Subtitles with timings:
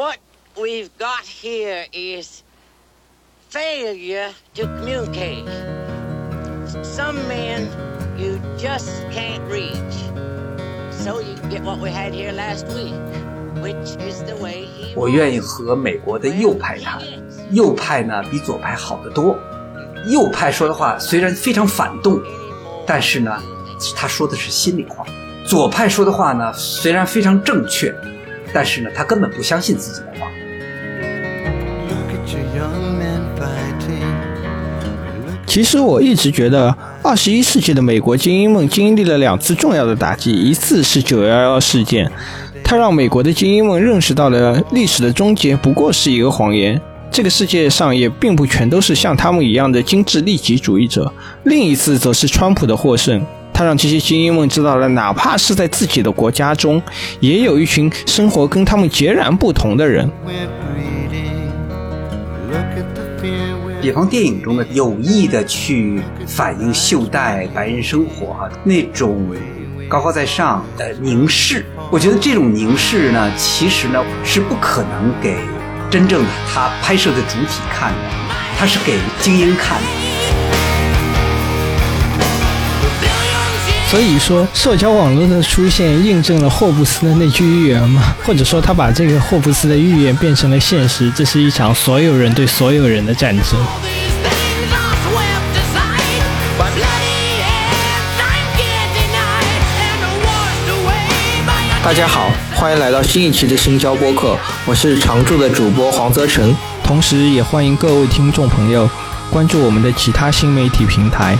[0.00, 0.16] What
[0.56, 2.42] we've got here is
[3.50, 5.44] failure to communicate.
[6.82, 7.68] Some men
[8.16, 9.96] you just can't reach.
[10.90, 12.94] So you get what we had here last week,
[13.60, 17.02] which is the way he 我愿意和美国的右派谈，
[17.50, 19.36] 右派呢比左派好得多。
[20.06, 22.18] 右派说的话虽然非常反动，
[22.86, 23.38] 但是呢，
[23.94, 25.04] 他说的是心里话。
[25.44, 27.94] 左派说的话呢，虽然非常正确，
[28.52, 30.30] 但是呢，他根本不相信自己的话。
[35.46, 36.72] 其实我一直觉得，
[37.02, 42.08] 二十一世纪的美国精英梦经历了两次重要的打击，一次是九幺幺事件，
[42.62, 46.80] 它让美国的精英梦认识到了历史的终结不过是一个谎言。
[47.10, 51.12] 这个世界上也并不全都是像他们一样的精致利己主义者。
[51.42, 53.20] 另一次则是川普的获胜，
[53.60, 56.82] 他让这些精英们知道了，哪怕是在自己的国家中，
[57.20, 60.10] 也有一群生活跟他们截然不同的人。
[63.82, 69.30] 比方电影中的有意的去反映袖带白人生活哈、那种
[69.90, 75.36] 高高在上的凝视，我觉得这种凝视呢，其实呢是不可能给
[75.90, 77.98] 真正的他拍摄的主体看的，
[78.58, 79.99] 他是给精英看的。
[83.90, 91.10] 所以说，社交网络的出现印证了霍布斯的那句预言嘛，或者说他把这个霍布斯的预言变成了现实。
[91.10, 93.60] 这是一场所有人对所有人的战争。
[101.82, 108.88] 大家好，欢迎来到新一期的新交播客，我是常驻的主播黄泽成，同时也欢迎各位听众朋友
[109.32, 111.36] 关注我们的其他新媒体平台。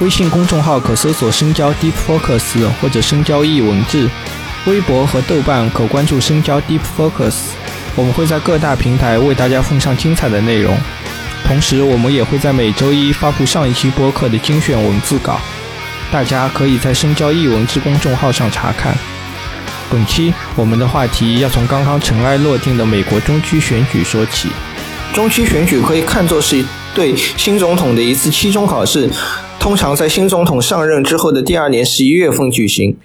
[0.00, 4.08] 微信公众号可搜索“深交 Deep Focus” 或者“深交易文字”，
[4.64, 7.34] 微博和豆瓣可关注“深交 Deep Focus”。
[7.96, 10.78] 我们会在各大平台为大家奉上精彩的内容，
[11.44, 15.40] 同时我们也会在每周一发布上一期播客的精选文字稿，
[16.12, 18.96] 大家可以在“深交易文字”公众号上查看。
[19.90, 24.48] 本期我们的话题要从刚刚尘埃落定的美国中期选举说起。
[25.12, 26.64] 中期选举可以看作是
[26.94, 29.10] 对新总统的一次期中考试，
[29.60, 32.96] 通常在新总统上任之后的第二年十一月份举行。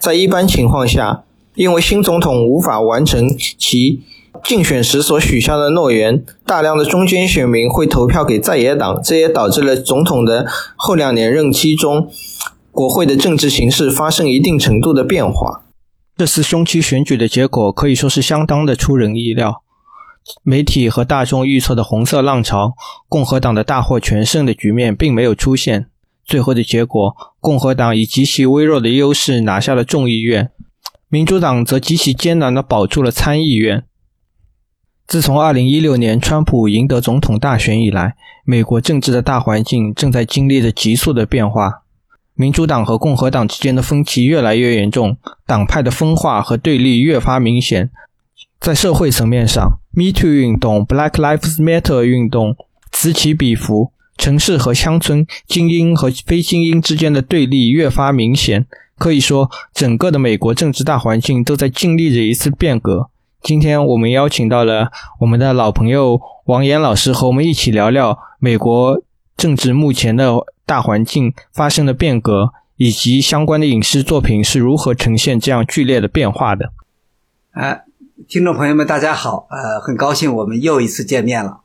[0.00, 1.24] 在一般情况下，
[1.54, 3.28] 因为新总统无法完成
[3.58, 4.02] 其
[4.42, 12.08] 竞选时所许下的诺言，大量的中间选民会投票给在野党，这也导致了总统的后两年任期中，
[12.72, 15.62] 国会的政治形势发生一定程度的变化。
[16.16, 19.62] 这次中期选举的结果可以说是相当的出人意料。
[20.42, 22.74] 媒体和大众预测的红色浪潮、
[23.08, 25.86] 共和党的大获全胜的局面并没有出现。
[26.30, 30.52] 最后的结果，共和党以极其微弱的优势拿下了众议院，
[31.08, 33.82] 民主党则极其艰难地保住了参议院。
[35.08, 38.14] 自从2016年川普赢得总统大选以来，
[38.44, 41.82] 美国政治的大环境正在经历着急速的变化。
[42.34, 47.90] 民主党和共和党之间的分歧越来越严重，党派的分化和对立越发明显。
[48.60, 52.54] 在社会层面上，Me Too 运动、Black Lives Matter 运动
[52.92, 58.66] 此起彼伏，城市和乡村、精英和非精英之间的对立越发明显。
[58.98, 63.08] 可以说，整个的美国政治大环境都在经历着一次变革。
[63.42, 69.02] 今天我们邀请到了我们的老朋友王岩老师，和我们一起聊聊美国
[69.38, 70.34] 政治目前的
[70.66, 76.74] 大环境发生的变革，以及相关的影视作品是如何呈现这样剧烈的变化的。
[77.52, 77.84] 哎，
[78.28, 81.62] 听众朋友们，大家好，呃，很高兴我们又一次见面了。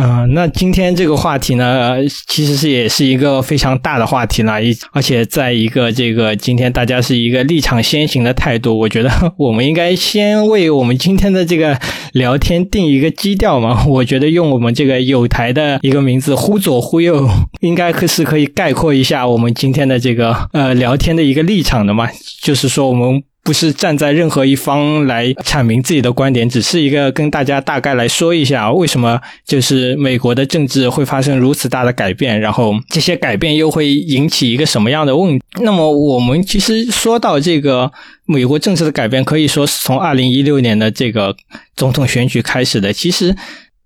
[0.00, 1.96] 嗯、那今天这个话题呢，
[2.28, 11.76] 其实是也是一个非常大的话题了，一而且在一个这个今天大家是一个立场先行的态度，我觉得 我们应该先为我们今天的这个
[12.12, 13.84] 聊天定一个基调嘛。
[13.90, 17.28] 我觉得用我们这个有台的一个名字“忽左忽右”，
[17.60, 22.08] 应该可是可以概括一下我们今天的这个呃聊天的一个立场的嘛。
[22.40, 23.22] 就是说我们。
[23.48, 35.40] 不是站在任何一方来阐明自己的观点，只是一个跟大家大概来说一下为什么就是美国的政治会发生如此大的改变，然后这些改变又会引起一个什么样的问。
[35.62, 37.90] 那么我们其实说到这个
[38.26, 41.34] 美国政治的改变，可以说是从二零一六年的这个
[41.74, 42.92] 总统选举开始的。
[42.92, 43.34] 其实。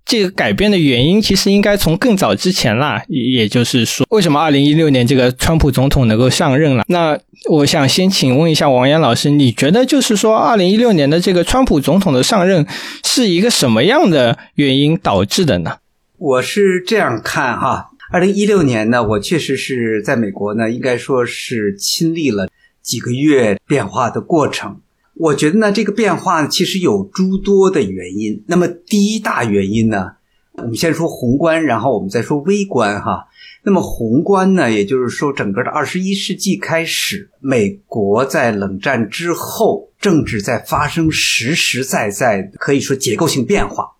[0.04, 6.84] 这个改变的原因其实应该从更早之前啦，也就是说，为什么二零一六年这个川普总统能够上任了？
[6.88, 7.18] 那
[7.50, 12.66] 我想先请问一下王岩老师，你觉得就是说，二零一六年的这个川普总统的上任
[13.04, 15.78] 是一个什么样的原因导致的呢？
[16.18, 22.48] 我是这样看哈，二零一六年呢，我确实是在美国呢，应该说是亲历了
[22.82, 24.80] 几个月变化的过程。
[25.14, 28.42] 我觉得呢，这个变化其实有诸多的原因。
[28.46, 30.12] 那么第一大原因呢，
[30.52, 33.28] 我们先说宏观，然后我们再说微观哈。
[33.64, 43.92] 那么宏观呢，也就是说，整个的二十一世纪开始，美国在冷战之后，政治在发生实实在在可以说结构性变化。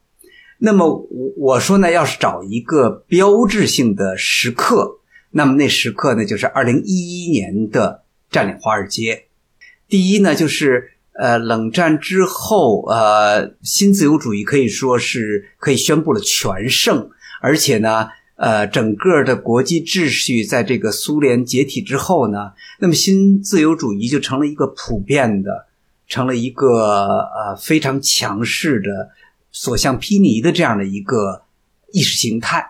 [0.59, 4.99] 那么我我说呢，要是找一个标志性的时刻，
[5.31, 9.27] 那么那时刻呢，就是二零一一年的占领华尔街。
[9.89, 17.11] 第一呢，就是呃，冷战之后，呃，新自由主义可以说是可以宣布了全胜，
[17.41, 18.09] 而且呢。
[18.37, 25.69] 呃，整个的国际秩序在这个苏联解体之后呢，那么新自由主义就成了一个普遍的，
[26.09, 29.11] 成了一个呃非常强势的、
[29.53, 31.43] 所向披靡的这样的一个
[31.93, 32.67] 意识形态。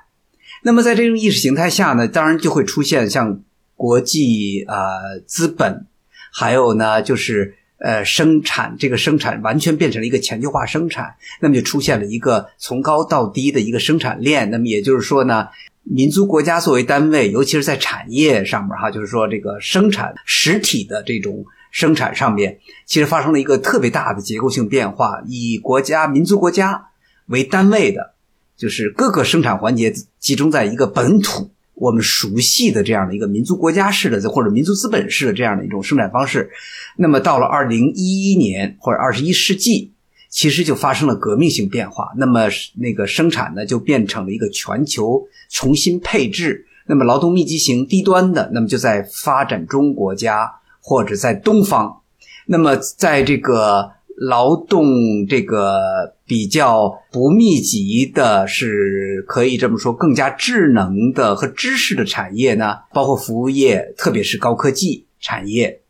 [0.62, 3.41] 那么在这种意识形态下呢，当然就会出现像
[3.75, 5.87] 国际呃资本，
[6.35, 14.50] 还有呢就是呃生产这个生产完全变成了一个全球化生产，那么就出现了一个从高到低的一个生产链。
[14.50, 15.49] 那么也就是说呢。
[15.84, 25.20] 民族国家作为单位，尤其是在产业上面哈，就是说这个生产实体的这种生产上面，其实发生了一个特别大的结构性变化。
[25.26, 26.90] 以国家、民族国家
[27.26, 28.14] 为单位的，
[28.56, 36.50] 就是各个生产环节集中在一个本土我们熟悉的这样的一个民族国家式的或者民族资本式的这样的一种生产方式。
[36.96, 39.90] 那么到了二零一一年或者二十一世纪。
[40.34, 52.00] 其实就发生了革命性变化，那么那个生产呢就变成了一个全球重新配置，那么劳动密集型低端的，那么就在发展中国家或者在东方，
[52.46, 65.81] 那么在这个劳动这个比较不密集的，是可以这么说更加智能的和知识的产业呢，包括服务业，特别是高科技产业、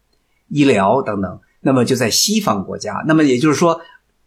[0.49, 3.81] 医疗等等，那么就在西方国家，那么也就是说。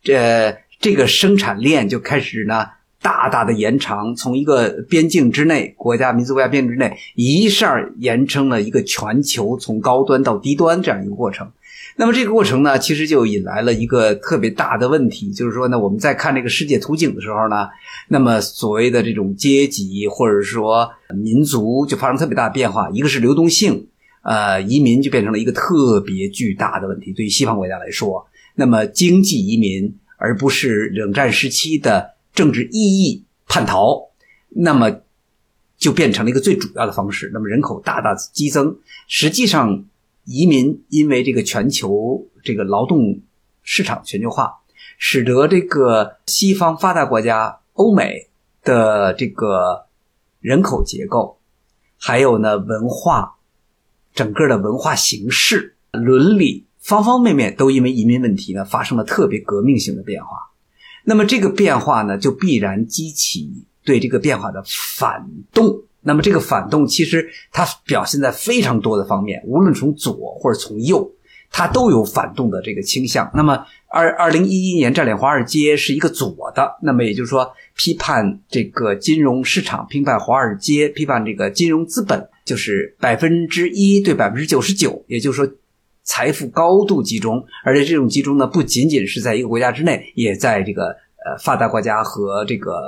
[0.08, 2.68] 这这个生产链就开始呢，
[3.02, 11.52] 大大的延长，从一个边境之内，国家民族国家边境之内，一下延伸了一个全球从高端到低端这样一个过程。
[11.98, 17.70] 那么这个过程呢，其实就引来了一个特别大的问题，就是说呢，我们在看这个世界图景的时候呢，
[18.10, 22.90] 那么所谓的这种阶级或者说民族就发生特别大的变化。
[22.90, 23.88] 一个是流动性，
[24.24, 28.28] 呃，移民就变成了一个特别巨大的问题，对于西方国家来说。
[28.56, 34.10] 那么经济移民，而不是冷战时期的政治意义叛逃，
[34.50, 35.00] 那么
[35.78, 37.32] 就变成了一个最主要的方式。
[37.34, 38.78] 那么人口大大激增，
[39.08, 39.86] 实际上
[40.26, 43.22] 移民因为这个全球这个劳动
[43.64, 44.60] 市场全球化，
[44.98, 48.28] 使得这个西方发达国家欧美
[48.64, 49.86] 的这个
[50.40, 51.40] 人口结构，
[51.98, 53.36] 还有呢文化，
[54.14, 56.66] 整个的文化形式、伦理。
[56.78, 60.52] 方方面面都因为移民问题呢发生了特别革命性的变化，
[61.04, 64.64] 那么这个变化呢就必然激起对这个变化的
[64.96, 65.82] 反动。
[66.06, 71.12] 那么这个反动其实它表现在非常多的方面，无论从左或者从右，
[71.52, 73.30] 它都有反动的这个倾向。
[73.34, 85.52] 那么二二零一一年占领华尔街是一个左的，那么也就是说批判这个金融市场，批判华尔街，批判这个金融资本，就是百分之一对百分之九十九，也就是说。
[86.08, 90.90] 财富高度集中，而且这种集中呢，不仅仅是在一个国家之内，也在这个
[91.26, 92.80] 呃发达国家和这个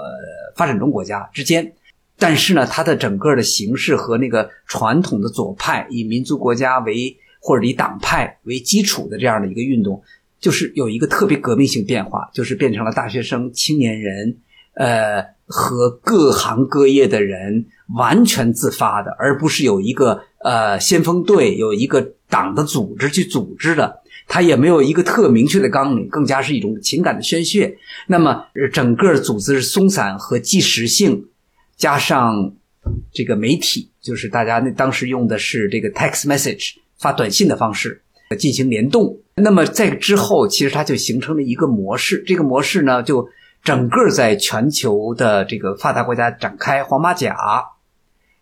[0.55, 1.73] 发展中国家之间。
[2.17, 10.01] 但是呢，它的整个的形式和那个传统的左派以民族国家为或者以党派为基础的这样的一个运动，
[10.39, 14.37] 就是有一个特别革命性变化，就是变成了大学生、青年人，
[14.73, 22.13] 呃，和各行各业的人完全自发的，而不是有一个呃先锋队，有一个。
[22.29, 27.77] 党的组织去组织的，它也没有一个特明确的纲领，更加是一种情感的宣泄。
[28.05, 28.43] 那么，
[28.73, 31.27] 整个组织松散和即时性，
[31.77, 32.53] 加上
[33.13, 38.01] 这个媒体，就是大家那当时用的是这个 text message 发短信的方式
[38.37, 39.17] 进行联动。
[39.35, 42.23] 那么在之后，其实它就形成了一个模式。
[42.25, 43.29] 这个模式呢，就
[43.63, 47.35] 整个在全球的这个发达国家展开黄马甲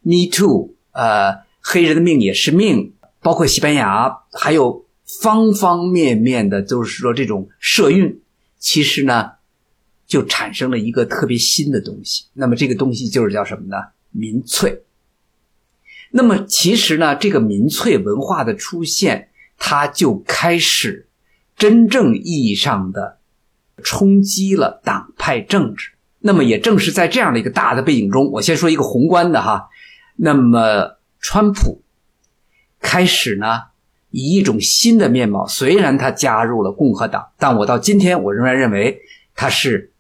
[0.02, 2.94] ，Me Too，呃，黑人的命也是命。
[3.22, 4.86] 包括西班牙，还有
[5.22, 8.22] 方方面面的，就是说这种社运，
[8.60, 9.32] 其实呢，
[10.06, 12.26] 就产生了一个特别新的东西。
[12.34, 13.78] 那么这个东西就是叫什么呢？
[14.12, 14.84] 民粹。
[16.12, 21.08] 那么其实呢，这个民粹文化的出现，它就开始
[21.56, 23.18] 真正意义上的
[23.84, 25.92] 冲击了党派政治。
[26.20, 29.70] 那么也正是在这样的一个大的背景中，我先说一个宏观的哈。
[30.16, 31.82] 那么川普。
[32.82, 33.64] 开始呢，
[34.12, 35.48] 以一种新的面貌。
[35.48, 39.02] 虽然他加入了共和党，但我到今天我仍然认为
[39.34, 39.92] 他是，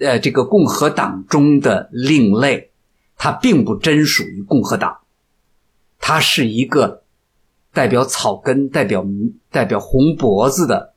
[0.00, 2.70] 呃，这个共和党中的另类，
[3.16, 4.98] 他并不真属于共和党，
[5.98, 7.04] 他是一个
[7.72, 9.04] 代表草根、代表
[9.50, 10.94] 代表红脖子的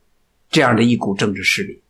[0.50, 1.82] 这样的一股政治势力。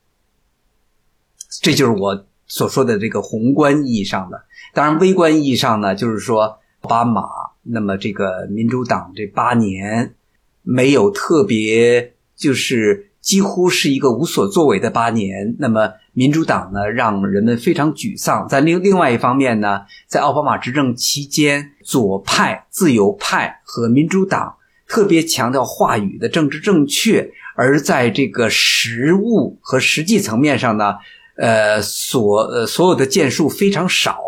[1.63, 4.45] 这就是我所说的这个宏观意义上的。
[4.73, 7.23] 当然，微观意义上呢，就是说奥巴马，
[7.63, 10.17] 那么这个民主党这八年
[10.63, 15.57] 没有特别，就是几乎是一个无所作为的八年。
[15.59, 18.47] 那么民主党呢，让人们非常沮丧。
[18.49, 24.55] 在另另外一方面呢，在奥巴马执政期间，左派、自由派和民主党
[24.87, 30.95] 特别强调话语的政治正确，而在这个实务和实际层面上呢。
[31.37, 34.21] 呃，所呃所有的建树非常少，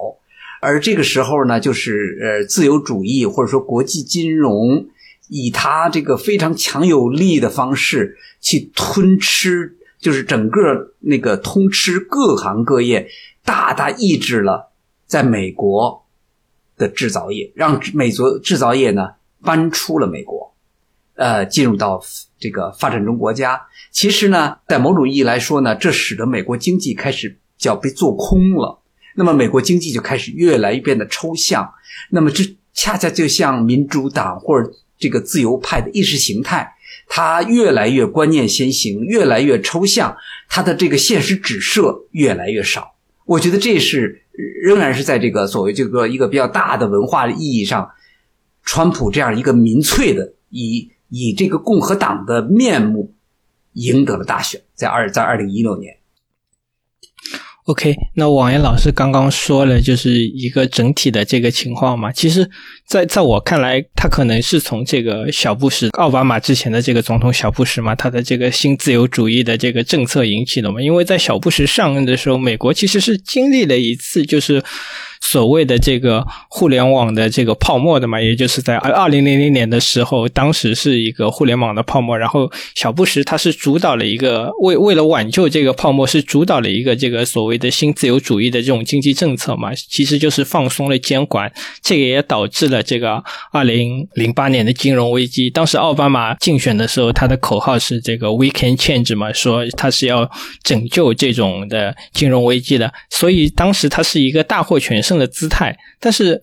[0.60, 4.88] 而这个时候呢，就是呃自由主义或者说国际金融，
[5.28, 13.09] 以它这个非常强有力的方式去吞吃，就是整个那个通吃各行各业，
[13.45, 14.73] 大大抑制了
[15.06, 16.06] 在美国
[16.76, 19.11] 的制造业，让美国制造业呢
[19.42, 20.54] 搬出了美国。
[21.14, 22.02] 呃，进入到
[22.38, 23.59] 这个发展中国家，
[23.90, 28.83] 其实呢，在某种意义来说呢，这使得美国经济开始叫被做空了。
[29.14, 31.73] 那么，美国经济就开始越来越变得抽象。
[32.11, 36.74] 那么，这恰恰就像民主党或者这个自由派的意识形态，
[37.08, 40.16] 它越来越观念先行，越来越抽象，
[40.48, 42.94] 它的这个现实指涉越来越少。
[43.24, 44.22] 我觉得这是
[44.62, 47.90] 仍然是在这个所谓这个一个比较大的文化意义上，
[48.62, 50.90] 川普这样一个民粹的以。
[51.08, 53.14] 以这个共和党的面目
[53.74, 55.98] 赢得了大选，在二在二零一六年。
[57.66, 62.12] OK，那王岩老师刚刚说了，就是一个整体的这个情况嘛。
[62.12, 62.49] 其实，
[62.87, 70.80] 在在我看来，他可能是从这个小布什、奥巴马之前的这个总统小布什嘛，他的这个新自由主义的这个政策引起的嘛。
[70.80, 74.62] 因为在小布什上任的时候，美国其实是经历了一次就是。
[75.28, 82.16] 所谓的这个互联网的这个泡沫的嘛，也就是在二零零零年的时候，当时是一个互联网的泡沫。
[82.16, 91.52] 然后小布什他是主导了一个为为了挽救这个泡沫，是主导了一个这个所谓的新自由主义的这种经济政策嘛，其实就是放松了监管。
[91.83, 95.50] 这个也导致了这个二零零八年的金融危机。
[95.50, 100.30] 当时奥巴马竞选的时候，他的口号是这个 “We can change” 嘛，说他是要
[100.62, 102.92] 拯救这种的金融危机的。
[103.11, 105.15] 所以当时他是一个大获全胜。
[105.18, 106.42] 的姿态，但是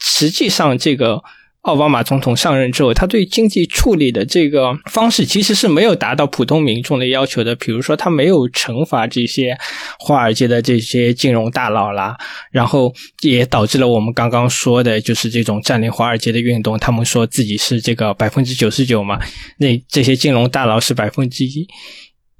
[0.00, 1.22] 实际上，这个
[1.62, 7.54] 奥巴马总统上任之后，他对经济处理的这个方式其实是没有达到普通民众的要求的。
[7.56, 9.58] 比如说，他没有惩罚这些
[9.98, 12.16] 华尔街的这些金融大佬啦，
[12.52, 16.78] 然后也导致了我们刚刚说的，就是这种占领华尔街的运动。
[16.78, 19.18] 他们说自己是这个百分之九十九嘛，
[19.58, 21.66] 那这些金融大佬是百分之一，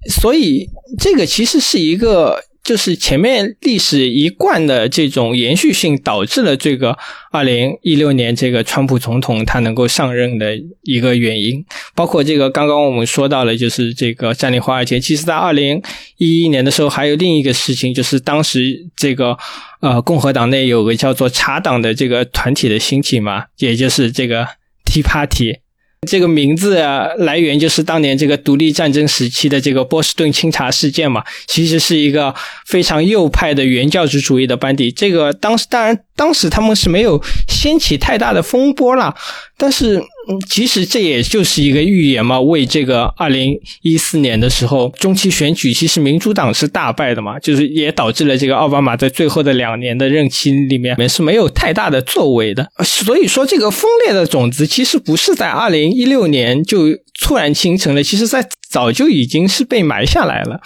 [0.08, 0.68] 所以
[0.98, 2.44] 这个其实是一个。
[2.68, 6.98] 就是前面历史一贯的这种延续性，导致了这个
[7.30, 11.64] 二零一六年这个川普总统他能够上任的一个原因。
[11.94, 15.00] 包括这个刚刚我们说到了，就是这个占领华尔街。
[15.00, 15.82] 其实，在二零
[16.18, 19.38] 一一年的时候，还有另一个事情，就是当时这个
[19.80, 24.46] 呃共和党内有个叫做茶党的这个团体的兴起嘛，也就是这个
[24.84, 25.60] Tea Party。
[26.06, 32.34] 这个名字啊，来源就是当年这个独立战争时期的这个波士顿清查事件嘛，其实是一个
[32.66, 34.92] 非常右派的原教旨主义的班底。
[34.92, 39.14] 这个当时当然当时他们是没有掀起太大的风波啦，
[39.56, 40.02] 但是。
[40.48, 52.68] 其实这也就是一个预言嘛，为这个二零一四年的时候中期选举，其实民主党是大败的嘛，就是也导致了这个奥巴马在最后的两年的任期里面是没有太大的作为的。
[52.84, 56.88] 所以说，这个分裂的种子其实不是在二零一六年就
[57.20, 60.60] 突然形成了，其实在早就已经是被埋下来了。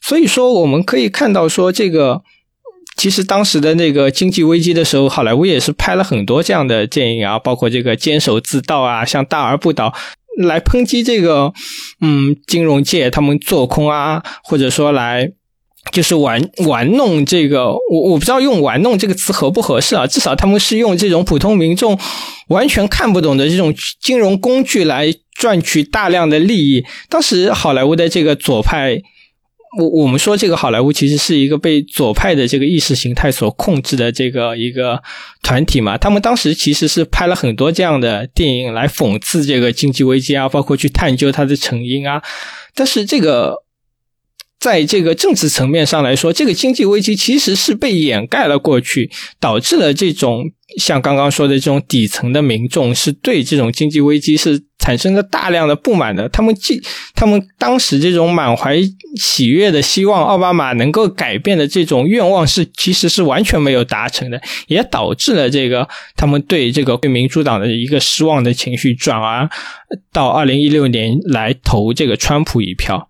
[0.00, 2.22] 所以说，我们可以看到说这个。
[3.02, 9.92] 其实当时的那个经济危机的时候，好莱坞也是拍了很多这样的电影啊，包括这个《坚守自盗》啊，像《大而不倒》
[10.46, 11.52] 来抨击这个
[12.00, 15.32] 嗯金融界他们做空啊，或者说来
[15.90, 21.98] 就是玩玩弄这个我我不知道用“玩弄”这个词合不合适啊，至少他们是用这种普通民众
[22.50, 26.84] 完全看不懂的这种金融工具来赚取大量的利益。
[27.08, 29.02] 当时好莱坞的这个左派。
[29.78, 35.02] 我我们说这个好莱坞其实是一个被左派的这个意识形态所控制的这个一个
[35.42, 42.22] 团体嘛，他们当时其实是拍了很多这样的电影来讽刺这个经济危机啊，包括去探究它的成因啊。
[42.74, 43.64] 但是这个
[44.60, 49.10] 在这个政治层面上来说，这个经济危机其实是被掩盖了过去，
[49.40, 50.44] 导致了这种
[50.78, 56.28] 像刚刚说的这种底层的民众是对这种经济危机是产生了大量的不满的。
[56.30, 56.82] 他们既
[57.14, 58.76] 他们当时这种满怀
[59.14, 69.48] 喜悦的希望奥巴马能够改变的这种愿望是其实是完全没有达成的，也导致了这个他们对这个对民主党的一个失望的情绪，转而
[70.12, 73.08] 到二零一六年来投这个川普一票。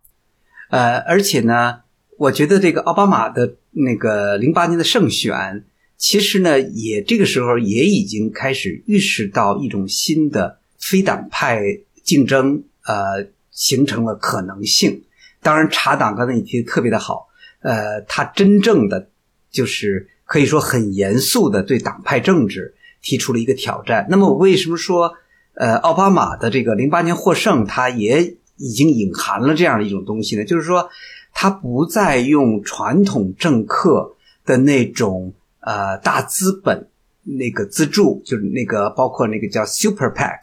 [0.68, 1.78] 呃，而且呢，
[2.18, 5.64] 我觉得这个奥巴马的那个零八年的胜选，
[5.96, 11.62] 其实呢，也这个时候也已经开始预示到一种新的非党派
[12.02, 15.04] 竞争，呃，形成了可能性。
[15.40, 17.28] 当然，查党刚才你提的特别的好，
[17.60, 19.08] 呃，他真正的
[19.50, 24.06] 就是可以说很严肃的对党派政治提出了一个挑战。
[24.10, 25.14] 那么，我为什么说
[25.54, 30.44] 呃奥巴马的这个零八年获胜，他也已经隐含了这样的一种东西呢？
[30.44, 30.88] 就是说，
[31.32, 36.88] 他不再用传统政客的那种呃大资本
[37.24, 40.38] 那个资助，就是那个包括那个叫 Super PAC，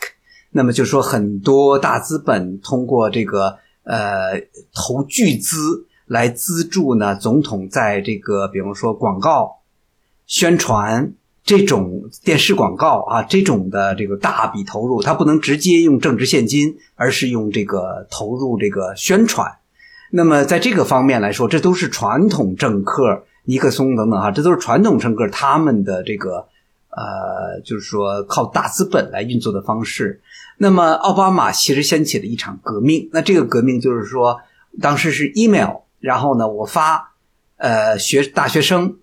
[0.51, 4.41] 那么就说很多大资本通过这个呃
[4.73, 9.59] 投巨资来资助呢总统在这个比方说广告
[10.25, 11.13] 宣传
[11.43, 19.57] 这种电视广告啊这种的这个大笔投入，它不能直接用政治现金，而是用这个投入这个宣传。
[20.11, 26.47] 那么在这个方面来说，这都是传统政客尼克松等等哈，这都是传统政客他们的这个
[26.89, 30.21] 呃，就是说靠大资本来运作的方式。
[30.61, 34.41] 那么奥巴马其实掀起了一场革命，那这个革命就是说，
[34.81, 37.15] 当时是 email，然后呢，我发
[37.55, 38.97] 呃学大学生，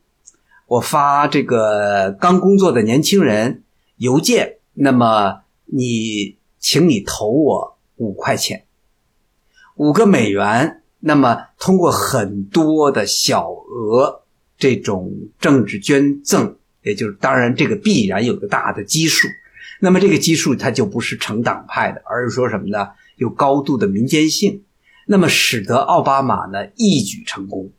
[0.66, 3.62] 我发这个刚工作的年轻人
[3.96, 8.66] 邮件，那么你请你投我五块钱，
[9.76, 10.82] 五个美元。
[10.98, 14.22] 那么通过很多的小额
[14.58, 19.28] 这种政治捐赠，也就是当然这个必然有个大的基数。
[19.80, 22.88] 那么这个基数它就不是成党派的，而是说什么呢？
[23.16, 24.62] 有高度的民间性。
[25.08, 27.70] 那么使得奥巴马呢一举成功。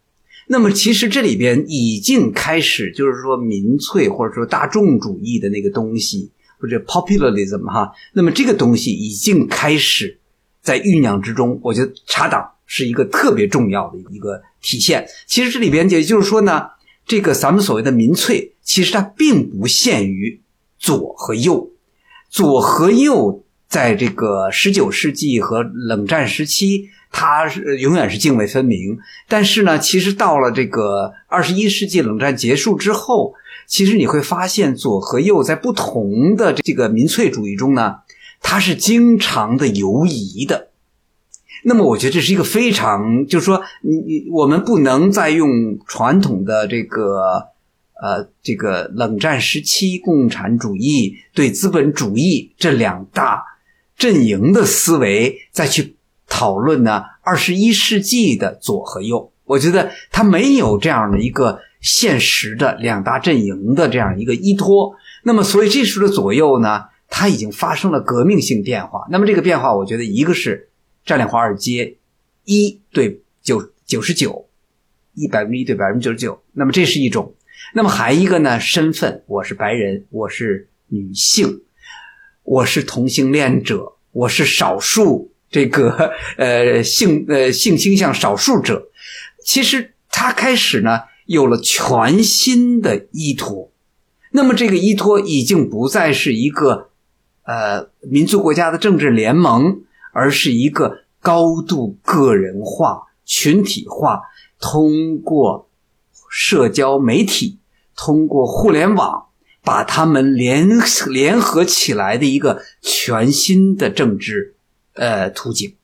[0.48, 7.92] 那么其实这里边已经开始，就是说民粹或者说大众主义的那个东西，或者 popularism 哈。
[8.14, 10.20] 那么这个东西已经开始
[10.62, 11.60] 在酝酿之中。
[11.62, 15.06] 我觉得查党是一个特别重要的一个体现。
[15.26, 16.68] 其实这里边也就是说呢，
[17.06, 20.42] 这个咱们所谓的民粹，其实它并不限于
[20.80, 21.72] 左和右，
[22.30, 28.98] 左和右在这个十九世纪和冷战时期，它是永远是泾渭分明。
[29.28, 33.34] 但是呢，其实到了这个二十一世纪冷战结束之后，
[33.66, 37.98] 其实你会发现左和右在不同的这个民粹主义中呢，
[38.42, 40.70] 它是经常的游移的。
[41.64, 45.50] 那么我觉得这是一个非常，就是说，你你我们不能再用
[45.86, 47.48] 传统的这个
[48.02, 53.44] 呃这个冷战时期共产主义对资本主义这两大
[53.98, 55.96] 阵营的思维再去
[56.28, 59.32] 讨论呢二十一世纪的左和右。
[59.46, 64.94] 我觉得它没有这样的一个现实的两大阵营的这样一个依托。
[65.24, 69.08] 那么，所以这时候的左右呢，它已经发生了革命性变化。
[69.10, 70.70] 那么这个变化，我觉得一个是。
[71.06, 71.96] 占领华尔街，
[72.44, 74.50] 一对九九十九，
[75.14, 76.44] 一百分之一对百分之九十九。
[76.52, 77.34] 那么这是一种，
[77.74, 78.60] 那么还一个呢？
[78.60, 81.62] 身份，我是白人，我是女性，
[82.44, 88.90] 我是同性恋者，我是少数这个 呃性呃性倾向少数者。
[89.44, 93.72] 其实他开始呢有了全新的依托，
[94.32, 96.90] 那么这个依托已经不再是一个
[97.44, 99.84] 呃民族国家的政治联盟。
[100.14, 104.22] 而是一个高度个人化、群体化，
[104.60, 105.70] 通过
[106.28, 107.57] 社交媒体、
[107.98, 109.26] 通过互联网，
[109.62, 110.70] 把他们联
[111.10, 114.56] 联合起来的一个全新的政治
[114.94, 115.76] 呃途径。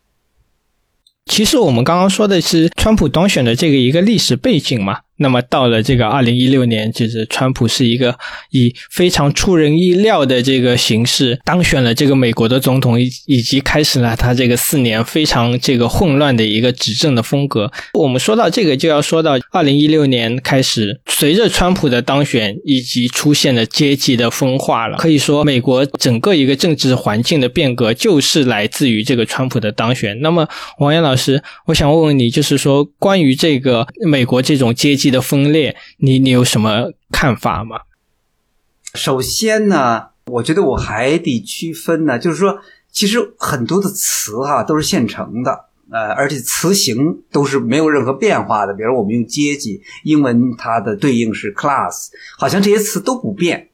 [1.25, 4.99] 其实我们刚刚说的是川普当选的这个一个历史背景嘛。
[5.23, 8.13] 那么到了这个二零一六年，就是川普是一个
[8.51, 17.71] 以非常出人意料的这个形式当选了这个美国的总统，以以及开始了他这个四年非常这个混乱的一个执政的风格。
[17.93, 24.97] 我们说到这个，就要说到二零一六年开始，随着川普的当选以及出现了阶级的分化了。
[24.97, 30.19] 可以说，美国整个一个政治环境的变革就是来自于这个川普的当选。
[30.19, 30.45] 那么，
[30.79, 35.12] 王岩老师，我想问问你，就是说关于这个美国这种阶级。
[35.13, 37.79] 的分裂，你你有什么看法吗？
[38.95, 42.59] 首先呢，我觉得我还得区分呢，就是说，
[42.91, 48.73] 其实很多的词哈都是现成的，呃，而且词形都是没有任何变化的。
[48.73, 53.69] 比如我们用阶级，英文它的对应是 class，好像这些词都不变，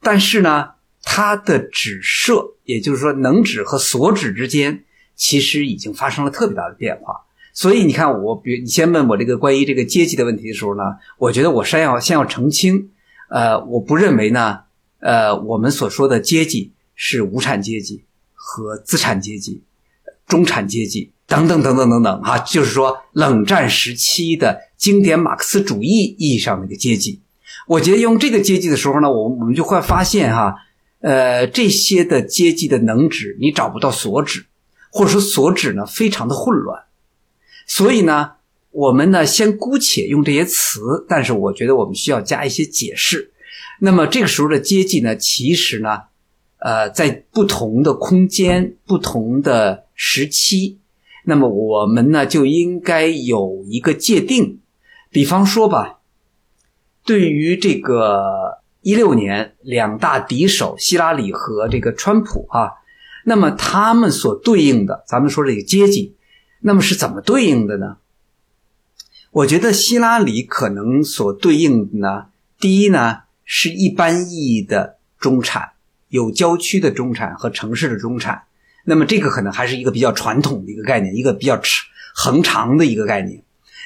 [0.00, 0.70] 但是呢，
[1.02, 7.26] 它的指涉也就是说能指和所指之间，其实已经发生了特别大的变化。
[7.58, 10.82] 所以你看，我比你先问我这个关于这个阶级的问题的时候呢，
[11.18, 12.90] 我觉得我先要先要澄清，
[13.30, 14.60] 呃，我不认为呢，
[15.00, 19.60] 呃，我们所说的阶级是无产阶级和资产阶级、
[20.28, 27.20] 中产阶级等等等等等等啊，就是说冷战时期的经典马克思主义意义上的一个阶级。
[27.66, 30.54] 我觉得用这个阶级的时候呢，我我们就会发现哈，
[31.00, 34.46] 呃，这些的阶级的能指你找不到所指，
[34.92, 36.84] 或者说所指呢非常的混乱。
[37.68, 38.32] 所以呢，
[38.70, 43.30] 我们呢先姑且用这些词，但是我觉得我们需要加一些解释。
[43.78, 46.00] 那么这个时候的阶级呢，其实呢，
[46.58, 50.78] 呃，在不同的空间、不同的时期，
[51.24, 54.60] 那么我们呢就应该有一个界定。
[55.10, 56.00] 比方说吧，
[57.04, 62.72] 对于这个一六年两大敌手希拉里和这个川普啊，
[63.24, 66.14] 那么他们所对应的，咱们说这个阶级。
[66.60, 67.96] 那么是怎么对应的呢？
[69.30, 72.26] 我觉得希拉里可能所对应的呢，
[72.58, 75.70] 第一呢是一般意义的中产，
[76.08, 78.44] 有郊区的中产和城市的中产。
[78.84, 83.42] 那么这个可能还是一个比较传统的一个概念，一个比较长恒长的一个概念。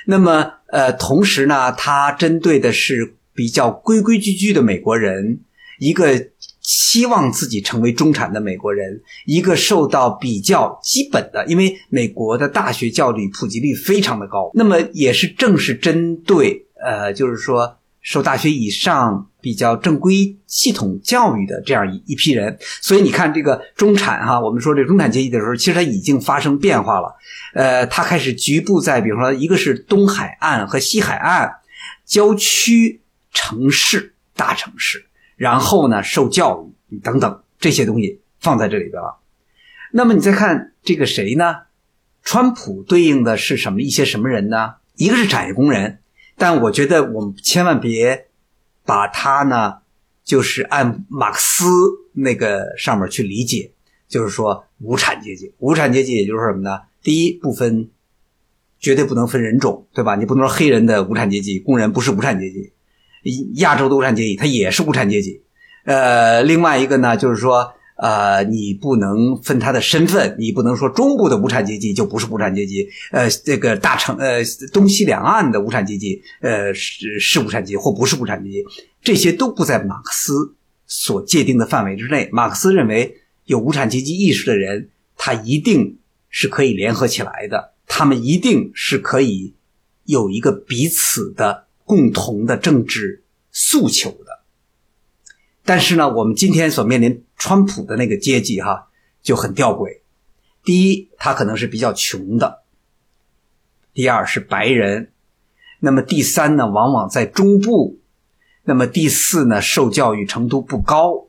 [0.06, 5.40] 那么呃，同时呢，它针对的是比较规规矩矩的美国人，
[5.78, 6.31] 一个。
[6.62, 27.14] 希望自己成为中产的美国人，一个受到比较基本的，因为美国的大学教育普及率非常的高，那么也是正是针对呃，就是说受大学以上比较正规系统教育的这样一一批人，所以你看这个中产哈，我们说这中产阶级的时候，其实它已经发生变化了，
[27.54, 31.50] 呃，它开始局部在，比如说一个是东海岸和西海岸
[32.06, 33.00] 郊区
[33.32, 35.06] 城市大城市。
[35.42, 39.18] 然后呢，受教育等等这些东西放在这里边了。
[39.90, 41.62] 那么你再看这个谁呢？
[42.22, 43.82] 川普对应的是什么？
[43.82, 44.74] 一些什么人呢？
[44.94, 45.98] 一个是产业工人，
[46.36, 48.28] 但我觉得我们千万别
[48.84, 49.78] 把他呢，
[50.22, 51.64] 就是按马克思
[52.12, 53.72] 那个上面去理解，
[54.06, 55.52] 就是说无产阶级。
[55.58, 56.82] 无产阶级也就是什么呢？
[57.02, 57.90] 第一不分，
[58.78, 60.14] 绝对不能分人种，对吧？
[60.14, 62.72] 你不能说黑人的无产阶级，工人不是无产阶级。
[63.54, 65.42] 亚洲的无产阶级，它也是无产阶级。
[65.84, 78.64] 呃，另外一个呢，就是说，呃，你不能分他的身份，你不能说中部的无产阶级就不是无产阶级，呃，这个大城，呃，东西两岸的无产阶级，呃，是是无产阶级或不是无产阶级，
[79.02, 80.54] 这些都不在马克思
[80.86, 82.28] 所界定的范围之内。
[82.32, 89.54] 马克思认为，有无产阶级意识的人，他一定是可以联合起来的，他们一定是可以
[90.04, 91.64] 有一个彼此的。
[91.92, 94.40] 共同的政治诉求的，
[95.62, 98.88] 但是呢，我们今天所面临川普的那个阶级哈
[99.20, 100.00] 就很吊诡。
[100.64, 102.62] 第一，他可能是比较穷的；
[103.92, 105.08] 第二是白人；
[105.80, 107.98] 那么第三呢，往往在中部；
[108.64, 111.26] 那么第四呢，受教育程度不高。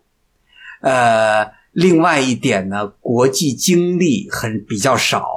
[0.79, 5.27] 呃，另外一点呢，国际经历很比较少。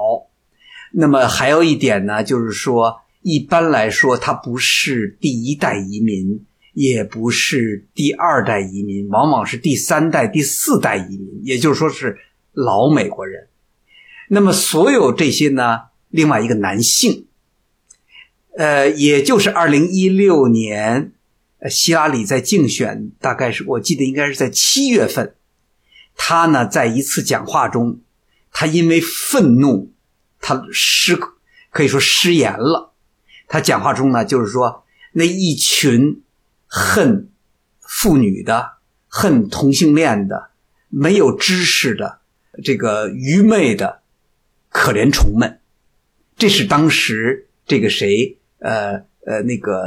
[0.92, 3.00] 那么还有一点呢，就是说。
[3.28, 12.16] 一般来说，他不是第一代移民，也不是第二代移民，往往是第三代、第四代移民，也就是说是
[12.52, 13.48] 老美国人。
[14.28, 17.26] 那么，所有这些呢，另外一个男性，
[18.56, 21.10] 呃，也就是二零一六年，
[21.68, 25.34] 希拉里在竞选，大概是我记得应该是在七月份，
[26.14, 27.98] 他呢在一次讲话中，
[28.52, 29.90] 他因为愤怒，
[30.40, 31.18] 他失
[31.72, 32.85] 可以说失言了。
[33.48, 36.22] 他讲话中呢，就是说那一群
[36.66, 37.28] 恨
[37.80, 38.72] 妇女的、
[39.08, 40.50] 恨同性恋的、
[40.88, 42.18] 没有知识的、
[42.64, 44.00] 这个愚昧的
[44.68, 45.60] 可怜虫们，
[46.36, 49.84] 这是当时这个谁呃呃那个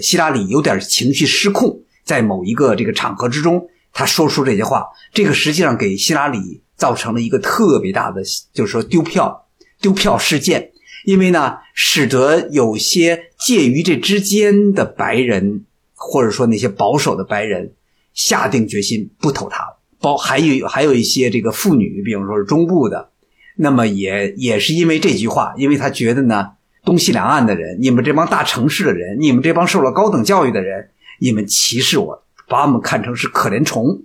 [0.00, 9.48] 希拉里有点情绪失控，在某一个这个场合之中，他说出这些话，这个实际上给希拉里造成了一个特别大的，就是说丢票
[9.80, 10.70] 丢票事件。
[11.04, 15.64] 因为呢，使得有些介于这之间的白人，
[15.94, 17.72] 或者说那些保守的白人，
[18.14, 19.78] 下定决心不投他了。
[20.00, 23.10] 包还有还有一些这个妇女，比方说是中部的，
[23.56, 26.52] 那么也也是因为这句话，因为他觉得呢，
[26.84, 30.90] 东西两岸的人，你们这帮大城市的人，你们这帮受了高等教育的人，
[31.20, 34.02] 你们歧视我，把我们看成是可怜虫，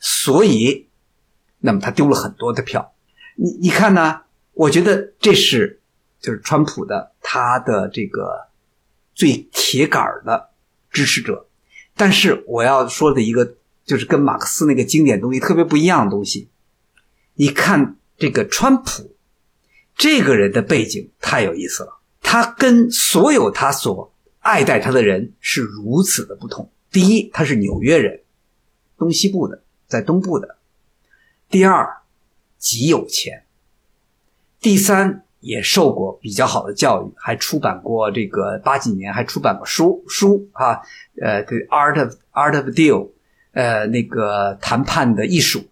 [0.00, 0.86] 所以，
[1.60, 2.92] 那么他丢了很多的票。
[3.36, 4.22] 你你看呢？
[4.54, 5.79] 我觉得这是。
[6.20, 8.48] 就是川普的他的这个
[9.14, 10.50] 最铁杆的
[10.90, 11.46] 支持者，
[11.96, 16.48] 但是我要说的一个就是跟马克思那个经典东西特别不一样的东西，
[17.34, 19.16] 你看这个川普
[19.96, 26.70] 这个人的背景太有意思了，他跟所有他所爱戴他的人是如此的不同。
[26.90, 28.22] 第一，他是纽约人，
[28.98, 30.56] 东西部的，在东部的；
[31.48, 32.02] 第二，
[32.58, 33.44] 极有钱；
[34.60, 40.80] 第三，也受过比较好的教育，还出版过这个八几年还出版过书书啊，
[41.20, 43.06] 呃，《Art of Art of Deal》，
[43.52, 45.64] 呃，那个谈判的艺术。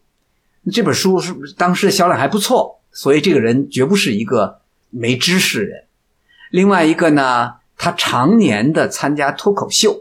[0.72, 5.84] 这本书是当时销量还不错，所以这个人绝不是一个没知识人。
[6.50, 9.96] 另外一个呢，他常年的参加脱口秀，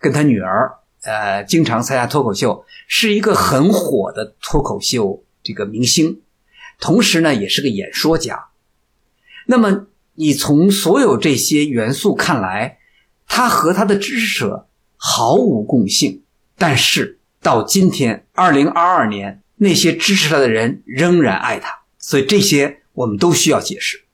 [0.00, 6.20] 跟他女儿呃经常参加脱口秀，是一个很火的脱口秀这个明星，
[6.80, 8.45] 同时呢也是个演说家。
[9.46, 12.78] 那么你从所有这些元素看来，
[13.26, 16.22] 他和他的支持者毫无共性，
[16.56, 19.42] 但是到今天二零二二年。
[19.58, 24.04] 那些支持他的人仍然爱他，所以这些我们都需要解释。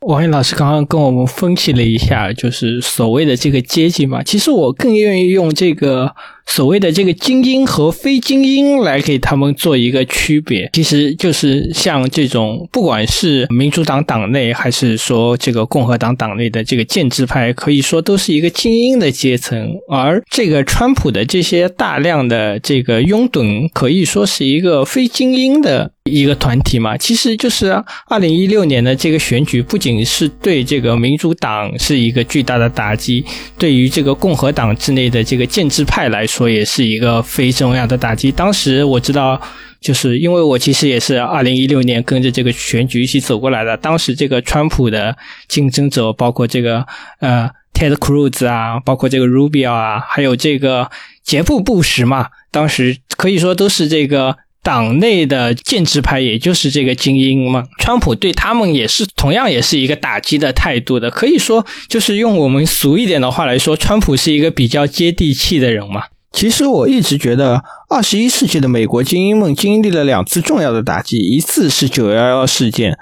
[0.00, 4.20] 王毅老师刚刚跟我们分析了一下，就是所谓的这个阶级嘛。
[4.24, 10.68] 其实我更愿意用这个所谓的这个精英和非精英来给他们做一个区别。
[10.72, 19.72] 其实就是像这种，不管是民主党党内，还是说这个共和党党内的这个建制派，可以说都是一个精英的阶层。
[19.88, 25.92] 而这个川普的这些大量的这个拥趸，可以说是一个非精英的。
[26.10, 27.70] 一个团体嘛，其实就是
[28.08, 33.24] 二零一六年的这个选举，不仅是对这个民主党是一个巨大的打击，
[33.56, 38.32] 对于这个共和党之内的这个建制派来说，也是一个非重要的打击。
[38.32, 39.40] 当时我知道，
[39.80, 43.76] 就是因为我其实也是二零一六年跟着这个选举一起走过来的。
[43.76, 46.84] 当时这个川普的竞争者，包括这个
[47.20, 50.90] 呃 Ted Cruz 啊，包括这个 Rubio 啊，还有这个
[51.22, 54.36] 杰布布什嘛，当时可以说都是这个。
[54.62, 61.10] 党内的建制派，也就是这个精英嘛，川普对他们也是同样也是一个打击的态度的。
[61.10, 66.04] 可以说，就是用我们俗一点的话来说，川普是一个比较接地气的人嘛。
[66.30, 72.96] 其实我一直觉得，二十一世纪的美国精英们经历了两次重要的打击，一次是九幺幺事件，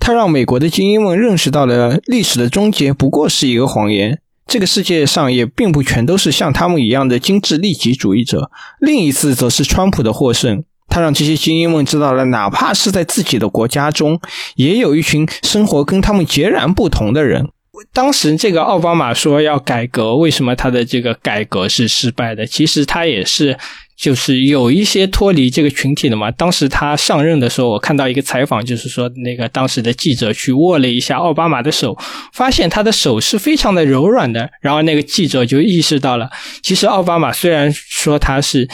[0.00, 8.50] 它让美国的精英们认识到了历史的终结不过是一个谎言，这个世界上也并不全都是像他们一样的精致利己主义者。
[8.80, 10.64] 另一次则是川普的获胜。
[10.92, 14.20] 他让这些精英们知道了，哪怕是在自己的国家中，
[14.56, 17.48] 也有一群生活跟他们截然不同的人。
[17.94, 22.46] 当时这个奥巴马说要改革，为什么他的这个改革是失败的？
[22.46, 23.58] 其实他也是
[23.96, 26.30] 就是有一些脱离这个群体的嘛。
[26.30, 31.96] 当时他上任的时候，我看到一个采访，就是说那个当时的记者去握了一下奥巴马的手，
[32.34, 34.50] 发现他的手是非常的柔软的。
[34.60, 36.30] 然后那个记者就意识到了，
[36.62, 38.68] 其实奥巴马虽然说他是。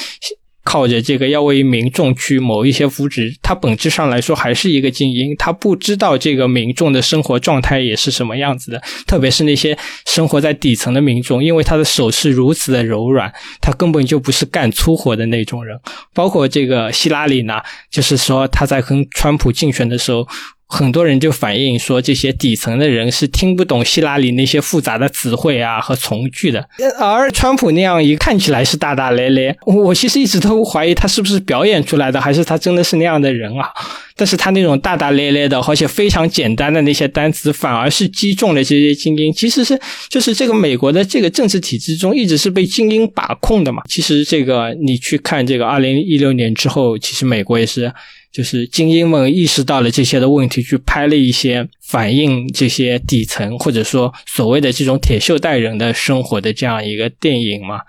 [0.68, 15.80] 靠着这个要为民众去谋一些福祉，他本质上来说还是一个精英，他不知道这个民众的生活状态也是什么样子的，特别是那些生活在底层的民众，因为他的手是如此的柔软，他根本就不是干粗活的那种人。
[16.12, 20.28] 包括这个希拉里呢，就是说他在跟川普竞选的时候。
[20.68, 26.68] 很多人就反映说，这些底层的人是听不懂希拉里那些复杂的词汇啊和从句的，
[27.00, 33.72] 而川普那样一看起来是大大咧咧，我其实一直都怀疑他是不是表演出来的，还是他真的是那样的人啊？
[34.14, 39.32] 但是他那种大大咧咧的，而且非常简单的那些单词，反而是击中了这些精英。
[39.32, 43.82] 其实是就是这个美国的这个政治体制中，一直是被精英把控的嘛。
[43.88, 47.90] 其实这个你去看这个二零一六年之后，其实美国也是。
[48.32, 57.80] 就是精英们意识到了这些的问题，去拍了一些反映这些底层或者说所谓的这种铁锈带人的生活的这样一个电影嘛。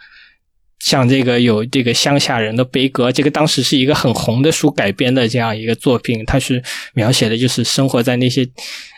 [0.80, 8.48] 像这个有这个乡下人的悲歌，这个当时是一个很红的书改编的这样一个作品，它是描写的就是生活在那些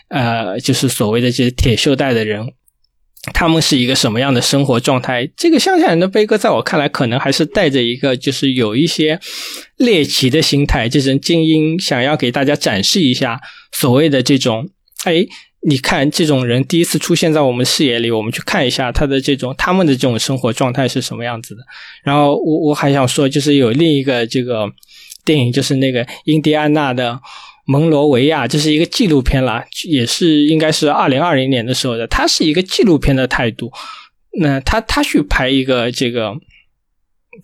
[0.08, 2.52] 呃，就是所谓的这些铁锈带的人。
[3.32, 5.24] 他们是一个什么样的生活状态？
[5.36, 9.20] 这个乡下人的悲歌，在我看来，可能还是带着一个，就是有一些
[9.76, 10.88] 猎奇的心态。
[10.88, 14.68] 这种精英想要给大家展示一下所谓的这种，
[15.04, 15.24] 哎，
[15.68, 21.62] 你看这种人第一次出现在我们视野里，我们去看一下他的这种他们的这种生活状态是什么样子的。
[22.02, 24.68] 然后我我还想说，就是有另一个这个
[25.24, 27.20] 电影，就是那个印第安纳的。
[27.64, 32.06] 蒙罗维亚这是一个纪录片啦，也是应该是二零二零年的时候的。
[32.08, 33.70] 它是一个纪录片的态度，
[34.40, 36.34] 那他他去拍一个这个，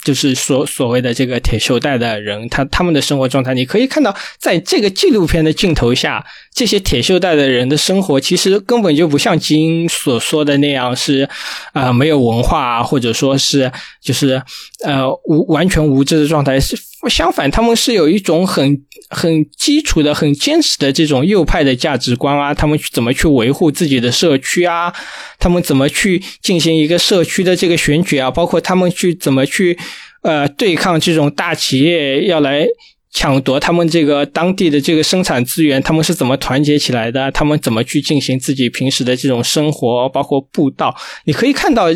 [0.04, 11.28] 就是所所谓的这个铁锈带的人，他他们的生活状态，你可以看到，在这个纪录片的镜头下，这些铁锈带的人的生活，其实根本就不像基因所说的那样是
[11.72, 13.70] 啊没有文化，或者说是
[14.02, 14.42] 就是
[14.84, 16.76] 呃无完全无知的状态是。
[17.06, 22.54] 相反，他们是有一种很很基础的、很坚实的这种右派的价值观啊。
[22.54, 24.92] 他们怎么去维护自己的社区啊？
[25.38, 28.30] 他们怎么去进行一个社区的这个选举啊？
[28.30, 29.78] 包括他们去怎么去
[30.22, 32.66] 呃对抗这种大企业要来
[33.12, 37.30] 抢夺他们这个当地的这个生产资源，他们是怎么团结起来的？
[37.30, 40.96] 他们怎么去进行自己平时的这种生活，包括布道？
[41.26, 41.86] 你可以看到，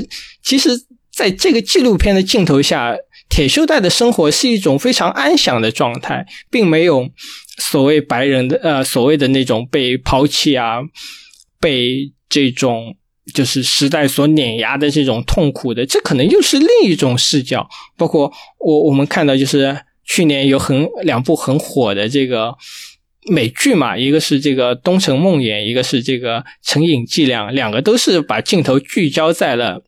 [0.45, 0.71] 其实
[1.13, 2.95] 在这个纪录片的镜头下。
[3.33, 7.09] 铁锈带的生活是一种非常安详的状态，并没有
[7.57, 10.83] 所谓白人的呃所谓的那种被抛弃啊，
[11.59, 12.95] 被这种
[13.33, 17.67] 就是时代所碾压的这种痛苦的，这可能又是另一种视角。
[17.97, 22.55] 包括我我们看到，就是去年有很两部很火的这个
[23.31, 29.83] 美剧嘛，一个是这个《东城梦魇》，一个是这个《成瘾伎俩》，两个都是把镜头聚焦在了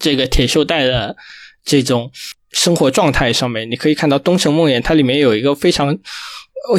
[0.00, 1.18] 这个铁锈带的
[1.62, 2.10] 这种。
[2.52, 5.98] 生活状态上面，你可以看到《东城梦魇》，它里面有一个非常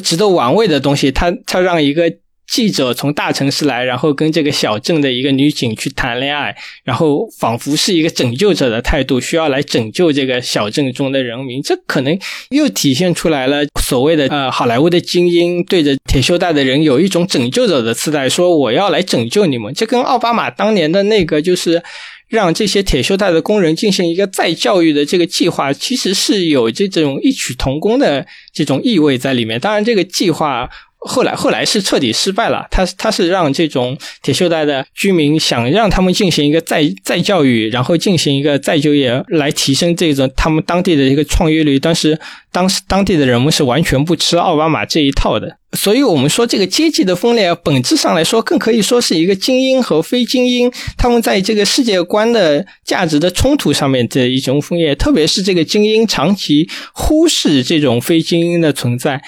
[0.03, 1.11] 值得玩味的东西。
[1.11, 2.11] 它它让一个
[2.47, 11.61] 记者从大城市来，然后跟这个小镇的一个女警去谈恋爱，然后仿佛是一个拯救者的态度，需要来拯救这个小镇中的人民。
[11.63, 12.17] 这可能
[12.49, 19.73] 又体现出来了所谓的呃好莱坞的精英对着铁锈带的人有一种拯救者的姿态，说我要来拯救你们。
[19.73, 21.81] 这跟奥巴马当年的那个就是。
[22.27, 29.59] 让这些铁锈带的工人进行一个再教育的这个计划，其实是有这种异曲同工的这种意味在里面。
[29.59, 30.69] 当然，这个计划
[31.05, 32.65] 后来后来是彻底失败了。
[32.71, 41.77] 他他是让这种铁锈带的居民想让他们进行一个再再教育，然后进行一个再就业，来提升这种他们当地的一个创业率。
[41.77, 42.19] 但是
[42.51, 45.57] 当时当地的人们是完全不吃奥巴马这一套的。
[45.73, 54.93] 所以，我们说这个阶级的分裂，本质上来说，更可以说是一个精英和非精英他们在这个世界观的价值的冲突上面的一种分裂。
[54.93, 59.19] 特别是这个精英长期忽视这种非精英的存在。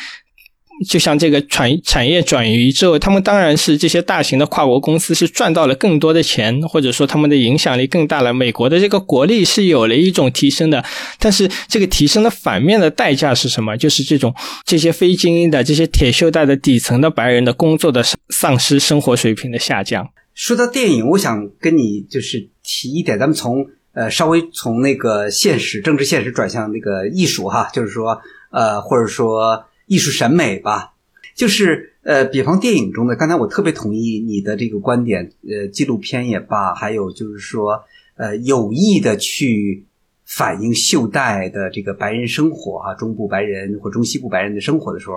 [0.89, 8.33] 就像这个产产业转移之后，他们当然是这些大型的跨国公司是赚到了更多的钱，或者说他们的影响力更大了。
[8.33, 10.83] 美国的这个国力是有了一种提升的，
[11.17, 13.77] 但是这个提升的反面的代价是什么？
[13.77, 14.35] 就是这种
[14.65, 20.09] 这些非精英的这些铁锈带的底层的白人的工作的丧失，生活水平的下降。
[20.33, 28.19] 说到电影，我想跟你就是提一点，咱们从呃稍微从那个现实政治现实转向那个艺术哈，就是说
[28.51, 29.63] 呃或者说。
[29.88, 30.93] 艺术审美吧，
[31.36, 37.84] 就是呃，比方电影中的，刚才我特别同意你的这个观点，呃，纪录片也罢，还有就是说，
[38.15, 39.86] 呃，有意的去
[40.24, 45.15] 反映袖带的这个白人生活啊，中部白人或中西部白人的生活的时候，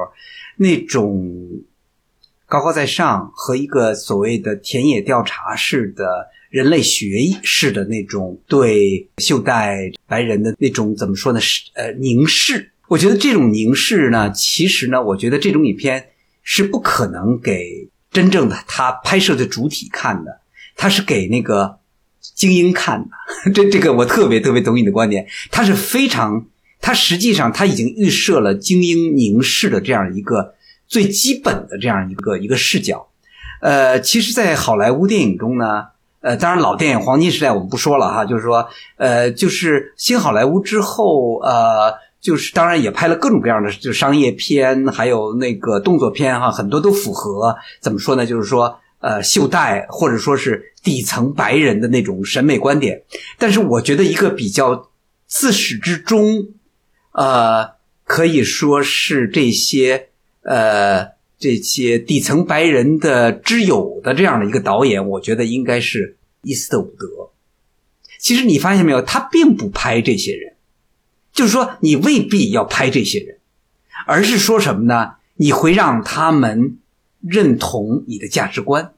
[0.56, 1.48] 那种
[2.46, 7.06] 高高在上和一个所谓的田野调查式的人类学
[7.42, 11.40] 式的那种对袖带白人的那种怎么说呢？
[11.40, 12.70] 是呃凝视。
[12.88, 16.08] 我觉得这种凝视呢，其实呢，我觉得这种影片
[16.42, 20.40] 是不可能给真正的他拍摄的主体看的，
[20.74, 21.80] 他是给那个
[22.34, 23.08] 精英看的。
[23.52, 26.46] 这这个我特别特别懂你的观点，他是非常，
[26.80, 30.54] 他实际上他已经预设了精英凝视的这样一个
[30.86, 33.08] 最基本的这样一个一个视角。
[33.60, 35.88] 呃，其实，在好莱坞电影中呢，
[36.22, 42.07] 呃，当然老电影黄金时代我们不说了哈，就是说，呃，就是新好莱坞之后，呃。
[42.20, 48.26] 就是当然也拍了各种各样的就商业片，还有那个动作片哈，很多都符合怎么说呢？
[48.26, 53.04] 就是说呃，袖带或者说是底层白人的那种审美观点。
[53.38, 54.90] 但是我觉得一个比较
[55.26, 56.48] 自始至终，
[57.12, 60.08] 呃，可以说是这些
[60.42, 67.30] 呃这些底层白人的之友的这样的一个导演，我觉得应该是伊斯特伍德。
[68.18, 70.54] 其实你发现没有，他并不拍这些人。
[71.38, 73.36] 就是说，你未必要拍这些人，
[74.06, 75.12] 而是说什么呢？
[75.36, 76.78] 你会让他们
[77.20, 78.92] 认同你的价值观。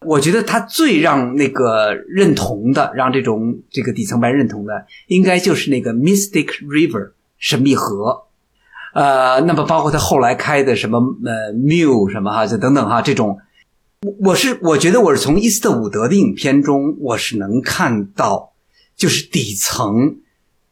[0.00, 8.24] 我觉得他最让那个认同的，让这种这个底层白人认同的，应该就是那个 Mystic River 神秘河。
[8.92, 13.38] 呃，那么包括他后来开的什么呃 Mu 什么哈，就等等哈，这种，
[14.02, 18.54] 我我是我觉得我是从伊斯特伍德的影片中，我是能看到，
[18.96, 20.16] 就是底层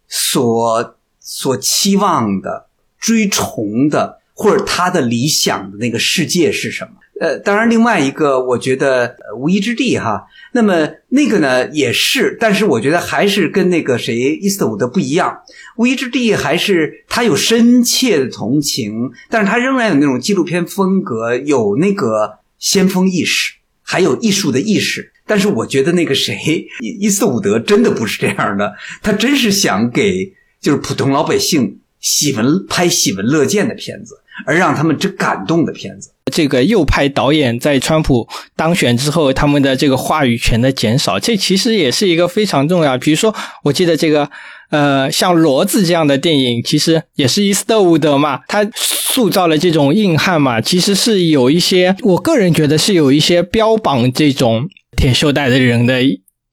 [0.08, 0.96] 所。
[1.24, 2.68] 所期望的、
[3.00, 6.90] 追崇的，或者他的理想的那个世界是什么？
[7.20, 10.26] 呃，当然，另外一个，我觉得无依之地哈。
[10.52, 15.42] 那么那个呢，也是，但是我觉得还是跟那个谁伊斯特伍德不一样。
[15.76, 25.12] 无依之地还是他有深切的同情，但是他仍然有那种纪录片风格，有那个先锋意识，还有艺术的意识。
[25.24, 30.34] 但是我觉得那个谁伊斯特伍德真的不是这样的，他真是想给。
[30.64, 36.10] 就是普通老百姓喜闻拍喜闻乐见的片子，而让他们真感动的片子。
[36.32, 42.96] 这个右派导演在川普当选之后，他们的这个话语权的减少，这其实也是一个非常重要。
[42.96, 44.30] 比如说，我记得这个
[44.70, 56.00] 呃，像《骡子》这样的电影，其实也是伊斯特伍德嘛，他塑造了这种硬汉嘛，其实是有一些，我个人觉得是有一些标榜这种铁锈带的人的。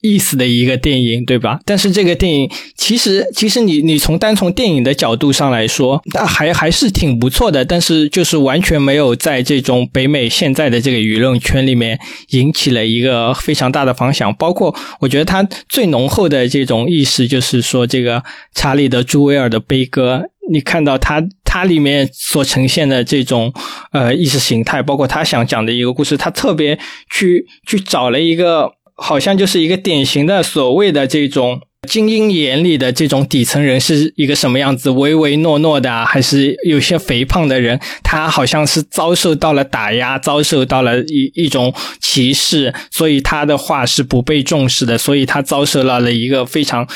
[0.02, 1.60] 意思的一个电影，对吧？
[1.64, 7.64] 但是这个电影其实，其实你你从单从电影的角度上来说，它还还是挺不错的。
[7.64, 12.00] 但是就是完全没有在这种北美现在的这个舆论圈里面
[12.32, 14.34] 引起了一个非常大的反响。
[14.36, 18.24] 包括我觉得它最浓厚的这种意识，就是说这个
[18.56, 23.54] 查理的朱维尔的悲歌，你看到它它里面所呈现的这种
[23.92, 26.80] 呃意识形态，包括他想讲的一个故事，他特别
[27.12, 28.74] 去去找了一个。
[29.02, 37.80] 好像就是一个典型的所谓的这种精英眼里的这种底层人是一个什么样子，唯唯诺诺的，还是有些肥胖的人？
[38.04, 46.88] 他好像是遭受到了打压，遭受到了一一种歧视，所以他的话是不被重视的，所以他遭受到了一个非常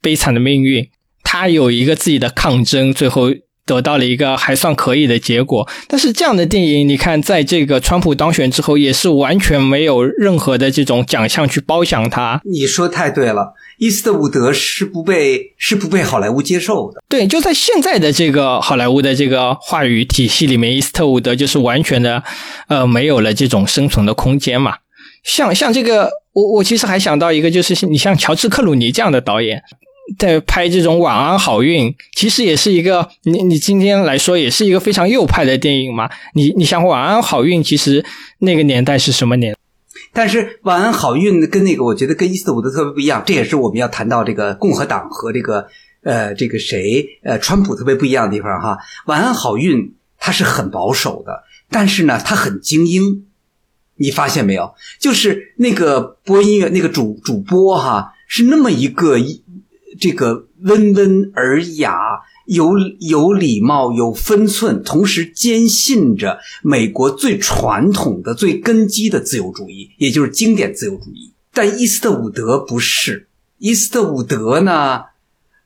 [0.00, 0.88] 悲惨的命运。
[1.22, 3.30] 他有一个自己的抗争，最后。
[3.64, 12.40] 得到了一个还算可以的结果，但是这样的电影，你看，在这个川普当选之后，也是完全没有任何的这种奖项去褒奖他。
[12.44, 17.00] 你说太对了，伊斯特伍德是不被是不被好莱坞接受的。
[17.08, 22.22] 对，就在现在的这个好莱坞的这个话语体系里面，伊斯特伍德就是完全的
[22.68, 24.76] 呃没有了这种生存的空间嘛。
[25.22, 29.62] 像像这个，我我其实还想到一个，就是你像乔治克鲁尼这样的导演。
[30.18, 36.10] 在拍这种晚安好运，其实也是一个你你今天来说也是一个非常右派的电影嘛。
[36.34, 38.04] 你你想晚安好运，其实
[38.38, 39.56] 那个年代是什么年？
[40.12, 45.68] 但是晚安好运跟那个我觉得跟伊斯特伍德特别不一样，这也是我们要谈到这个共和党和这个
[46.02, 48.76] 呃这个谁呃川普特别不一样的地方哈。
[49.06, 53.26] 晚安好运它是很保守的，但是呢它很精英，
[53.96, 54.74] 你发现没有？
[54.98, 59.16] 就是那个播音乐那个主主播哈是那么一个。
[60.00, 71.32] 这个温文尔雅、有有礼貌、有分寸，同时坚信着美国最传统的、最根基的自由主义，也就是经典自由主义。
[71.52, 73.28] 但伊斯特伍德不是，
[73.58, 75.02] 伊斯特伍德呢？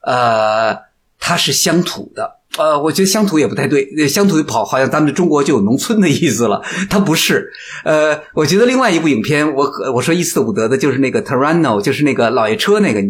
[0.02, 0.76] 呃，
[1.18, 2.36] 他是乡土的。
[2.58, 6.62] 呃，我觉得乡土也不太对，乡土跑好像咱们中国就有农村的意思了。
[6.88, 7.52] 他不是。
[7.84, 13.00] 呃，我觉得另外一部影片，我我说伊斯特伍德的就是那个 Tarano，就是那个老爷车那个，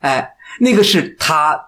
[0.00, 0.30] 哎。
[0.60, 1.60] 那个是他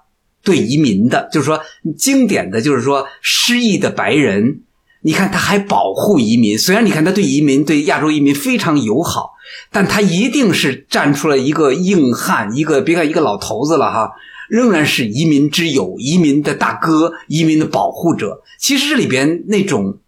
[0.42, 1.60] 对移民的，就是说
[1.98, 4.60] 经典的就是说失意的白人，
[5.00, 6.56] 你看他还保护移民。
[6.56, 9.32] 虽然你看他对移民、对亚洲移民非常友好，
[9.72, 14.12] 但他一定是站出了一个硬汉，一个别看一个老头子了哈，
[14.48, 18.42] 仍然是移民之友、移民的大哥、移民的保护者。
[18.60, 19.98] 其实这里边那种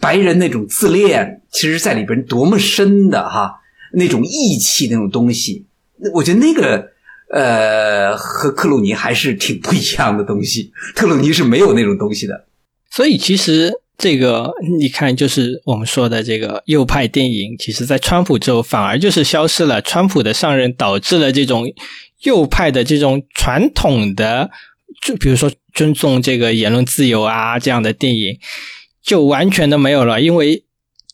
[0.00, 3.56] 白人那种自恋，其实在里边多么深的哈，
[3.92, 5.66] 那种义气那种东西，
[6.14, 6.95] 我觉得那个。
[7.28, 10.72] 呃，和克鲁尼还是挺不一样的东西。
[10.94, 12.46] 克鲁尼是没有那种东西的，
[12.90, 19.82] 所以其实这个你看，就是我们说的这个右派电影，其实在川普之后反而就是消失了。
[19.82, 21.66] 川普的上任导致了这种
[22.22, 24.50] 右派的这种传统的，
[25.02, 28.38] 就比如说尊重这个言论自由啊这样的电影，
[29.02, 30.20] 就完全的没有了。
[30.20, 30.64] 因为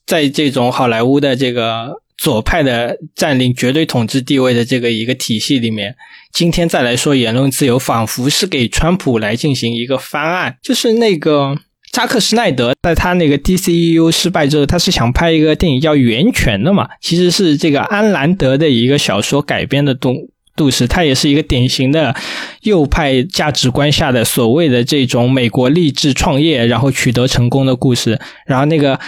[0.07, 2.02] 在这种好莱坞的这个。
[2.19, 5.97] 左派的占领绝对统治地位的这个一个体系里面，
[6.33, 10.57] 今天再来说言论自由，仿佛是给川普来进行一个翻案。
[10.63, 11.59] 就是那个
[11.91, 20.15] 扎克施奈德，在他那个 DCEU 失败之后，他是想拍一个电影叫《源泉》的嘛，其实是这个安兰德的一个小说改编的动
[20.55, 22.15] 故事，他也是一个典型的
[22.63, 28.21] 右派价值观下的所谓的这种美国励志创业，然后取得成功的故事。
[28.47, 29.01] 然后那个。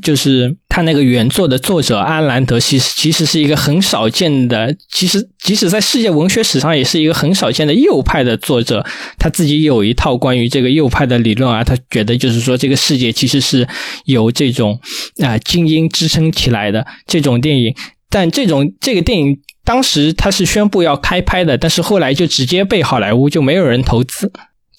[0.00, 8.84] 就是他那个原作的作者安兰德，其实其实是一个很少见的，其实即使在世界文学史上也是一个很少见的右派的作者。
[9.18, 13.68] 他自己有一套关于这个右派的理论啊，他觉得就是说这个世界其实是
[14.06, 14.80] 由这种
[15.18, 17.74] 啊精英支撑起来的这种电影。
[18.08, 24.32] 但这种这个电影当时他是宣布要开拍的，但是后来就直接被好莱坞就没有人投资。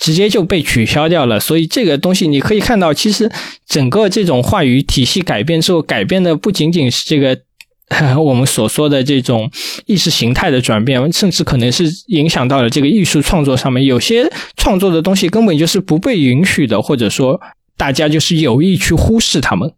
[0.04, 3.32] 直接就被取消掉了，所以这个东西你可以看到，其实
[3.66, 7.39] 整个这种话语体系改变之后，改变的不仅仅是这个
[8.20, 9.49] 我们所说的这种
[9.86, 17.39] 意识形态的转变，甚至可能是影响到了这个艺术创作上面，有些创作的东西根本就是不被允许的，或者说
[17.78, 19.72] 大家就是有意去忽视他们。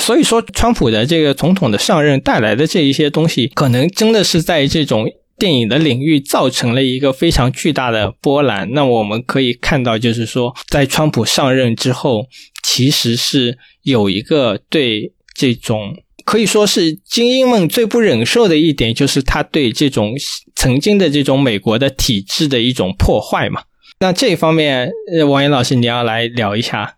[0.00, 5.06] 所以说，川普的这个总统的上任带来的这一些东西，可能真的是在这种。
[5.38, 8.68] 电影的领域造成了一个非常巨大的波澜。
[8.72, 12.26] 那我们可以看到，就是说，在川普上任之后，
[12.62, 20.14] 其实是有一个对这种可以说是精英们最不忍受的一点，就是他对这种
[20.54, 23.62] 曾经的这种美国的体制的一种破坏嘛。
[24.00, 24.90] 那这方面，
[25.28, 26.96] 王岩老师，你要来聊一下。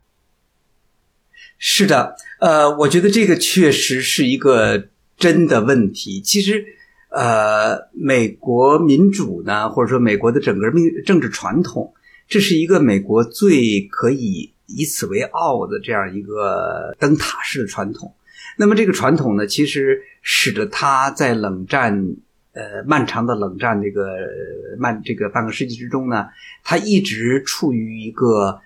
[1.58, 6.20] 是的，呃，我觉得这个确实是一个真的问题。
[6.20, 6.64] 其实，
[7.10, 11.94] 呃，美国民主呢，或者说美国的整个命政治传统，
[12.28, 18.14] 这是一个美国最可以以此为傲的这样一个灯塔式的传统。
[18.58, 22.16] 那么这个传统呢，其实使得它在冷战，
[22.52, 24.04] 呃，漫长的冷战这个
[24.78, 26.26] 漫这个半个世纪之中呢，
[26.62, 28.60] 它一直处于一个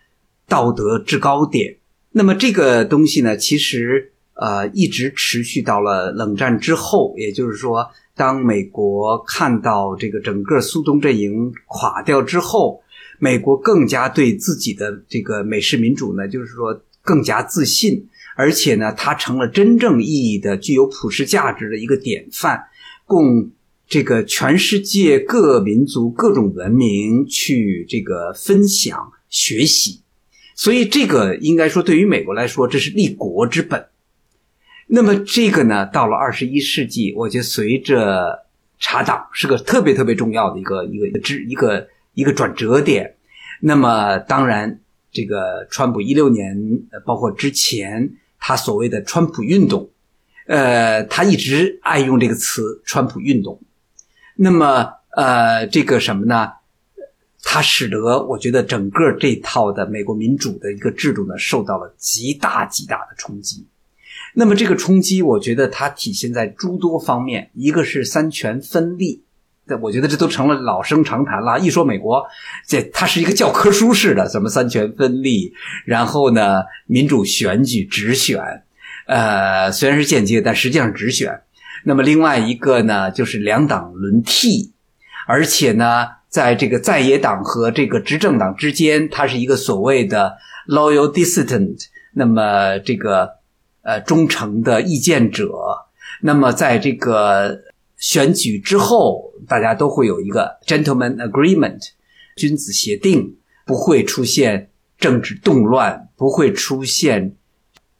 [0.48, 1.76] 道德制高点。
[2.10, 12.82] 那么这个东西呢，其实呃一直持续到了冷战之后，也就是说，当美国看到这个整个苏东阵营垮掉之后，
[13.18, 18.06] 美国更加对自己的这个美式民主呢，就是说更加自信，
[18.36, 22.62] 而且呢，它成了真正意义的具有普世价值的一个典范，
[23.06, 23.50] 供
[23.88, 30.00] 这个全世界各民族各种文明去这个分享学习。
[30.54, 33.86] 所以，这个应该说，对于美国来说，这是立国之本。
[34.86, 38.46] 那么，这个呢，到了二十一世纪，我觉得随着
[38.78, 43.16] 查党是个特别特别重要的一个一个一个一个一个转折点。
[43.60, 44.80] 那么，当然，
[45.10, 46.56] 这个川普一六年，
[46.90, 49.90] 呃包括之前他所谓的川普运动，
[50.46, 53.60] 呃，他一直爱用这个词“川普运动”。
[54.36, 56.50] 那么，呃，这个什么呢？
[57.44, 63.66] 它使得我觉得整个这套的美国民主的一个制度呢，受到了极大极大的冲击。
[64.34, 69.24] 那么这个冲击，我觉得它体现在诸多方面，一个是三权分立。
[69.66, 71.58] 这我觉得这都成了老生常谈了。
[71.60, 72.24] 一说美国，
[72.66, 75.52] 这它是一个教科书式的，什么三权分立，
[75.84, 78.64] 然后呢，民主选举直选，
[79.06, 81.42] 呃，虽然是间接，但实际上直选。
[81.84, 84.72] 那么另外一个呢，就是两党轮替，
[85.26, 86.08] 而且呢。
[86.32, 90.32] 在这个在野党和这个执政党之间，它是一个所谓的
[90.66, 91.76] loyal dissident，
[92.14, 93.28] 那么这个
[93.82, 95.52] 呃忠诚的意见者。
[96.22, 97.60] 那么在这个
[97.96, 101.80] 选举之后，大家都会有一个 gentleman agreement，
[102.36, 107.36] 君子协定，不会出现政治动乱，不会出现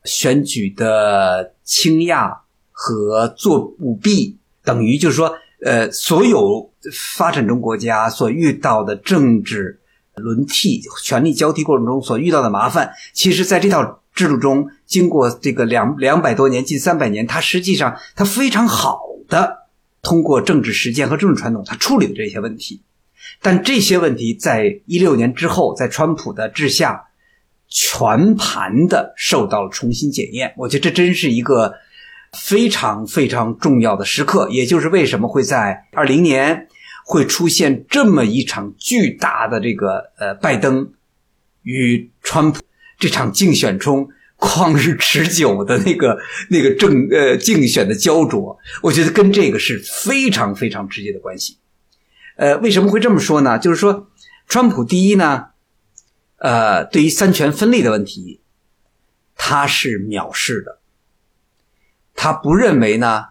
[0.05, 5.35] 选举的倾轧和作舞弊，等于就是说。
[5.65, 9.81] 呃，所有发展中国家所遇到的政治
[10.17, 19.67] 轮替、权力交替过程中所遇到的麻烦，其实在这套制度中，经过这个两两百多年、近三百年，它实际上它非常好的
[20.03, 22.83] 通过政治实践和政治传统，它处理了这些问题。
[23.41, 27.05] 但这些问题在一六年之后，在川普的治下，
[27.69, 30.55] 全盘的受到了重新检验。
[30.57, 31.75] 我觉得这真是一个。
[32.35, 36.67] 非常非常重要的时刻，也就是为什么会在二零年
[37.05, 40.95] 会出现这么一场巨大的这个呃拜登
[41.61, 42.63] 与川普
[43.03, 46.17] 这场竞选中旷日持久的那个
[46.51, 51.59] 那个政呃竞选的焦灼，我觉得跟这个是非常非常直接的关系。
[52.37, 53.59] 呃，为什么会这么说呢？
[53.59, 54.07] 就是说，
[54.47, 55.47] 川普第一呢，
[56.37, 58.41] 呃，对于三权分立的问题，
[59.35, 60.79] 他是藐视的。
[62.15, 63.25] 他不认为呢，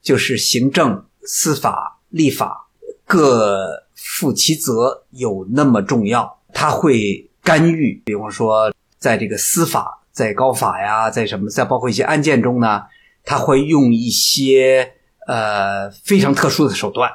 [0.00, 2.68] 就是行政、司法、立法
[3.04, 6.38] 各负其责有那么重要。
[6.54, 8.71] 他会干预，比方说
[9.02, 12.84] 在这个司法、在高法呀，在什么，在包括一些案件中呢，
[13.24, 14.92] 他会用一些
[15.26, 17.10] 呃非常特殊的手段。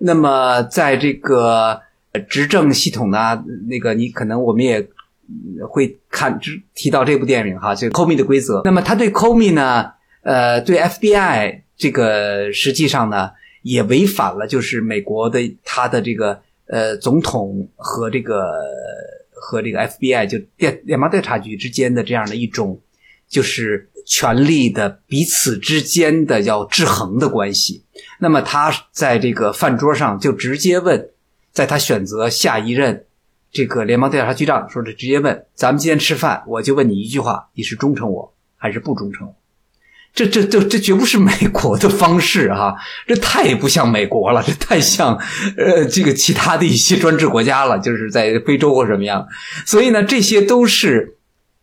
[0.00, 1.80] 那么在这个
[2.28, 4.84] 执政系统呢，那个你可能我们也
[5.70, 8.62] 会看只提到这部电影哈，就 Comey 的规则。
[8.64, 9.92] 那么他对 Comey 呢？
[10.22, 13.30] 呃，对 FBI 这个实际上呢，
[13.62, 18.34] 也违反了就是美国的他的这个呃总统和这个
[19.44, 22.80] 和这个 FBI 就联联邦调查局之间的这样的一种
[23.28, 27.82] 就是权力的彼此之间的要制衡的关系。
[28.20, 31.10] 那么他在这个饭桌上就直接问，
[31.50, 33.06] 在他选择下一任
[33.50, 39.34] 这个联邦调查局长说是直接问，咱们今天吃饭，我就问你一句话，你是忠诚我还是不忠诚？
[40.14, 45.16] 这这这这绝不是美国的方式哈，这太不像美国了，这太像
[45.56, 49.26] 呃这个其他的一些专制国家了，就是在非洲或什么样。
[49.64, 51.16] 所以呢，这些都是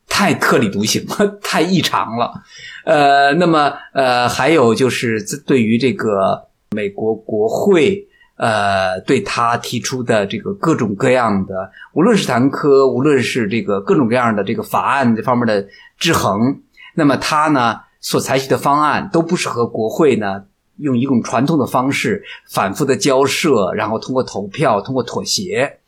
[0.08, 2.41] 太特立独行了， 太异常了。
[2.86, 11.54] 呃，那么呃，还有就是对于这个美国国会呃，对他提出的这个各种各样的，
[11.93, 15.68] 无论是弹劾，无论是这个各种各样的这个法案这方面的
[16.00, 16.62] 制衡，
[16.95, 20.45] 那么他呢所采取的方案都不是和国会呢
[20.78, 25.80] 用一种传统的方式反复的交涉，然后通过投票，通过妥协，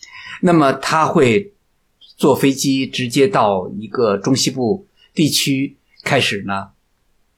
[0.41, 1.53] 那么他会
[2.18, 6.70] 坐飞机直接到一个中西部地区开始呢。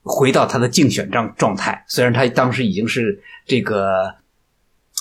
[0.05, 4.15] 回到他的竞选状状态，虽然他当时已经是这个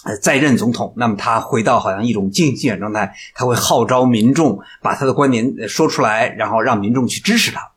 [0.05, 7.73] 呃在任总统，那么他回到好像一种竞竞选状态，他会号召民众把他的观点说出来，然后让民众去支持他，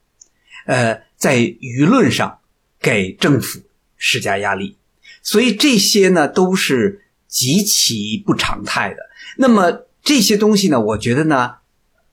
[0.67, 2.39] 呃，在舆论上
[2.79, 3.61] 给政府
[3.97, 4.77] 施加压力，
[5.21, 8.97] 所以这些呢都是极其不常态的。
[9.37, 11.55] 那么这些东西呢，我觉得呢，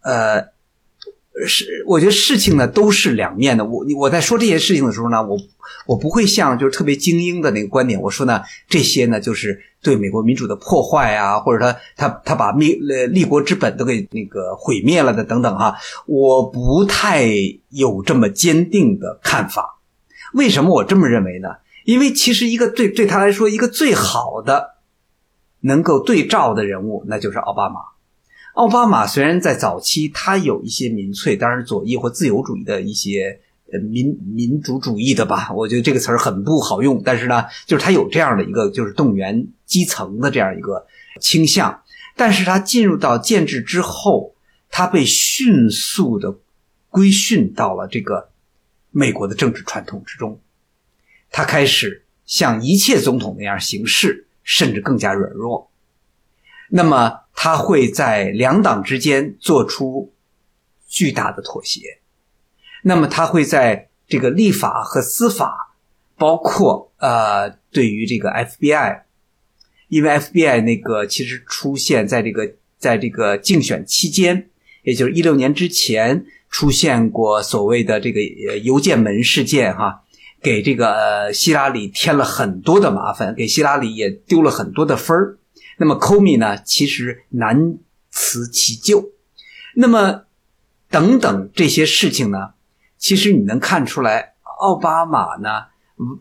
[0.03, 0.52] 呃。
[1.47, 3.65] 是，我觉得事情呢都是两面的。
[3.65, 5.37] 我我在说这些事情的时候呢，我
[5.87, 8.01] 我不会像就是特别精英的那个观点。
[8.01, 15.77] 我说呢，这些呢就是对美国民主的破坏啊，或者他他他把立呃立国之本都给那个毁灭了的等等哈。
[16.07, 17.27] 我不太
[17.71, 19.79] 有这么坚定的看法。
[20.35, 21.49] 为什么我这么认为呢？
[21.85, 24.75] 因为其实一个对对他来说一个最好的
[25.61, 27.81] 能够对照的人物，那就是奥巴马。
[28.55, 33.41] 奥巴马虽然在早期他有一些民粹，当然左翼或自由主义的一些
[33.73, 37.03] 呃民民主主义的吧，我觉得这个词儿很不好用。
[37.03, 40.87] 但是呢，就是他有这样的一个就是动员基层的这样一个
[41.19, 41.83] 倾向。
[42.15, 44.35] 但是他进入到建制之后，
[44.69, 46.37] 他被迅速的
[46.91, 48.29] 规训到了这个
[48.91, 50.39] 美国的政治传统之中，
[51.31, 55.71] 他开始像一切总统那样行事，甚至更加软弱。
[56.69, 60.13] 那么他会在两党之间做出
[60.87, 61.99] 巨大的妥协，
[62.83, 65.75] 那么他会在这个立法和司法，
[66.17, 69.03] 包括呃对于这个 FBI，
[69.89, 74.51] 因为 FBI 那个其实出现在这个在这个竞选期间，
[74.83, 80.03] 也就是一六年之前出现过所谓的这个呃邮件门事件哈，
[80.43, 85.39] 给这个希拉里添了很多的麻烦，给希拉里也丢了很多的分儿。
[85.79, 86.63] 那么 Komi 呢？
[86.63, 87.79] 其实难
[88.11, 89.11] 辞其咎。
[89.75, 90.25] 那么，
[90.91, 92.55] 等等这些事情呢？
[92.99, 95.49] 其实你能看出来，奥巴马呢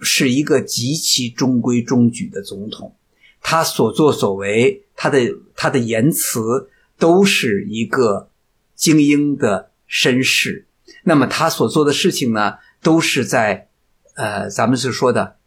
[0.02, 2.96] 是一个极其中规中矩的总统。
[3.42, 5.20] 他所作所为，他的
[5.56, 8.30] 他的言辞，都是一个
[8.74, 10.68] 精英的绅士。
[11.04, 13.68] 那么他所做的事情呢，都是在
[14.16, 15.38] 呃，咱们是说的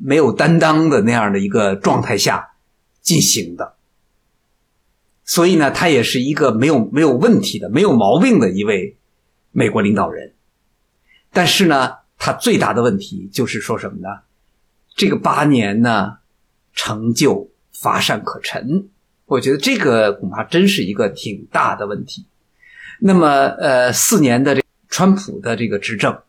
[0.00, 2.52] 没有担当的那样的一个状态下。
[3.06, 3.76] 进行的，
[5.24, 8.96] 所以呢，他也是一个没有没有问题的、没有毛病的一位
[9.52, 10.34] 美国领导人。
[11.30, 14.22] 但是呢，他最大的问题就是说什么呢？
[14.96, 16.18] 这个八年呢，
[16.72, 18.88] 成就乏善可陈。
[19.26, 22.26] 我觉得这个恐怕真是一个挺大的问题。
[22.98, 26.22] 那么，呃，四年的这川普的这个执政，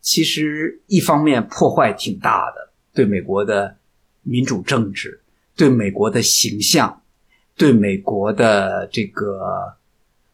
[0.00, 3.76] 其实一方面破坏挺大的，对美国的
[4.22, 5.20] 民主政治。
[5.56, 7.02] 对美国的形象，
[7.56, 9.74] 对美国的这个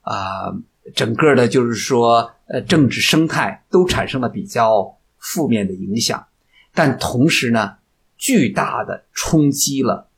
[0.00, 0.52] 啊，
[0.94, 6.26] 整个的，就是说，呃，政治生态都产生了比较负面的影响。
[6.74, 7.76] 但同时呢，
[8.18, 10.08] 巨大的冲击了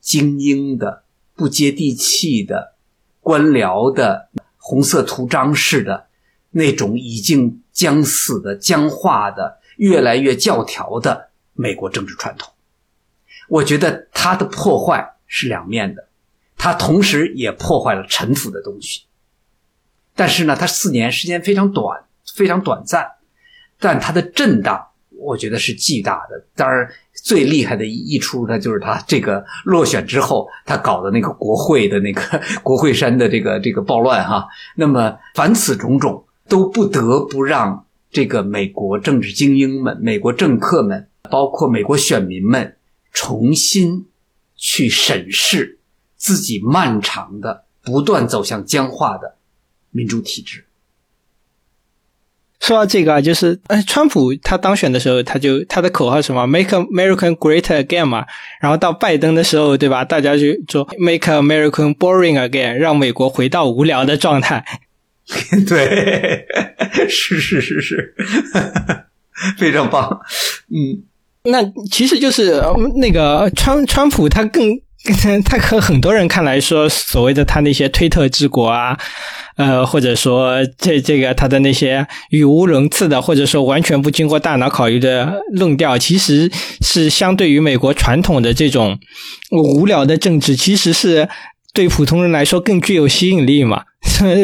[0.00, 2.74] 精英的、不接地气的、
[3.20, 4.28] 官僚的、
[4.58, 6.08] 红色图章式的
[6.50, 12.52] 那种已经僵死的、僵化的、越来越教条的美国政治传统。
[13.48, 16.08] 我觉得它的破坏是两面的，
[16.56, 19.02] 它同时也破坏了陈腐的东西。
[20.14, 23.06] 但是呢，它四年时间非常短，非常短暂，
[23.78, 24.86] 但它的震荡，
[25.18, 26.44] 我觉得是巨大的。
[26.54, 32.22] 当然，最厉害的一出，那就是他这个落选之后，他搞的那个国会的那个
[32.64, 34.46] 国会山的这个这个暴乱哈。
[34.74, 42.75] 那么，凡此种种，都不得不让这个美国政治精英们、美国政客们，包括美国选民们。
[43.16, 44.04] 重新
[44.56, 45.78] 去审视
[46.16, 49.36] 自己漫长的、不断走向僵化的
[49.90, 50.66] 民主体制。
[52.60, 58.26] 说到这个啊，就是哎，川普他当选的时候，他就他的口号什么 “Make America Great Again” 嘛，
[58.60, 60.04] 然后到拜登的时候，对吧？
[60.04, 64.62] 大家就说 “Make America Boring Again”，让美国回到无聊的状态。
[65.66, 66.46] 对，
[67.08, 68.14] 是是是是，
[69.56, 70.20] 非常棒，
[70.68, 71.04] 嗯。
[71.46, 72.62] 那其实就是
[72.96, 74.62] 那个川川普，他更
[75.44, 78.98] 他和很多人看来说，所谓的他那些推特治国啊，
[79.56, 88.98] 呃，或者说这这个他的那些语无伦次的，或者说完全不经过大脑考虑的论调，其实是相对于美国传统的这种
[89.52, 91.28] 无聊的政治，其实是
[91.76, 93.84] 对普通人来说更具有吸引力嘛。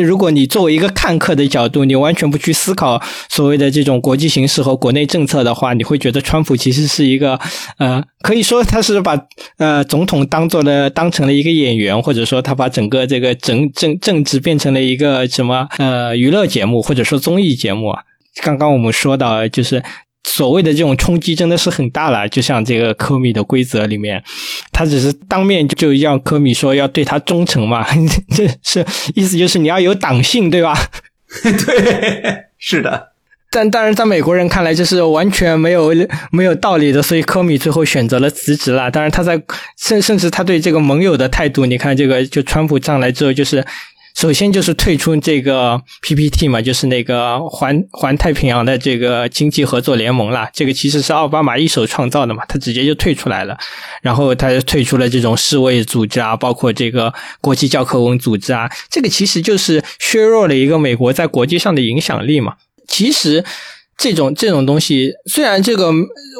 [0.05, 7.41] 如果你作为一个看客的角度，你完全不去思考所谓的这种国际形势和国内政策的话，你会觉得川普其实是一个
[7.79, 9.19] 呃，可以说他是把
[9.57, 18.03] 呃总统当做了当成了一个演员，或者说他把整个这个政政政治变成了一个什么呃娱乐节目或者说综艺节目啊。
[18.43, 19.83] 刚刚我们说到就是。
[20.25, 24.23] 所谓的这种冲击真的是很大了，就像这个科米的规则里面，
[24.73, 27.87] 他只是当面就就让科米说要对他忠诚嘛，
[28.35, 30.75] 这是意思就是你要有党性，对吧？
[31.43, 33.09] 对，是的，
[33.51, 35.93] 但当然，在美国人看来，这是完全没有
[36.31, 38.91] 没有道理的，所以科米最后选择了辞职了。
[38.91, 39.41] 当然，他在
[39.79, 43.63] 甚甚至他对这个盟友的态度，你看这个就川普上来之后，就是
[44.15, 50.49] 首先就是退出这个 PPT 嘛，就是那个环环太平洋的这个经济合作联盟啦。
[50.53, 53.57] 这个其实是奥巴马一手创造的嘛，他直接就退出来了。
[54.03, 62.55] 然后他退出了这种世卫组织啊，包括这个国际教科文组织啊，这个其实就是削弱了一个美国在国际上的影响力嘛。
[62.87, 63.45] 其实
[64.03, 65.93] 这种这种东西，虽然这个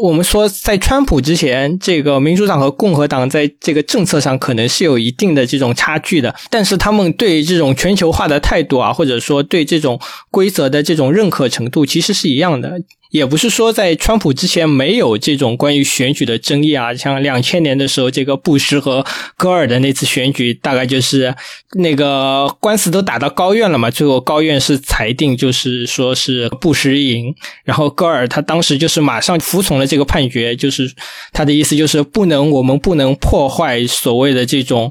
[0.03, 10.01] 我们说在川普之前，这个民主党和共和党在这个政策上可能是有一定的这种差距的，但是他们对这种全球化的态度啊，或者说对这种
[10.33, 12.81] 规则的这种认可程度，其实是一样的。
[13.13, 19.05] 也不是说在川普之前没有这种关于选举的争议啊，像两千年的时候，这个布什和
[19.37, 21.35] 戈尔的那次选举，大概就是
[21.75, 27.35] 那个官司都打到高院了嘛，最后高院是裁定就是说是布什赢，
[27.65, 30.91] 然后戈尔他当时就是马上服从了这个判决，就是
[31.35, 34.91] 他的意思就是不能，我们不能破坏所谓的这种。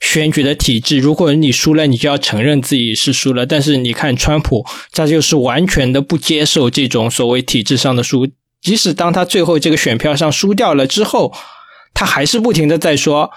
[0.00, 3.44] 选举的体制，如果你输了，你就要承认自己是输了。
[3.44, 8.28] 但是你看川普，他就是完全的不接受这种所谓体制上的输，
[8.60, 11.34] 即使当他最后这个选票上输掉了之后，
[11.92, 13.30] 他还是不停的在说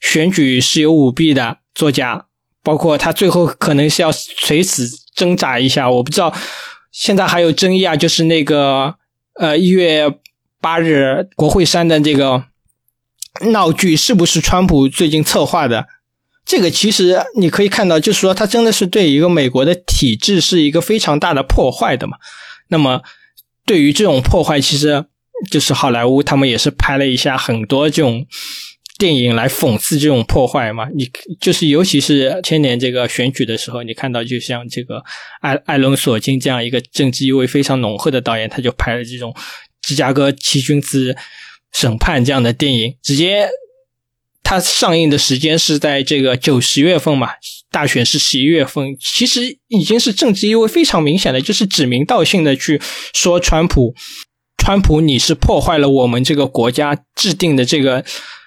[0.00, 2.24] 选举是有舞弊的作假，
[2.62, 5.90] 包括他最后可能是要垂死挣扎一下。
[5.90, 6.34] 我不知道
[6.90, 8.94] 现在还有争议啊，就是那个
[9.34, 10.10] 呃一月
[10.62, 12.44] 八日国会山的这个
[13.52, 15.86] 闹剧是不是川普最近策划的？
[16.46, 22.16] 这个其实你可以看到，就是说，它真的是对一个美国的体制是一个非常大的破坏的嘛。
[22.68, 23.02] 那么，
[23.66, 25.04] 对于这种破坏，其实
[25.50, 28.24] 就是好莱坞他们也是拍了一下很多这种
[28.96, 30.88] 电影来讽刺这种破坏嘛。
[30.94, 35.02] 你就是尤其是千年这个选举的时候，你看到就像这个
[35.40, 39.34] 艾艾伦索金这样一个政治意味非常浓厚的导演，他就拍了这种
[39.82, 41.16] 芝加哥七君子
[41.72, 43.48] 审判这样的电影，直接。
[44.48, 47.30] 它上映的时间是在这个九十月份嘛，
[47.68, 52.80] 大选是十一月份，其实已经是政治意味非常明显的，就是指名道姓的去
[53.12, 53.92] 说川普，
[54.56, 58.04] 川普你是破坏了我们这个国家制定的这个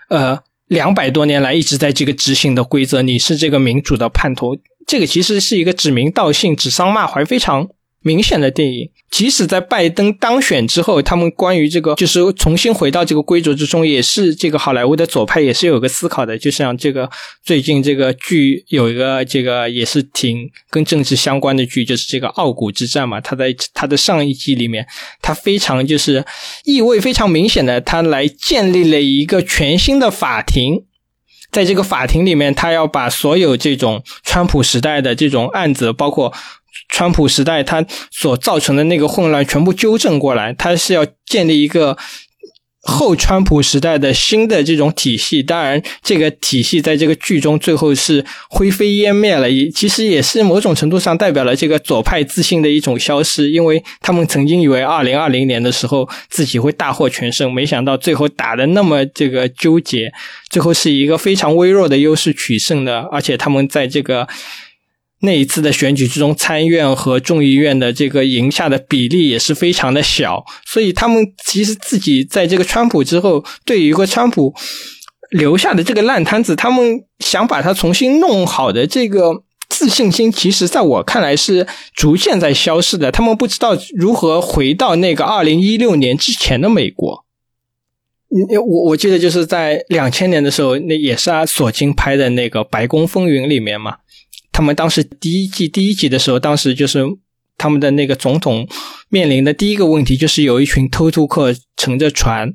[0.08, 7.68] 呃两百多年来一直在这个执行的规则，你是这个民主的叛徒，这个其实是一个指名道姓、指桑骂槐非常。
[8.02, 16.38] 明显的电影，即使在拜登当选之后，他们关于这个就是重新回到这个规则之中，也是这个好莱坞的左派也是有个思考的。
[16.38, 17.10] 就像这个
[17.43, 23.20] 最近这个剧有一个这个也是挺跟政治相关的剧，就是这个《傲骨之战》嘛。
[23.20, 24.88] 他在他的上一季里面，
[25.22, 26.24] 他非常就是
[26.64, 30.86] 意味非常明显的，他来建立了一个全新的法庭，
[31.52, 36.34] 在这个法庭里面，他要把所有这种川普时代的这种案子，包括。
[36.90, 41.96] 川普时代他所造成的那个混乱全部纠正过来，他是要建立一个
[42.82, 45.44] 后川普时代的新的这种体系。
[45.44, 60.12] 当然，这个体系在这个剧中最后是灰飞烟灭了，也其实也是某种程度上代表了这个左派自信的一种消失，因为他们曾经以为二零二零年的时候自己会大获全胜，没想到最后打的那么这个纠结，
[60.50, 64.28] 最后是一个非常微弱的优势取胜的，而且他们在这个。
[65.22, 74.54] 那一次的选举之中，参议院和众议院的这个赢下的比例也是非常的小，所以他们其实自己在这个川普之后，对于一个川普
[75.32, 83.12] 留下的这个烂摊子，他们想把它重新弄好的这个自信心，其实在我看来是逐渐在消失的。
[83.12, 87.26] 他们不知道如何回到那个二零一六年之前的美国。
[88.30, 93.98] 我我记得就是在两千年的时候，那也是啊，索金拍的那个《白宫风云》里面嘛。
[94.60, 97.01] 他们当时第一季第一集的时候，当时就是
[97.57, 98.68] 他们的那个总统
[99.07, 102.53] 面临的第一个问题，就是有一群偷渡客乘着船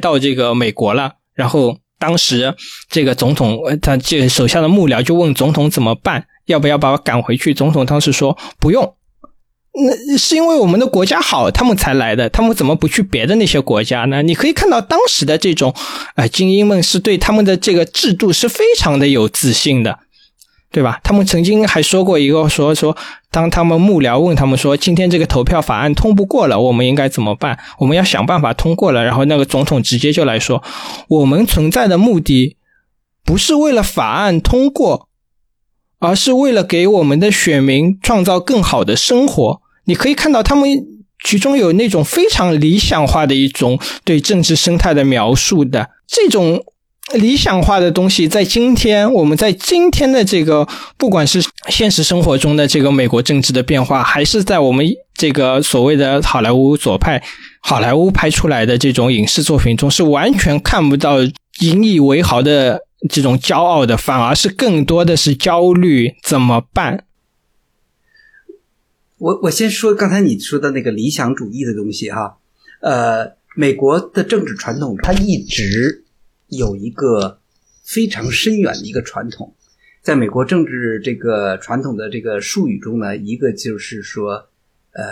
[0.00, 2.54] 到这个美国了，然后当时
[2.88, 7.52] 这个总统，他这个手下的幕僚就问总统怎么办，要不要把我赶回去？
[7.52, 8.94] 总统当时说不用。
[9.74, 12.30] 那是因为我们的国家好，他们才来的。
[12.30, 14.22] 他们怎么不去别的那些国家呢？
[14.22, 15.74] 你可以看到当时的这种，
[16.16, 19.98] 呃，精英们是对他们的这个制度是非常的有自信的，
[20.74, 20.98] 对吧？
[21.04, 22.96] 他们曾经还说过一个说说，
[23.30, 27.56] 当他们幕僚问他们说，今天这个投票法案通不过了，我们应该怎么办？
[27.78, 29.04] 我们要想办法通过了。
[29.04, 30.64] 然后那个总统直接就来说，
[31.06, 32.56] 我们存在的目的
[33.24, 35.08] 不是为了法案通过，
[36.00, 39.62] 而是为了给我们的选民创造更好的生活。
[39.84, 40.68] 你可以看到他们
[41.22, 46.64] 其中有那种非常理想化的一种对政治生态的描述的这种
[47.12, 57.22] 理想化的东西，在今天我们在今天的这个不管是现实生活中的这个美国政治的变化，还是在我们这个所谓的好莱坞左派
[57.60, 61.18] 好莱坞拍出来的这种影视作品中，是完全看不到
[61.60, 62.80] 引以为豪的
[63.10, 67.04] 这种骄傲的，反而是更多的是焦虑，怎么办？
[69.18, 72.38] 我我先说刚才你说的那个理想主义的东西哈，
[72.80, 76.03] 呃，美国的政治传统，它一直
[76.56, 77.38] 有一个
[77.82, 79.54] 非常深远的一个传统，
[80.02, 84.48] 在美国政治这个传统的这个术语中呢，一个就是说，
[84.92, 85.04] 呃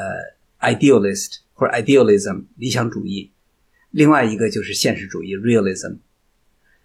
[0.60, 3.30] ，idealist 或者 idealism 理想主义，
[3.90, 5.96] 另外一个就是现实主义 realism。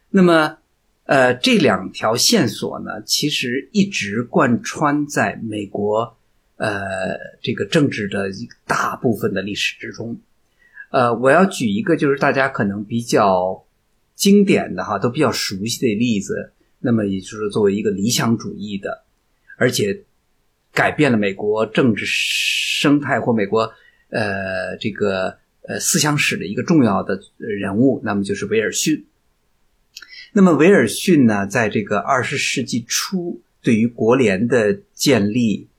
[0.09, 0.57] 那么，
[1.05, 6.15] 呃，这两条线索呢，其实一直贯穿在美国。
[6.59, 10.19] 呃，这个政治的一大部分的历史之中，
[10.89, 13.63] 呃，我要举一个就是大家可能比较
[14.17, 16.51] 经典的哈，都比较熟悉的例子。
[16.79, 19.05] 那么，也就是作为一个理想主义的，
[19.57, 20.03] 而且
[20.73, 23.71] 改变了美国政治生态或美国
[24.09, 29.05] 呃这个呃思想史的一个重要的人物，那么就是威尔逊。
[30.33, 35.69] 那么，威尔逊呢，在这个二十世纪初，对于国联的建立。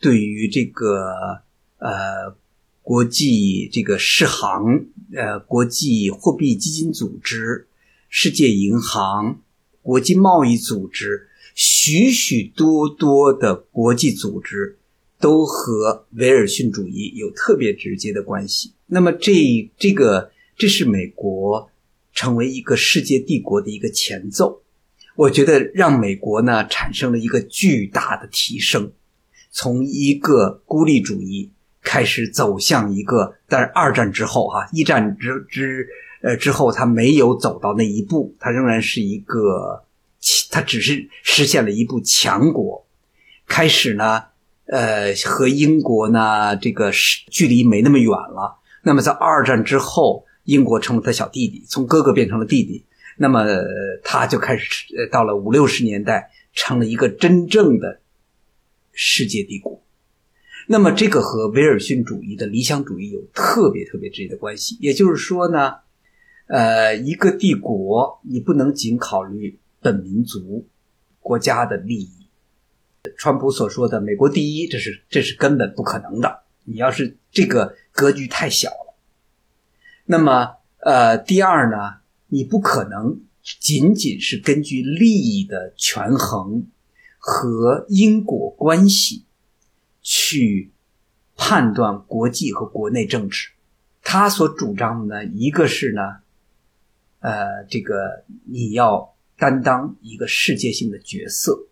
[0.00, 1.42] 对于这个
[1.78, 2.36] 呃
[2.82, 7.66] 国际这个世行呃国际货币基金组织、
[8.08, 9.40] 世界银行、
[9.82, 14.78] 国际贸易组织，许许多多的国际组织
[15.20, 18.72] 都和威尔逊主义有特别直接的关系。
[18.86, 21.70] 那么这这个这是美国
[22.14, 24.62] 成为一个世界帝国的一个前奏，
[25.14, 28.90] 我觉得让美国呢产生了一个巨大的提升。
[29.50, 31.50] 从一个孤立主义
[31.82, 35.88] 开始走向一个，但是二战之后哈，一战之之
[36.22, 39.84] 呃之后，他没有走到那一步，他仍然是一个，
[40.50, 42.86] 他只是实现了一步强国，
[43.46, 44.24] 开始呢，
[44.66, 48.58] 呃，和英国呢这个是距离没那么远了。
[48.82, 52.84] 那么在二战之后，英国成了他小弟弟，从哥哥变成了弟弟，
[53.16, 53.44] 那么
[54.02, 58.00] 他就开始到了五六十年代，成了一个真正的。
[59.00, 59.80] 世界帝国，
[60.66, 64.76] 那么这个和威尔逊主义的理想主义有特别特别直接的关系。
[64.80, 65.74] 也就是说呢，
[66.48, 70.66] 呃，一个帝国你不能仅考虑本民族
[71.20, 72.28] 国家的利益。
[73.16, 76.42] 川普所说的“美国第一”，这是这是根本不可能的。
[76.64, 78.94] 你要是这个格局太小了，
[80.04, 83.20] 那么呃，第二呢，你不可能
[83.60, 86.66] 仅仅是根据利益的权衡。
[87.20, 89.24] 和因果关系
[90.00, 90.72] 去
[91.36, 93.50] 判断国际和国内政治，
[94.02, 96.20] 他所主张的呢，一个是呢，
[97.20, 101.66] 呃，这个你要担当一个世界性的角色，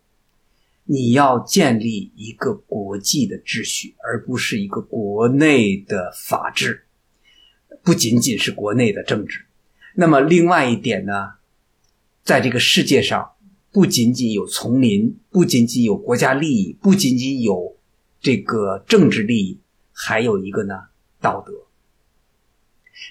[0.84, 6.84] 你要建立一个国际的秩序，而不是一个国内的法治，
[7.82, 9.46] 不仅仅是国内的政治。
[9.94, 11.34] 那么另外一点呢，
[12.22, 13.32] 在这个世界上。
[13.72, 17.76] 不仅仅有丛林，不仅仅有国家利益，不仅仅有
[18.22, 19.60] 这个政治利益，
[19.92, 20.84] 还有一个呢
[21.20, 21.65] 道德。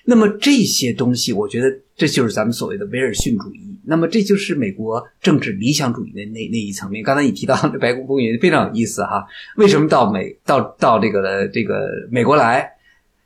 [0.05, 3.79] 那么这些东西，我觉得这就是咱们所谓的威尔逊主义。
[3.85, 7.03] 那么这就是美国政治理想主义的那那一层面。
[7.03, 9.25] 刚才你提到的白宫风云非常有意思哈。
[9.57, 12.71] 为什么到美到到这个这个美国来？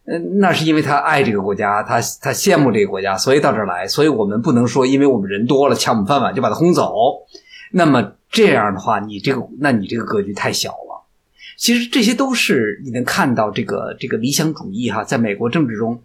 [0.05, 3.87] 嗯，那是因为他爱这个国家，他他羡慕这个国家，所以到这儿来。
[3.87, 6.93] 所以我们不能说，因为我们人多了抢我们饭碗就把他轰走。
[7.71, 11.05] 那么这样的话，你这个，那你这个格局太小了。
[11.57, 16.01] 其实这些都是你能看到这个这个理想主义哈，在美国政治中，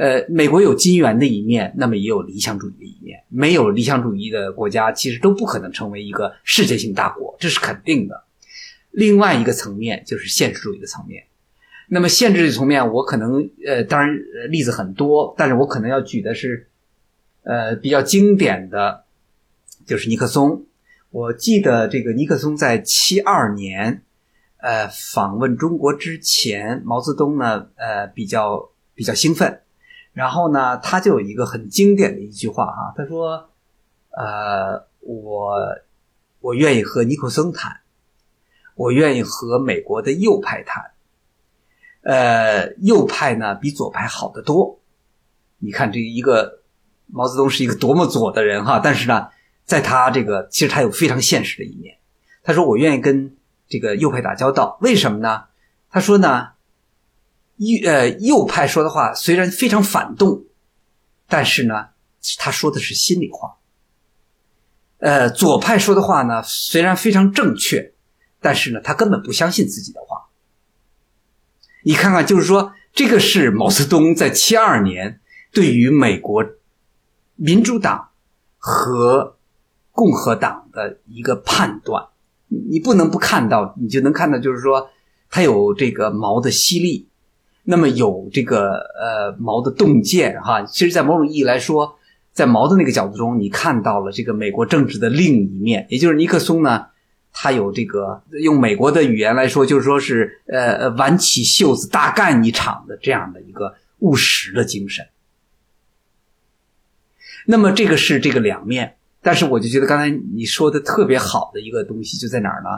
[0.00, 3.22] 呃，美国有金元的一面，那么也有理想主义的一面。
[3.28, 8.24] 没有理想主义的国家，其实都不可能成为一个世界性大国，这是肯定的。
[8.92, 11.24] 另外一个层面就是现实主义的层面。
[11.86, 14.16] 那么限制的层面，我可能呃，当然
[14.48, 16.70] 例子很多，但是我可能要举的是
[17.42, 19.04] 呃，比较经典的
[19.84, 20.64] 就是尼克松。
[21.10, 24.02] 我记得这个尼克松在七二年，
[24.62, 29.60] 呃，访问中国之前，毛泽东呢，呃，比较比较兴奋，
[30.12, 33.50] 然后呢，他就有一个很经典的一句话啊，他说，
[34.10, 35.56] 呃，我
[36.40, 37.80] 我愿意和尼克松谈，
[38.74, 40.90] 我愿意和美国的右派谈，
[42.02, 44.80] 呃，右派呢比左派好得多。
[45.58, 46.60] 你看这一个
[47.06, 49.28] 毛泽东是一个多么左的人哈，但是呢。
[49.66, 51.96] 在他这个，其实他有非常现实的一面。
[52.42, 53.36] 他说：“我愿意跟
[53.68, 55.44] 这个右派打交道，为什么呢？”
[55.88, 56.48] 他说：“呢，
[57.60, 60.44] 右呃右派说的话虽然非常反动，
[61.28, 61.90] 但是呢，
[62.38, 63.56] 他说的是心里话。
[64.98, 67.92] 呃，左派说的话呢，虽然非常正确，
[68.40, 70.28] 但是呢，他根本不相信自己的话。
[71.84, 75.20] 你看看，就是说，这个是毛泽东在七二年
[75.52, 76.44] 对于美国
[77.36, 78.10] 民主党
[78.58, 79.36] 和。”
[79.92, 82.08] 共和党的一个判断，
[82.48, 84.88] 你不能不看到，你就能看到，就是说，
[85.28, 87.09] 他有这个毛的犀利，
[87.64, 90.62] 那么有这个呃毛的洞见哈。
[90.62, 91.98] 其实，在某种意义来说，
[92.32, 96.86] 在毛的那个角度中，你看到了这个美国政治的另一面，也就是尼克松呢，
[97.32, 105.06] 他有这个用美国的语言来说，就是说是呃挽起袖子大干一场的这样的一个务实的精神。
[107.46, 108.96] 那么，这个是这个两面。
[109.22, 112.70] 但是我就觉得刚才你说的特别好的一个东西就在哪儿呢？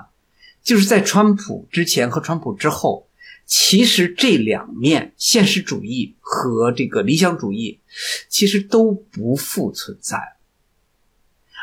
[0.61, 3.07] 就是在川普之前和川普之后，
[3.55, 7.80] 其实这两面现实主义和这个理想主义
[8.26, 10.36] 其实都不复存在，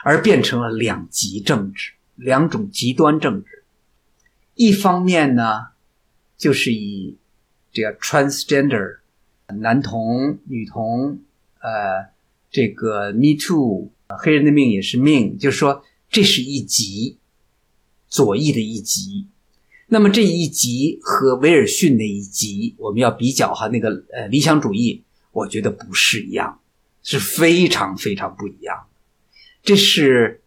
[0.03, 3.63] 而变成了两极政治，两种极端政治。
[4.53, 5.69] 一方面呢，
[6.37, 7.17] 就是以
[7.71, 8.99] 这个 transgender
[9.47, 11.17] 男同、女同，
[11.59, 12.11] 呃，
[12.51, 13.89] 这个 Me Too。
[14.09, 17.17] 黑人的命也是命，就是说这是一极，
[18.07, 19.25] 左翼的一极。
[19.91, 26.59] 那么这一集和威尔逊那一集，我们要比较哈，那个呃理想主义，我觉得不是一样，
[27.01, 28.85] 是非常非常不一样。
[29.63, 30.41] 这是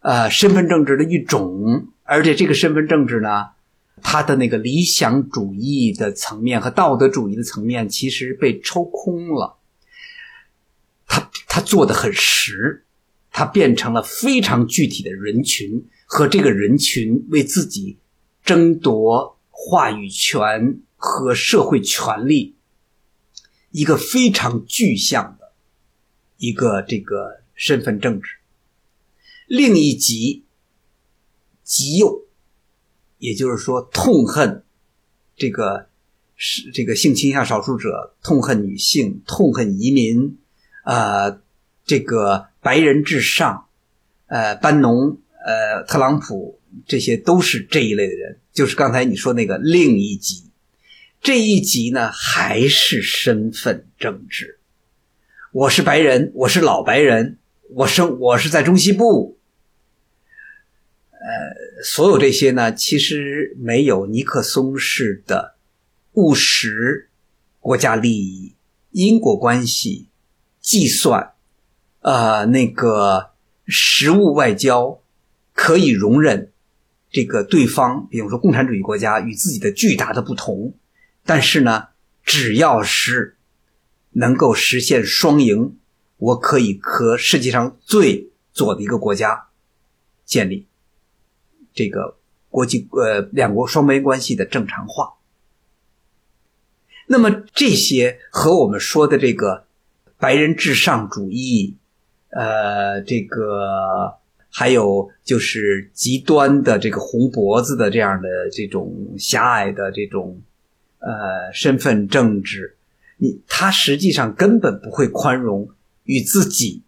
[0.00, 3.50] 呃身份政治的一种，而且这个身份政治呢，
[4.02, 9.58] 它的那个理想主义的层面和道德主义的层面，其实被抽空了。
[11.06, 12.84] 他他做的很实，
[13.30, 17.98] 他变成了非常具体的人群和这个人群为自己
[18.46, 22.56] 争夺话语权和社会权利
[23.70, 25.52] 一个非常具象的
[26.38, 28.30] 一个这个身份政治。
[29.46, 30.44] 另一极
[31.62, 32.22] 极右，
[33.18, 34.64] 也就是说痛恨
[35.36, 35.88] 这个
[36.36, 40.38] 是这个性倾向少数者，痛恨女性，痛恨移民。
[40.84, 41.40] 呃，
[41.84, 43.66] 这个白人至上，
[44.26, 48.38] 呃，班农，呃，特朗普，这些都是这一类的人。
[48.52, 50.50] 就是刚才你说那个另一级，
[51.22, 54.58] 这一级呢还是身份政治。
[55.52, 57.38] 我是白人，我是老白人，
[57.70, 59.38] 我生我是在中西部。
[61.12, 65.56] 呃，所有这些呢，其实没有尼克松式的
[66.12, 67.08] 务实
[67.58, 68.54] 国家利益、
[68.90, 70.08] 因果关系。
[70.60, 71.32] 计算，
[72.00, 73.30] 呃，那个
[73.68, 75.00] 实物外交
[75.54, 76.50] 可以容忍
[77.16, 80.74] 这个对方，比如说共产主义国家与自己的巨大的不同，
[81.24, 81.88] 但是呢，
[82.22, 83.38] 只要是
[84.10, 85.78] 能够实现双赢，
[86.18, 89.46] 我可以和世界上最左的一个国家
[90.26, 90.66] 建立
[91.72, 92.18] 这个
[92.50, 95.14] 国际呃两国双边关系的正常化。
[97.06, 99.64] 那么这些和我们说的这个。
[100.18, 101.76] 白人至上主义，
[102.30, 104.16] 呃，这个
[104.58, 110.40] 还有就是极端的这个红脖子的这样的这种狭隘的这种
[110.98, 112.74] 呃身份政治，
[113.18, 115.68] 你他实际上根本不会宽容
[116.04, 116.82] 与自己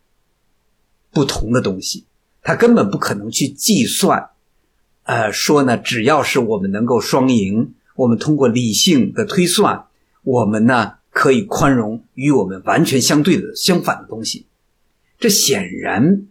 [1.11, 2.07] 不同的东西，
[2.41, 4.31] 他根本不可能去计算，
[5.03, 9.85] 呃，说呢，只要是我们能够双赢，我们通过理性的推算，
[10.23, 10.95] 我们呢。
[11.11, 14.47] 可以宽容与我们完全相对的、相反的东西，
[15.19, 16.27] 这显然，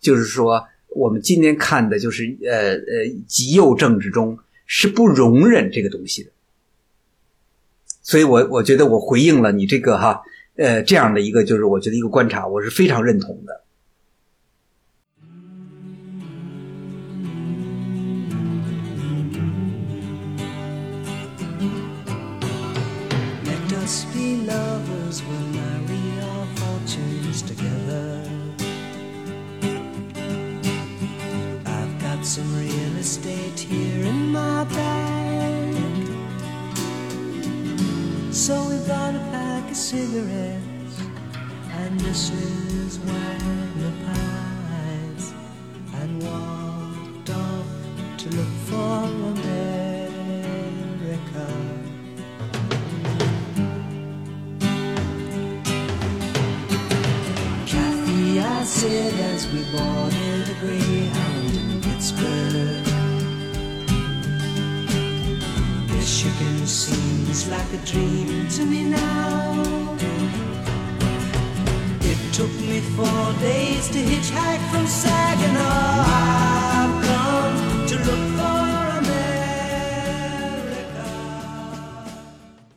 [0.00, 6.30] 就是说，我们今天看的就是呃呃极右政治中是不容忍这个东西的。
[8.02, 10.22] 所以我我觉得我回应了你这个哈
[10.56, 13.62] 呃这样的一个就是我觉得一个观察，我是非常认同的。
[23.44, 24.89] Let us be love
[32.30, 35.74] some real estate here in my bag.
[38.32, 41.00] So we bought a pack of cigarettes
[41.72, 42.98] and Mrs.
[42.98, 45.32] Wagner pies
[46.00, 47.66] and walked off
[48.18, 49.88] to look for America.
[57.66, 61.29] Kathy, I said as we boarded the greyhound.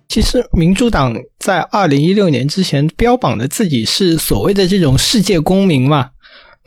[0.09, 6.09] 其实民主党在二零一六年之前标榜的自己是所谓的这种世界公民嘛，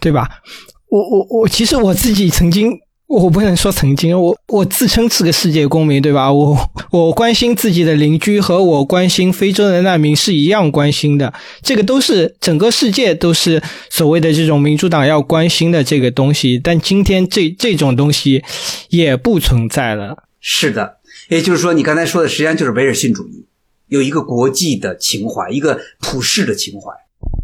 [0.00, 0.40] 对吧？
[0.88, 6.32] 我我我，其实我自己曾经，我不能说曾经，我我自称是个世界公民，对吧？
[6.32, 6.56] 我
[6.90, 11.32] 我关心自己的邻居和我关心非洲的难民是一样关心的，
[11.62, 18.44] 这个都是整个世界都是所谓的这种民主党要关心的这个东西，但今天这这种东西
[18.90, 20.24] 也不存在了。
[20.40, 23.46] 是的，也就是说，你刚才说的实际上就是维尔逊主义，
[23.88, 26.92] 有一个国际的情怀，一个普世的情怀。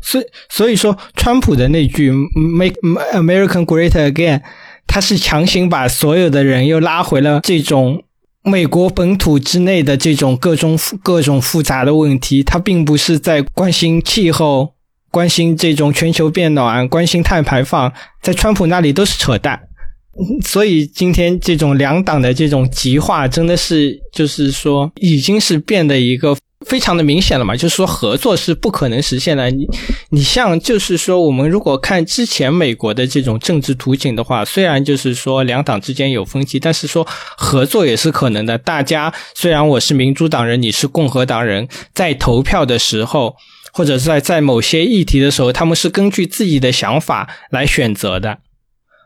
[0.01, 2.75] 所以，所以说，川普的那句 “Make
[3.13, 4.43] American Great Again”，
[4.87, 8.03] 他是强行把所有的人又拉回了这种
[8.43, 12.43] 美国本土之内的这种各种各种复杂的问题。
[12.43, 14.75] 他并不是在关心气候、
[15.11, 19.61] 关心这种全球变暖、关心碳排放，在川普那里都是扯淡。
[20.45, 26.37] 所以今天这种两党的这种极化，真的是就是说，已经是变得一个
[26.67, 27.57] 非常的明显了嘛。
[27.57, 29.51] 就是说，合作是不可能实现的。
[29.51, 29.67] 你
[30.11, 37.07] 你像就是说，我们如果看之前美国的这种政治图景的话，虽然就是说两党之间有分歧，但是说
[37.37, 38.57] 合作也是可能的。
[38.59, 43.37] 大家虽然我是民主党人，你是共和党人，在投票的时候，
[43.73, 48.39] 或者在在某些议题的时候，他们是根据自己的想法来选择的。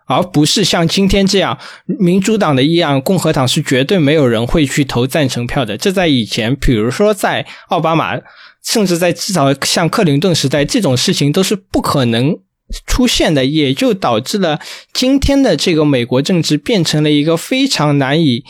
[0.06, 1.58] 而不是像今天这样，
[1.98, 5.76] 民主党的议案，共和党是绝对没有人会去投赞成票的。
[5.76, 8.16] 这在以前，比如说在奥巴马，
[8.64, 12.38] 甚至在至少像克林顿时代，这种事情都是不可能
[12.86, 14.60] 出现的，也就导致了
[14.92, 18.44] 今天的这个美国政治变成了一个非常难以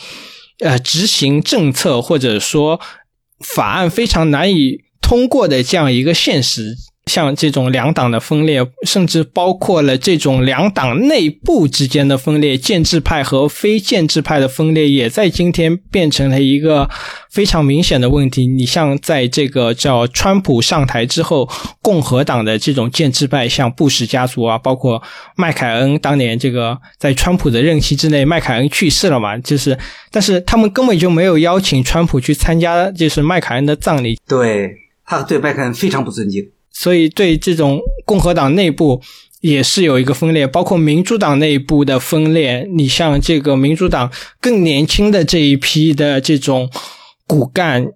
[0.59, 2.79] 呃执行政策或者说
[3.39, 6.75] 法案非常难以通过的这样一个现实。
[7.07, 16.89] 像这种两党的分裂，甚至包括了这种两党内部之间的分裂，建制派和非建制派的分裂，也在今天变成了一个
[17.31, 18.45] 非常明显的问题。
[18.45, 21.49] 你像在这个叫川普上台之后，
[21.81, 25.01] 共和党的这种建制派，像布什家族啊，包括
[25.35, 29.77] 麦凯恩，当年这个在川普的任期之内，麦凯恩去世了嘛，就是，
[30.11, 34.69] 但是他们根本就没有邀请川普去参加，就是麦凯恩的葬礼，对
[35.05, 36.43] 他对麦凯恩非常不尊敬。
[36.79, 39.01] 所以对这种共和党内部
[39.41, 42.67] 也是有一个分裂，包括民主党内部的分裂。
[42.75, 46.69] 你像这个民主党更年轻的这一批的这种
[47.25, 47.87] 骨干，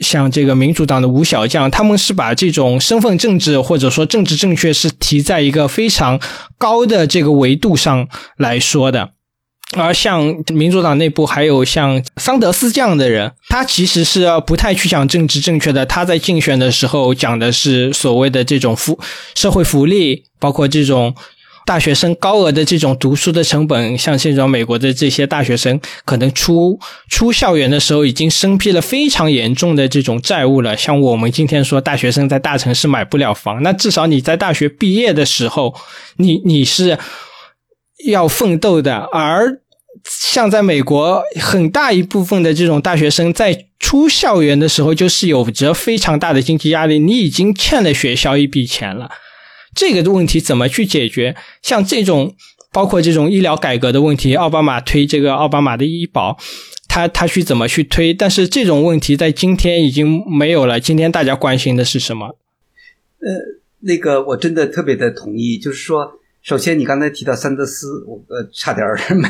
[0.00, 6.20] 像这个民主党的吴小将，他们是把这种身份政治或者说政治正确是提在一个非常
[6.58, 8.06] 高的这个维度上
[8.36, 9.12] 来说的。
[9.76, 15.84] 而像民主党内部还有像桑德斯这样的人，他其实是不太去讲政治正确的。
[15.84, 18.98] 他在竞选的时候讲的是所谓的这种福
[19.34, 21.14] 社会福利，包括这种
[21.66, 23.98] 大学生高额的这种读书的成本。
[23.98, 26.80] 像这种美国的这些大学生，可能出
[27.10, 30.74] 出校园的时候已经身披了非常严重的这种债务了。
[30.74, 35.74] 像我们今天说大学生在大城市买不了房，那至少你在大学毕业的时候，
[36.16, 36.96] 你你是。
[38.06, 39.60] 要奋斗的，而
[40.04, 49.10] 像在美国，很大一部分的这种大学生在出校园的时候，就是有着非常大的经济压力，你已经欠了学校一笔钱了。
[49.74, 51.36] 这个问题怎么去解决？
[51.62, 52.34] 像这种
[52.72, 56.38] 包括这种医疗改革的问题，奥巴马推这个奥巴马的医保，
[56.88, 58.14] 他他去怎么去推？
[58.14, 60.78] 但是这种问题在今天已经没有了。
[60.78, 62.28] 今天大家关心的是什么？
[63.20, 63.34] 呃
[63.80, 66.12] 那个我真的特别的同意，就是说。
[66.48, 69.28] 首先，你刚才提到桑德斯，我呃差点儿 没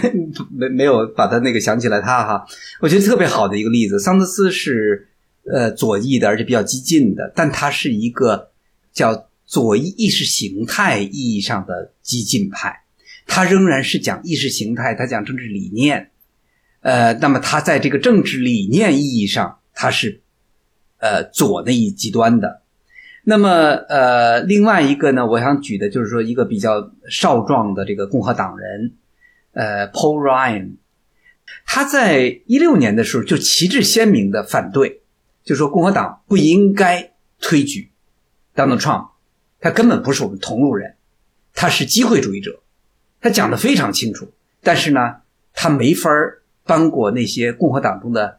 [0.57, 2.47] 没没有把他那个想起来他哈，
[2.81, 3.99] 我觉得特别好的一个例子。
[3.99, 5.09] 桑德斯是
[5.51, 8.53] 呃左翼的，而且比较激进的，但他是一个
[8.93, 12.85] 叫左翼意识形态意义上的激进派，
[13.27, 16.13] 他仍然是讲意识形态，他讲政治理念，
[16.83, 20.21] 呃，那么他在这个政治理念意义上，他是
[20.99, 22.63] 呃左那一极端的。
[23.31, 28.95] 那么，呃，另外一个呢，我想举的就是说一个比较少壮的这个共和党人，
[29.53, 30.77] 呃，Paul Ryan，
[31.67, 35.03] 他在一六年的时候就旗帜鲜明的反对，
[35.45, 37.91] 就说共和党不应该推举
[38.55, 39.09] Donald Trump，
[39.61, 40.95] 他根本不是我们同路人，
[41.53, 42.63] 他是机会主义者，
[43.21, 44.33] 他讲的非常清楚。
[44.63, 45.17] 但是呢，
[45.53, 48.39] 他没法儿搬过那些共和党中的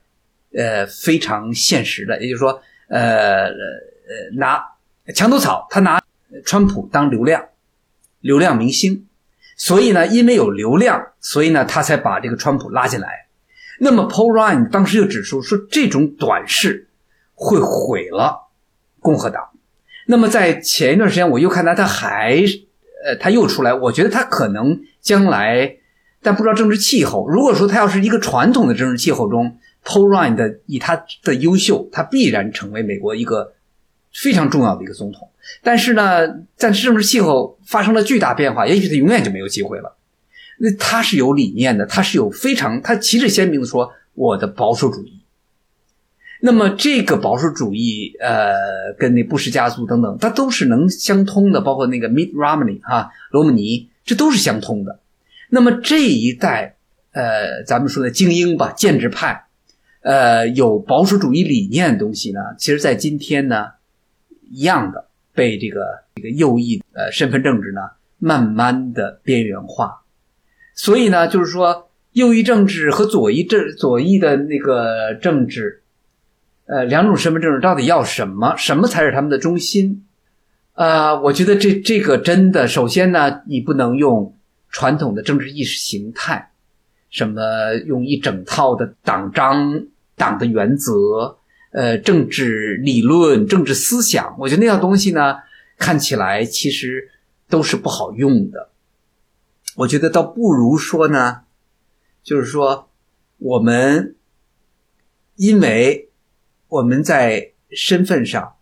[0.51, 3.51] 呃非常现实的，也就是说，呃呃
[4.35, 4.59] 拿
[5.13, 6.01] 墙头草，他拿
[6.45, 7.43] 川普当流量
[8.21, 9.07] 流量明星，
[9.55, 13.27] 所以呢，因为有流量，所以呢，他才把这个川普拉进来。
[13.79, 16.89] 那么 Paul Ryan 当时就指出说，这种短视
[17.33, 18.49] 会毁了
[18.99, 19.49] 共和党。
[20.05, 22.43] 那么在前一段时间，我又看他，他还
[23.05, 25.77] 呃，他又出来，我觉得他可能将来，
[26.21, 27.29] 但不知道政治气候。
[27.29, 33.53] 如果说他要是一个传统的政治气候中，Paul Ryan 的以他的优秀，他必然成为美国一个
[34.13, 35.29] 非常重要的一个总统。
[35.61, 39.95] 但是呢，在政治气候发生了巨大变化，也许他永远就没有机会了。
[40.59, 45.21] 那他是有理念的，他是有非常他旗帜鲜明的说我的保守主义。
[46.41, 55.01] 那么这个保守主义，呃，跟那布什家族等等，它都是能相通的，包括那个 Mitt Romney 哈，罗姆尼，这都是相通的。
[55.49, 56.77] 那么这一代，
[57.11, 59.47] 呃，咱们说的精英吧，建制派，
[60.01, 63.71] 呃，有保守主义理念的东西呢，其实在今天呢，
[64.49, 65.81] 一样的被这个
[66.15, 67.81] 这个右翼呃身份政治呢，
[68.17, 70.01] 慢慢的边缘化。
[70.75, 75.83] 所以呢，就是说右翼政治和左翼政左翼的那个政治。
[76.71, 78.55] 呃，两种身份政治到底要什么？
[78.55, 80.05] 什么才是他们的中心？
[80.75, 84.37] 呃，我觉得这这个真的，首先呢，你不能用
[84.69, 86.51] 传统的政治意识形态，
[87.09, 91.38] 什么用一整套的党章、党的原则、
[91.71, 95.37] 呃，政治理论、政治思想，我觉得那套东西呢，
[95.77, 97.09] 看起来其实
[97.47, 98.69] 都是不好用的。
[99.75, 101.41] 我觉得倒不如说呢，
[102.23, 102.89] 就是说
[103.37, 104.15] 我们
[105.35, 106.05] 因为。
[106.71, 108.57] 我们在身份上，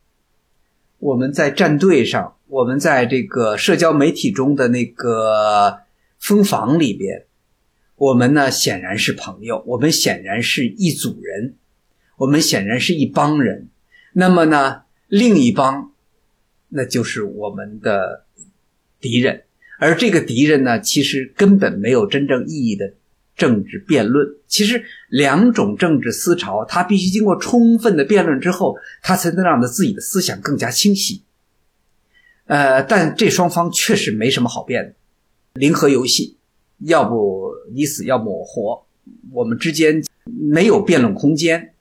[0.97, 5.79] 我们在战队上，我们在这个社交媒体中的那个
[6.17, 7.25] 蜂房里边，
[7.97, 11.55] 我们呢显然是朋友，我们显然是一组人，
[12.17, 13.69] 我们显然是一帮人。
[14.13, 15.91] 那么呢，另一帮，
[16.69, 18.25] 那就是我们的
[18.99, 19.43] 敌人，
[19.79, 22.93] 而这个敌人呢，其实根本没有真正意义的。
[23.37, 31.21] 政治辩论，其实两种政治思潮，它必须经过充分的辩论之后，它才能让他自己的思想更加清晰。
[32.45, 34.93] 呃，但这双方确实没什么好辩的，
[35.53, 36.37] 零和游戏，
[36.79, 38.87] 要不你死，要不我活，
[39.31, 41.75] 我们之间没有辩论空间。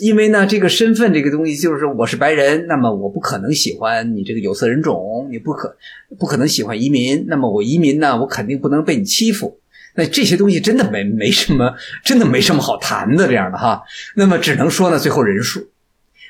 [0.00, 5.76] 因为呢，这个身份这个东西，就是我是白人，那么我不可能喜欢你这个有色人种，你不可
[6.18, 9.60] 不可能喜欢移民，那么我移民呢，我肯定不能被你欺负。
[9.94, 11.72] 那这些东西真的没没什么，
[12.04, 13.80] 真的没什么好谈的这样的哈。
[14.16, 15.68] 那么只能说呢，最后人数。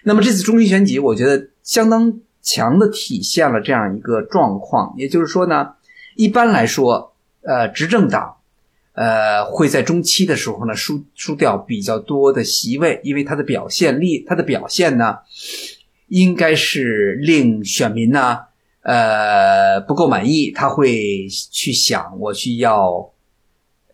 [0.04, 4.94] 那么这次中期选举，我觉得相当强的体现了这样一个状况。
[4.98, 5.70] 也就是说呢，
[6.14, 8.36] 一般来说，呃，执政党，
[8.96, 15.18] 呃，会在中期的时候呢输输掉比较多的席位，因为他的表现力，他的表现呢，
[16.08, 18.38] 应该是令选民呢，
[18.82, 23.12] 呃，不够满意，他会去想我去要。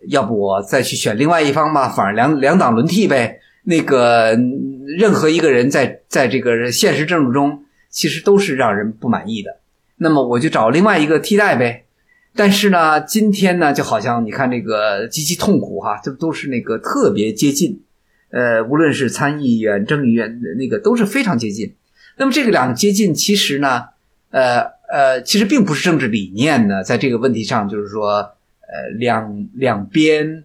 [0.08, 3.38] 要不我再去选另外一方吧，反正两两党轮替呗。
[3.62, 4.36] 那个
[4.98, 9.60] 任何一个人在在这个现实政治中，其实都是让人不满意的。
[9.98, 11.81] 那么我就找另外一个替代呗。
[12.34, 17.82] 但是呢，今天呢，就好像你看这个极其痛苦哈，这都是那个特别接近。
[18.30, 21.74] 呃，无论是参议员、众议院，那个都是非常接近。
[22.16, 23.84] 那么这个两个接近，其实呢，
[24.30, 28.32] 呃呃，其实并不是政治理念呢，在这个问题上，就是说。
[28.74, 30.44] 呃，两两边，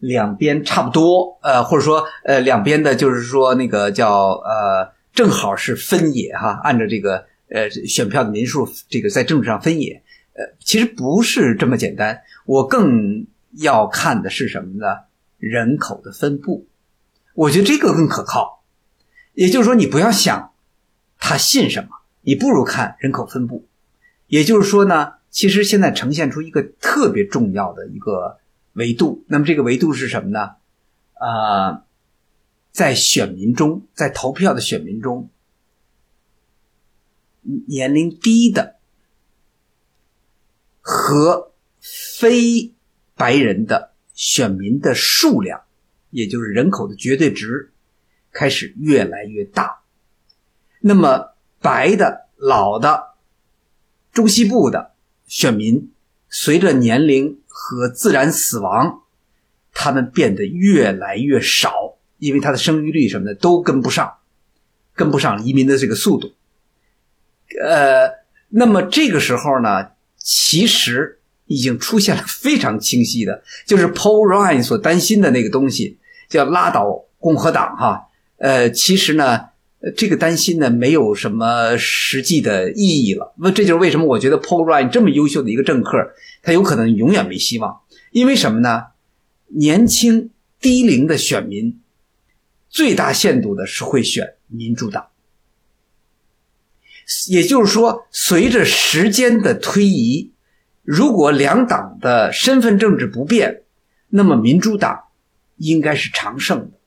[0.00, 10.02] 两边差不多，呃，或者说，呃，两边的，就是说那个叫呃，正好是分野哈，按照这个呃选票的民数，这个在政治上分野，
[10.34, 12.22] 呃，其实不是这么简单。
[12.44, 15.04] 我更要看的是什么呢？
[15.38, 16.68] 人口的分布，
[17.34, 18.62] 我觉得这个更可靠。
[19.32, 20.52] 也就是说，你不要想
[21.18, 21.88] 他信什么，
[22.20, 23.66] 你不如看人口分布。
[24.26, 25.14] 也就是说呢。
[25.34, 28.38] 其实现在呈现出一个特别重要的一个
[28.74, 30.52] 维度，那么这个维度是什么呢？
[31.14, 31.82] 啊，
[32.70, 35.28] 在选民中，在投票的选民中，
[37.66, 38.73] 年龄低的
[40.86, 42.74] 和非
[43.14, 45.62] 白人的选民的数量，
[46.10, 47.72] 也就是人口的绝对值，
[48.32, 49.80] 开始越来越大。
[50.80, 53.14] 那么白的、老的、
[54.12, 54.92] 中西部的。
[55.26, 55.90] 选民
[56.28, 59.04] 随着年龄和自然死亡，
[59.72, 64.18] 他们变得越来越少，因为他的生育率什么的都跟不上。
[64.94, 66.34] 跟不上移民的这个速度。
[67.58, 68.10] 呃，
[68.48, 69.92] 那么这个时候呢，
[70.24, 75.98] 其实已经出现了非常清晰的， 就是 Paul Ryan 所担心的那个东西，
[76.28, 78.08] 叫拉倒共和党哈。
[78.38, 79.40] 呃，其实呢，
[79.94, 83.34] 这个担心呢没有什么实际的意义了。
[83.38, 85.98] 那这就是为什么我觉得 Paul Ryan 这么优秀的一个政客，
[86.42, 87.82] 他有可能永远没希望。
[88.10, 88.84] 因为什么呢？
[89.48, 90.30] 年轻
[90.60, 91.78] 低龄的选民，
[92.70, 95.06] 最大限度的是会选民主党。
[97.28, 100.32] 也就是说，随着时间的推移，
[100.82, 103.62] 如果两党的身份政治不变，
[104.08, 105.04] 那么民主党
[105.56, 106.78] 应该是常胜的。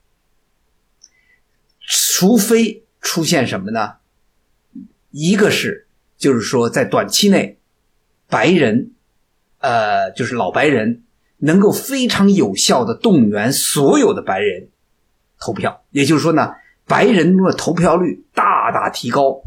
[1.86, 3.94] 除非出现什么呢？
[5.10, 5.86] 一个是，
[6.16, 7.58] 就是说在短期内，
[8.28, 8.90] 白人，
[9.58, 11.02] 呃，就是老白人，
[11.38, 14.68] 能够非常有效的动员所有的白人
[15.40, 16.52] 投票，也就是说呢，
[16.86, 19.40] 白人的投票率大大提高，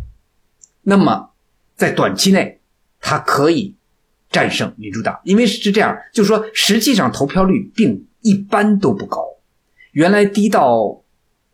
[0.83, 1.31] 那么
[1.75, 2.59] 在短期内，
[2.99, 3.75] 他可以
[4.29, 9.25] 战胜民主党，因为是这样，就是说实际上投票率并一般都不高，
[9.91, 11.03] 原来低到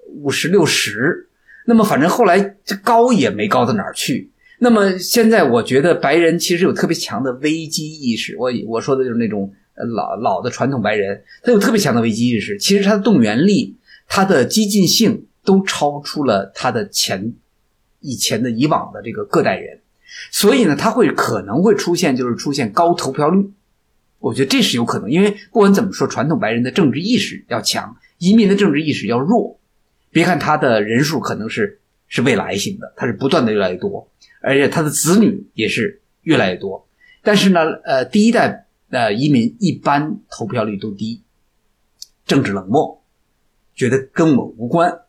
[0.07, 1.29] 五十六十，
[1.65, 4.31] 那么反正后来这高也没高到哪儿去。
[4.59, 9.53] 那么现在我觉得白人其实有特别强的危机意识，我我说的就是那种
[9.95, 12.57] 老老的传统白人，他有特别强的危机意识。
[12.57, 13.75] 其实他的动员力、
[14.07, 17.33] 他的激进性都超出了他的前
[18.07, 19.81] 以前的以往的这个各代人，
[20.31, 23.51] 所以呢，他会可能会出现就是出现高投票率。
[24.19, 29.59] 我觉得这是有可能，因为不管怎么说，传统白人的政治意识要强，移民的政治意识要弱。
[30.09, 34.09] 别看他的人数可能是是未来型的，他是不断的越来越多，
[34.41, 36.87] 而且他的子女也是越来越多。
[37.21, 41.21] 但是呢，呃，第一代呃移民一般投票率都低，
[42.25, 43.03] 政治冷漠，
[43.75, 45.01] 觉得跟我无关。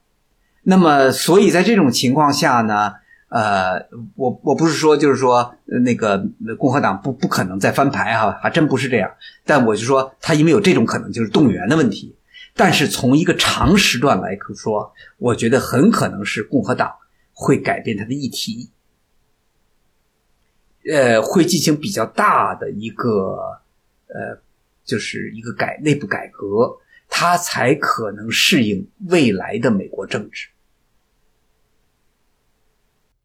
[0.70, 2.92] 那么，所以在这种情况下呢，
[3.30, 6.22] 呃，我我不是说就是说那个
[6.58, 9.10] 共和党不不可能再翻牌哈，还真不是这样。
[9.46, 12.18] 但我就说他因为有这种可能，就是动员的问题。
[12.54, 16.92] 但是从一个长时段来说，我觉得很可能是共和党
[17.32, 18.68] 会改变他的议题，
[20.92, 23.58] 呃，会进行比较大的一个
[24.08, 24.38] 呃，
[24.84, 26.76] 就是一个改内部改革，
[27.08, 30.48] 他才可能适应未来的美国政治。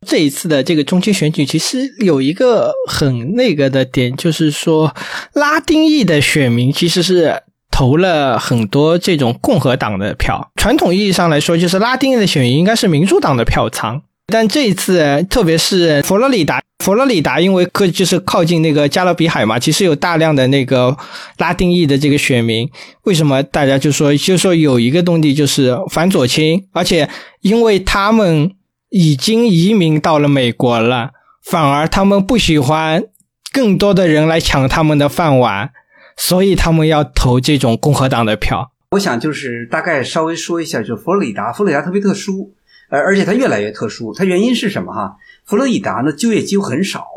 [0.03, 4.93] 这一次的这个中期选举，其实有一个很那个的点，就是说
[5.34, 10.51] 拉丁裔的选民其实是投了很多这种共和党的票。
[10.55, 14.01] 传统意义上来说，就是拉丁裔的选民应该是民主党的票仓。
[14.27, 20.95] 但这一次，特别是佛罗里达，佛罗里达因为靠就是靠近那个加勒比海嘛，其实有大量的那个
[21.39, 22.67] 拉丁裔的这个选民。
[23.03, 27.07] 为什么大家就说就说有一个东西就是反左倾，而且
[27.41, 28.49] 因为他们
[28.95, 33.03] 已经移民到了美国了，反而他们不喜欢
[33.52, 35.72] 更多的人来抢他们的饭碗，
[36.15, 38.72] 所以他们要投这种共和党的票。
[38.91, 42.53] 我想就是大概稍微说一下，就佛罗里达，佛罗里达特别特殊，
[42.88, 44.14] 而而且它越来越特殊。
[44.14, 45.15] 它原因是什么哈？
[45.44, 47.07] 佛罗里达呢就业机会很少，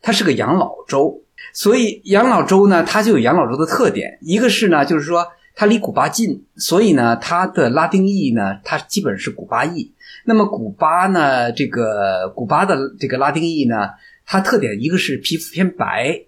[0.00, 1.20] 它是个养老州，
[1.52, 4.18] 所以养老州呢它就有养老州的特点。
[4.22, 9.92] 一个是呢，就是说它离古巴近，所以呢它的拉丁裔呢它基本是古巴裔。
[10.24, 13.90] 那么古巴呢这个古巴的这个拉丁裔呢，
[14.26, 16.24] 它特点一个是皮肤偏白，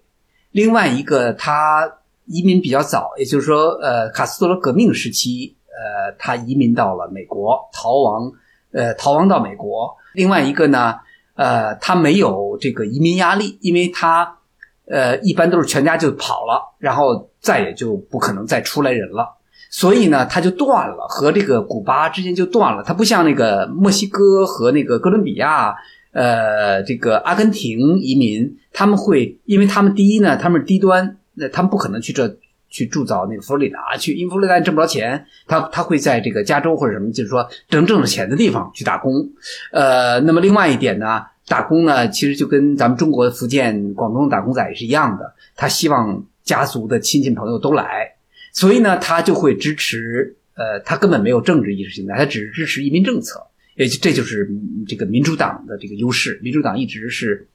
[0.51, 8.29] 另外一个它移民比较早，也就是说，呃，卡斯特罗革命时期，呃，他移民到了美国，逃亡，
[8.73, 9.95] 呃，逃亡到美国。
[10.13, 10.95] 另外一个呢，
[11.35, 14.39] 呃，他没有这个移民压力，因为他，
[14.87, 19.36] 呃，一般都是全家就跑了，然后再也就不可能再出来人了，
[19.69, 22.83] 所以呢，他就断了和这个古巴之间就断了。
[22.83, 25.75] 他不像那个墨西哥和那个哥伦比亚。
[26.13, 32.37] 呃，这个阿根廷移民他们会，因为他们第一呢，他们是低端，那他们不可能去这
[32.69, 39.29] 去铸造那个佛罗里达去，因为佛罗里达挣不着钱，他他会在这个加州或者什么，就是说能挣着钱的地方去打工。
[39.71, 48.13] 呃，那么另外一点呢，打工呢，其实就跟咱们中国福建、广东打工仔是一样的，他希望家族的亲戚朋友都来，
[48.57, 53.39] 所以呢，他就会支持，呃，他根本没有政治意识形态，他只是支持移民政策。
[53.75, 54.49] 也就这就是
[54.87, 56.39] 这个民主党的这个优势。
[56.41, 57.47] 民主党一直是，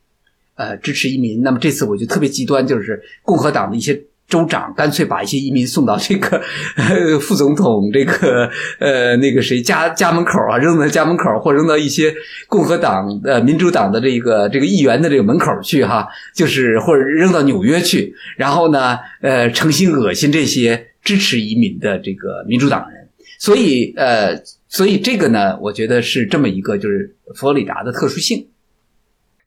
[0.55, 1.43] 呃，支持移民。
[1.43, 4.01] 那么这次我就特别极端，就是共和党的一些
[4.33, 6.41] 州长干脆把一些移民送到这个、
[6.77, 8.49] 呃、 副总统这个
[8.79, 12.15] 呃那个谁家家门口啊，扔到家门口，或扔到一些
[12.49, 23.07] 共和党呃民主党的这个这个议员的这个门口去哈，就是或者扔到纽约去，然后呢，呃，诚心恶心这些支持移民的这个民主党人。
[23.39, 28.47] 所以，呃，所以这个呢，我觉得是这么一个就是佛罗里达的特殊性。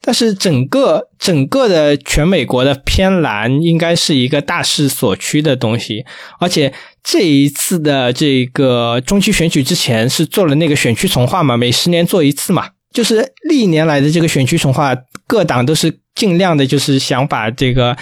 [0.02, 6.06] 但是整个整个的全美国的偏蓝应该是一个大势所趋的东西，
[6.40, 6.74] 而且
[7.04, 14.96] 这一次的这个中期选举之前是做了那个选区重划嘛，每十年做一次嘛，就是历年来的这个选区重划，
[15.26, 17.98] 各党都是尽量的，就是想把这个。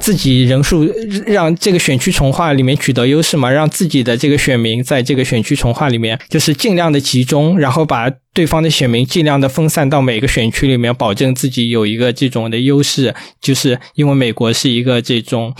[0.00, 0.84] 自己人数
[1.26, 13.14] 让这个选区重划里面取得优势嘛，让自己的这个选民在这个选区重划里面就是尽量的集中，然后把对方的选民尽量的分散到每个选区里面，保证自己有一个这种的优势。
[13.40, 15.54] 就是因为美国是一个这种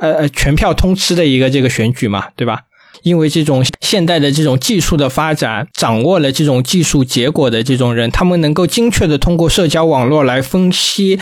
[0.00, 2.62] 呃呃全票通吃的一个这个选举嘛，对吧？
[3.02, 11.18] 因为这种现代的这种技术的发展，掌握了这种技术结果的这种人，他们能够精确的通过社交网络来分析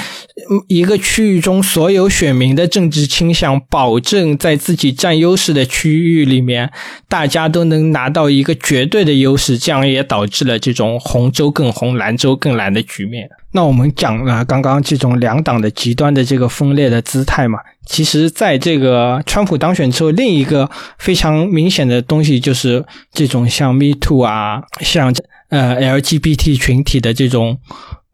[0.69, 6.71] 一个区域中所有选民的政治倾向，保证在自己占优势的区域里面，
[7.09, 13.29] 大家都能拿到一个绝对的优势，这样也导致了这种红州更红、蓝州更蓝的局面。
[13.53, 25.15] 那我们讲了刚刚这种两党的极端的这个分裂的姿态嘛，其实在这个川普当选之后，另一个非常明显的东西就是这种像 Me Too 啊，像
[25.49, 27.59] 呃 LGBT 群体的这种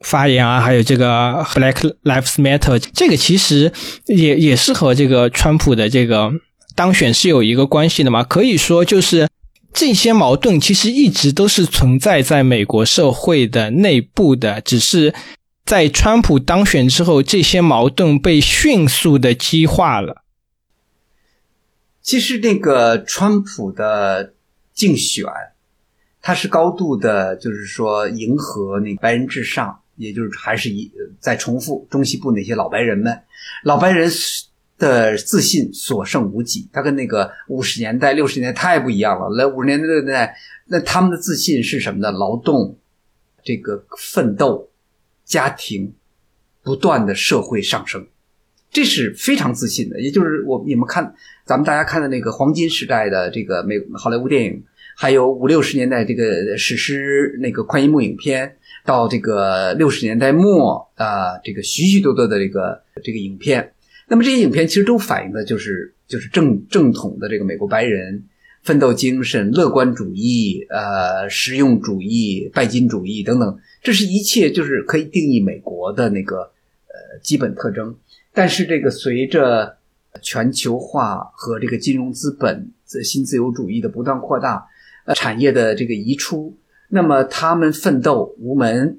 [0.01, 3.73] 发言啊，还有这个 Black Lives Matter，这个其实
[4.07, 6.31] 也也是和这个川普的这个
[6.77, 9.27] 当选是有一个关系的嘛，可以说就是。
[9.75, 15.13] 这些矛盾其实一直都是存在在美国社会的内部的，只是
[15.67, 20.23] 在川普当选之后，这些矛盾被迅速的激化了。
[22.01, 24.35] 其实那个川普的
[24.73, 25.25] 竞选，
[26.23, 33.23] 他是高度的，就是说迎合那白人至上，也就是还是一在重复中西部那些老白人们，
[33.65, 34.09] 老白人
[34.79, 36.69] 的自信所剩无几。
[36.73, 39.29] 他跟那个五十年代、六十年代太不一样了。
[39.37, 40.37] 那五十年代、六十年代，
[40.67, 42.11] 那他们的自信是什么呢？
[42.11, 42.79] 劳动、
[43.43, 44.71] 这个奋斗、
[45.25, 45.95] 家庭
[46.63, 48.07] 不断的社会上升，
[48.71, 50.01] 这是非常自信的。
[50.01, 51.15] 也就是我你们看，
[51.45, 54.65] 咱们大家看的那个黄金时代的这个美好莱坞电影，
[54.97, 63.74] 还有五六十年代这个史诗那个宽银幕影片，到这个六十年代末啊、这个许许多多的这个这个影片。
[64.09, 68.25] 那么这些影片其实都反映的就是就是正正统的这个美国白人
[68.63, 76.39] 奋斗精神、乐观主义、呃实用主义、拜金主义等等，这是一切就是可以定义美国的那个
[76.87, 77.95] 呃基本特征。
[78.33, 79.77] 但是这个随着
[80.23, 82.71] 全球化和这个金融资本
[83.03, 84.67] 新自由主义的不断扩大，
[85.07, 86.57] 呃产业的这个移出，
[86.89, 88.99] 那么他们奋斗无门，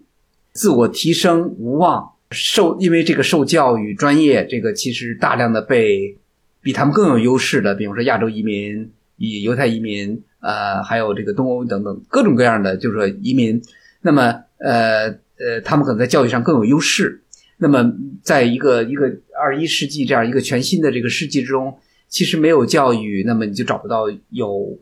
[0.52, 2.14] 自我提升无望。
[2.35, 6.15] 受因为这个受教育专业，这个其实大量的被
[6.61, 13.61] 比他们更有优势的，比方说亚洲移民、以犹太移民，呃，还有这个东欧等等各种各样的，就是说移民。
[14.01, 15.07] 那么，呃
[15.39, 17.23] 呃，他们可能在教育上更有优势。
[17.57, 17.91] 那么，
[18.21, 19.05] 在一个一个
[19.39, 21.75] 二十一世纪这样一个全新的这个世纪之中，
[22.07, 24.77] 其实没有教育，那么你就找不到有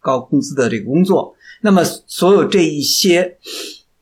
[0.00, 1.34] 高工资的这个工作。
[1.60, 3.36] 那么，所有这一些。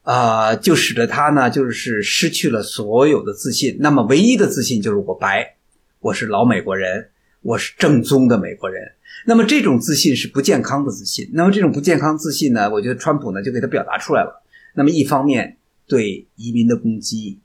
[0.02, 3.76] 啊、就使得他呢，就是失去了所有的自信。
[3.78, 5.56] 那么，唯一的自信就是我白，
[6.00, 7.10] 我是老美国人，
[7.40, 8.82] 我是正宗的美国人。
[9.26, 11.30] 那么，这种自信是不健康的自信。
[11.34, 14.42] 那么，这种不健康自信呢，我觉得川普呢就给他表达出来了。
[14.74, 17.38] 那么，一方面对移民的攻击，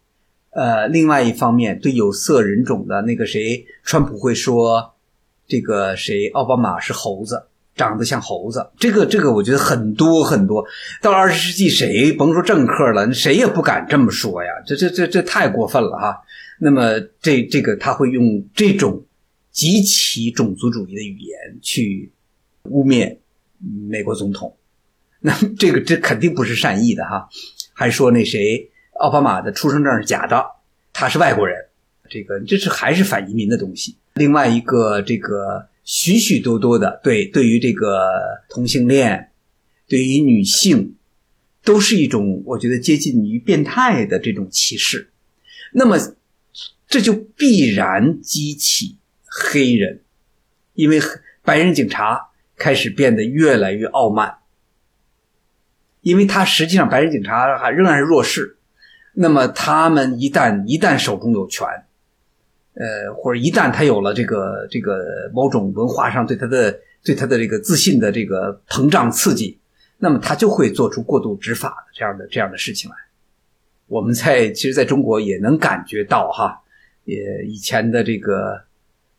[0.49, 4.95] 呃，另外一方面对有色人种的那个谁，川普会说
[5.47, 7.46] 这个谁奥巴马是猴子。
[7.77, 10.65] 长得像猴子，这个这个，我觉得很多很多。
[10.99, 16.17] 到二十世纪，谁甭说政客了，谁也不敢这么说呀，这这这这太过分了哈。
[16.59, 19.05] 那么这这个他会用这种
[19.51, 22.11] 极其种族主义的语言去
[22.63, 23.17] 污蔑
[23.87, 24.57] 美国总统，
[25.19, 27.29] 那这个这肯定不是善意的哈。
[27.73, 30.43] 还说那谁奥巴马的出生证是假的，
[30.91, 31.55] 他是外国人，
[32.09, 33.95] 这个这是还是反移民的东西。
[34.15, 35.67] 另外一个这个。
[35.87, 38.09] 许许多多的对对于这个
[38.49, 39.31] 同性恋，
[39.87, 40.97] 对于女性，
[41.63, 45.13] 都是一种我觉得接近于变态的这种歧视。
[45.71, 45.97] 那么
[46.89, 50.03] 这就必然激起黑人，
[50.73, 50.99] 因为
[51.41, 54.39] 白人警察开始变得越来越傲慢，
[56.01, 58.57] 因为他实际上白人警察还仍然是弱势。
[59.13, 61.65] 那么他们一旦一旦手中有权，
[62.79, 69.57] 呃，或者一旦他有了这个这个某种文化上对他的对他的这个自信的这个膨胀刺激，
[69.97, 72.95] 那么他就会做出过度执法的这样的这样的事情来。
[73.87, 76.61] 我们在其实在中国也能感觉到哈，
[77.05, 77.17] 也
[77.47, 78.61] 以前的这个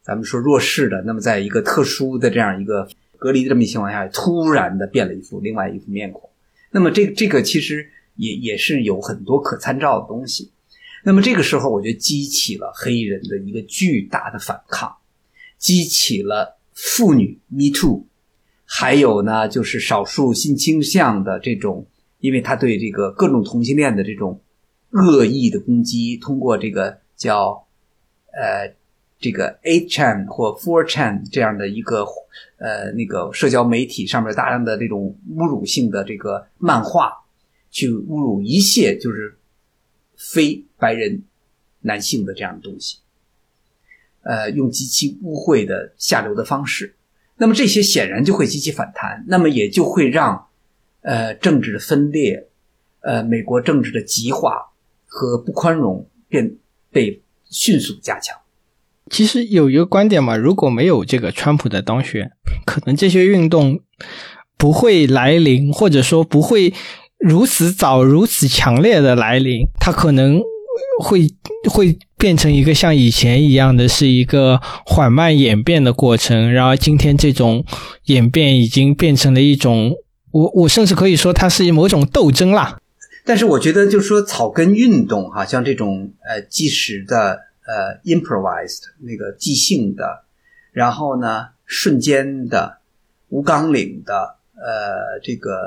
[0.03, 2.87] 咱们说弱势的，那么在一个特殊的这样一个
[3.17, 6.31] 隔离的这么一情况下，突然的变了一副另外一副面孔。
[6.71, 10.53] 那么这这个其实也也是有很多可参照的东西。
[11.05, 14.97] 那么这个时候，我就激起了黑人的一个巨大的反抗，
[15.57, 18.07] 激起了妇女 Me Too，
[18.65, 21.87] 还有呢就是少数性倾向的这种，
[22.19, 24.41] 因为他对这个各种同性恋的这种
[24.91, 27.67] 恶意的攻击，通过这个叫
[28.33, 28.75] 呃
[29.19, 32.05] 这个8 chan 或 Four chan 这样的一个
[32.59, 37.13] 呃那个社交媒体上面大量的这种侮辱性的这个漫画，
[37.71, 39.37] 去侮辱一切就是
[40.19, 41.23] 非白人
[41.83, 42.99] 男性的这样的东西，
[44.23, 46.97] 呃，用极其污秽的下流的方式，
[47.37, 50.49] 那么这些显然就会激起反弹，那么也就会让
[51.03, 52.49] 呃政治的分裂，
[53.01, 54.73] 呃美国政治的极化
[55.07, 56.57] 和不宽容变
[56.91, 58.37] 被迅速加强。
[59.09, 62.33] 其实有一个观点嘛，如果没有这个川普的当选，
[62.67, 63.81] 可能这些运动
[64.57, 66.75] 不会来临，或者说不会
[67.19, 70.41] 如此早、如此强烈的来临，它可能
[71.03, 71.29] 会
[71.69, 76.53] 会变成一个像以前一样的是一个缓慢演变的过程。
[76.53, 77.65] 然后今天这种
[78.05, 79.93] 演变已经变成了一种，
[80.31, 82.81] 我我甚至可以说它是某种斗争啦。
[83.25, 90.25] 但是我觉得，就是说草根运动哈，像这种呃即时的呃 improvised 那个即兴的，
[90.73, 92.79] 然后呢瞬间的
[93.29, 95.59] 无纲领的呃这个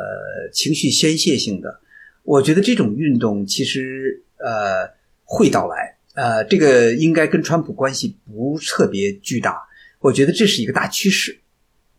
[0.53, 1.79] 情绪宣泄性的，
[2.23, 4.89] 我觉得这种运动其实呃
[5.23, 9.57] 会到来，呃这个应该跟川普关系不特别巨大，
[9.99, 11.39] 我觉得这是一个大趋势，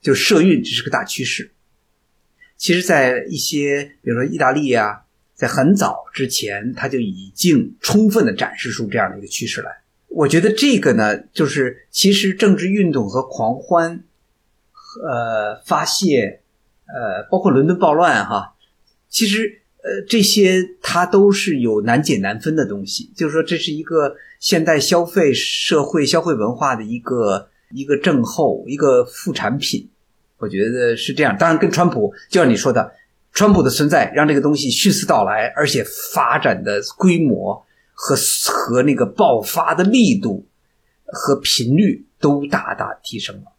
[0.00, 1.50] 就社运这是个大趋势。
[2.56, 5.02] 其实，在一些比如说意大利啊，
[5.34, 9.82] 在很早之前，他就已经充分的展示出这样的一个趋势来。
[10.06, 14.04] 我觉得这个呢，就是其实政治运动和狂欢，
[15.04, 16.41] 呃，发泄，
[16.94, 18.54] 呃，包括伦敦暴乱哈，
[19.08, 23.10] 其实呃这些它都是有难解难分的东西。
[23.16, 29.88] 就是说，这是一个现代消费社会、消费文化的一个一个症候，一个副产品。
[30.38, 31.36] 我觉得是这样。
[31.38, 32.92] 当然，跟川普就像你说的，
[33.32, 37.64] 川普的存在让这个东西迅速到来，而且发展的规模
[37.94, 38.16] 和
[38.46, 40.44] 和那个爆发的力度
[41.06, 43.52] 和频率都大大提升了。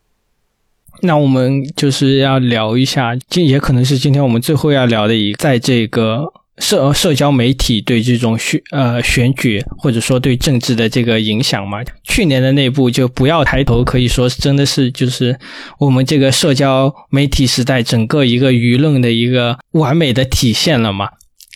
[1.01, 11.79] 那我们就是要聊一下，今也可能是今天我们最后要聊的一，在这个社社交媒体对这种选呃选举或者说对政治的这个影响嘛。
[12.03, 15.37] 去年的那部就不要抬头，可以说真的是就是
[15.79, 21.09] 我们这个社交媒体时代整个一个舆论的一个完美的体现了嘛。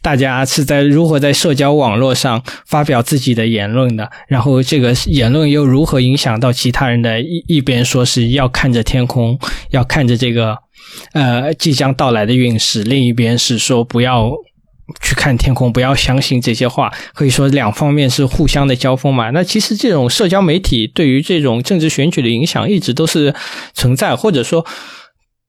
[0.07, 7.19] 大家是在如何在社交网络上发表自己的言论的，然后这个言论又如何影响到其他人的？
[7.21, 9.37] 一一边说是要看着天空，
[9.71, 10.59] 要看着这个
[11.11, 14.31] 呃即将到来的运势，另一边是说不要
[15.01, 16.89] 去看天空，不要相信这些话。
[17.13, 19.31] 可以说两方面是互相的交锋嘛。
[19.31, 23.35] 那其实这种社交媒体对于这种政治选举的影响一直都是
[23.73, 24.65] 存在，或者说。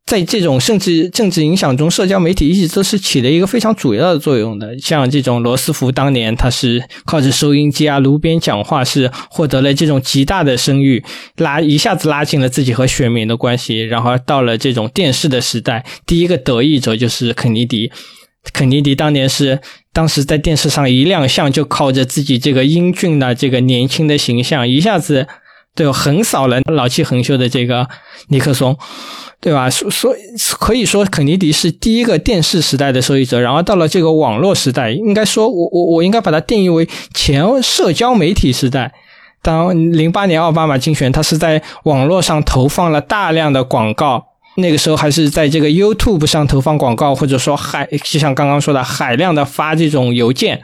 [0.09, 4.75] 在这种政治政治影响中，社交媒体一直都是起了一个非常主要的作用的。
[4.79, 11.05] 像这种罗斯福当年，他是靠着收音机啊、路边讲话，是获得了这种极大的声誉，
[11.37, 13.81] 拉一下子拉近了自己和选民的关系。
[13.83, 17.93] 然后到了这种电视的时代，第一个得益者就是肯尼迪。
[18.55, 19.61] 肯尼迪当年是
[19.93, 25.29] 当时在电视上一亮相，就靠着自己这个英俊的这个年轻的形象，一下子
[25.79, 27.89] 对横扫了老气横秋的这个
[28.29, 28.77] 尼克松。
[29.41, 29.71] 对吧？
[29.71, 30.19] 所所以
[30.59, 33.41] 可以说，肯尼迪是第一个电视时代的受益者。
[33.41, 38.93] 然后到了这个网络时代，应该说，我我我应该把它定义为前社交媒体时代。
[39.41, 44.27] 当零八年奥巴马竞选，他是在网络上投放了大量的广告。
[44.57, 50.61] 那个时候还是在这个 YouTube 上投放广告，或者说海，就像刚刚说的海量的发这种邮件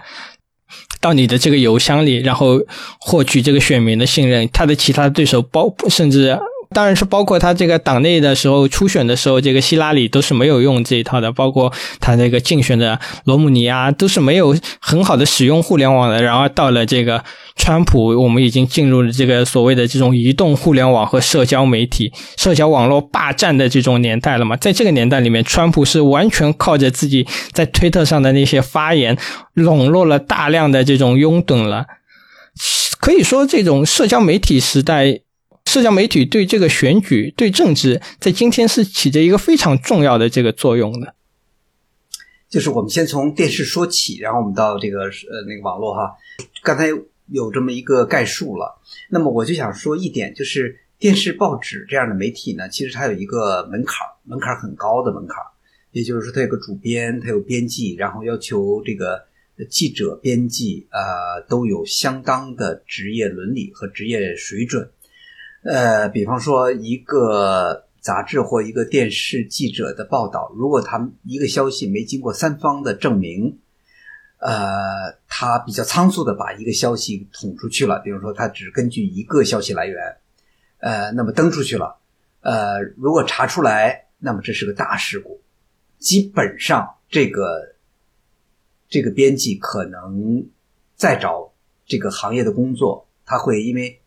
[1.05, 2.59] 到你的这个邮箱里，然后
[2.99, 4.49] 获取这个选民的信任。
[4.51, 6.39] 他的其他对手包甚至。
[6.71, 16.23] 当然是包括他这个党内的时候初选的时候，这个希拉里都是没有用这一套的，包括他那个竞选的罗姆尼啊，都是没有很好的使用互联网的。
[16.23, 17.23] 然后到了这个
[17.57, 24.57] 川普，我们已经进入了这个所谓的这种移动互联网和社交媒体、社交网络霸占的这种年代了嘛。
[24.57, 29.17] 在这个年代里面，川普是完全靠着自己在推特上的那些发言，
[29.53, 31.87] 笼络了大量的这种拥趸了。
[33.01, 35.21] 可以说，这种社交媒体时代。
[35.75, 41.17] 社交媒体对这个选举、对政治，在今天是起着一个非常重要的这个作用的。
[42.49, 46.15] 就是我们先从电视说起，然后我们到这个呃那个网络哈。
[46.63, 46.87] 刚才
[47.27, 48.81] 有这么一个概述了，
[49.11, 55.39] 那么我就想说一点，就是电视、报纸这样的媒体呢，其实它有一个门槛，门槛很高的门槛，
[55.91, 59.27] 也就是说，它有个主编，它有编辑，然后要求这个
[59.69, 64.89] 记者、编辑呃都有相当的职业伦理和职业水准。
[65.65, 73.59] 呃，比方说一个杂志或一个电视记者的报道，如果他一个消息没经过三方的证明，
[74.41, 80.17] 呃，他比较仓促的把一个消息捅出去了，比如说他只根据一个消息来源，
[80.81, 81.97] 呃，那么登出去了，
[82.43, 85.41] 呃，如果查出来，那么这是个大事故，
[85.99, 87.75] 基本上这个
[88.91, 90.47] 这个编辑可能
[90.95, 91.55] 再找
[91.87, 93.99] 这个行业的工作，他会因为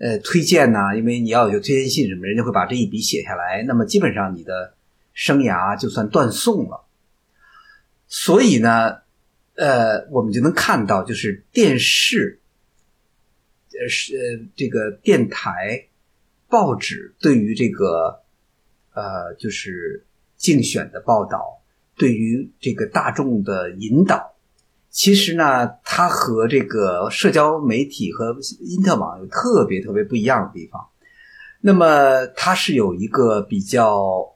[0.00, 4.74] 呃推荐呐、因为你要有推荐信什么，人家会把这一笔写下来，那么基本上你的
[5.12, 6.86] 生涯就算断送了。
[8.08, 9.02] 所以呢，
[9.54, 12.40] 呃，我们就能看到，就是电视，
[13.72, 15.86] 呃是呃这个电台、
[16.48, 18.22] 报纸对于这个
[18.94, 20.04] 呃就是
[20.36, 21.62] 竞选的报道，
[21.94, 24.34] 对于这个大众的引导，
[24.90, 30.84] 其实呢，它和这个社交媒体和因特网有特别特别不一样的地方。
[31.60, 34.26] 那么它是有一个比较，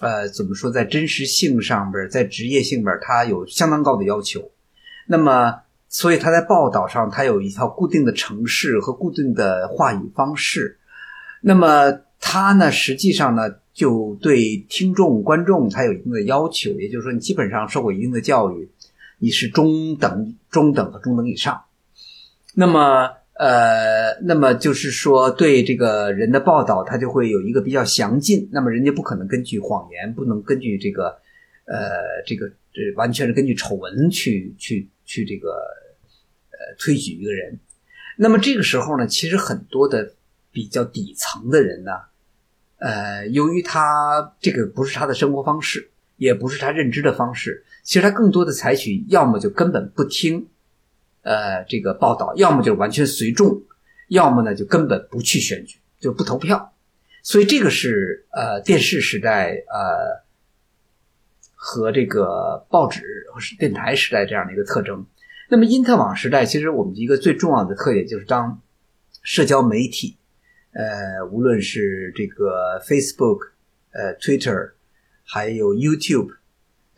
[0.00, 4.50] 呃，怎么说，在真实性上边，在职业性边，它有相当高的要求。
[5.06, 10.78] 那么，所以它在报道上，它有一套固定的程式和固定的话语方式。
[11.40, 13.42] 那么它呢，实际上呢，
[13.72, 18.68] 就对听众、观众它有一定的要求，也就是说，你基本上受过一定的教育，
[19.18, 21.64] 你是中等、中等和中等以上。
[22.54, 28.48] 那么，呃，那么就是说，对这个人的报道，它就会有一个比较详尽。
[28.52, 31.18] 那么，人家不可能根据谎言，不能根据这个，
[31.66, 35.50] 呃，这个这完全是根据丑闻去去去这个，
[36.50, 37.58] 呃，推举一个人。
[38.16, 40.12] 那么这个时候呢，其实很多的
[40.50, 41.92] 比较底层的人呢，
[42.78, 50.46] 呃，由于他这个不是他的生活方式，也不是他认知的方式，其实他更多的采取要么就根本不听，
[51.22, 53.62] 呃，这个报道，要么就完全随众，
[54.08, 56.74] 要么呢就根本不去选举，就不投票。
[57.22, 60.22] 所以这个是呃电视时代呃
[61.54, 63.00] 和这个报纸
[63.32, 65.06] 和是电台时代这样的一个特征。
[65.48, 68.60] 那么因特网时代，其实我们一个最重要的特点就是当
[69.22, 70.18] 社交媒体，
[70.72, 73.52] 呃，无论是这个 Facebook、
[73.92, 74.72] 呃 Twitter，
[75.24, 76.34] 还有 YouTube，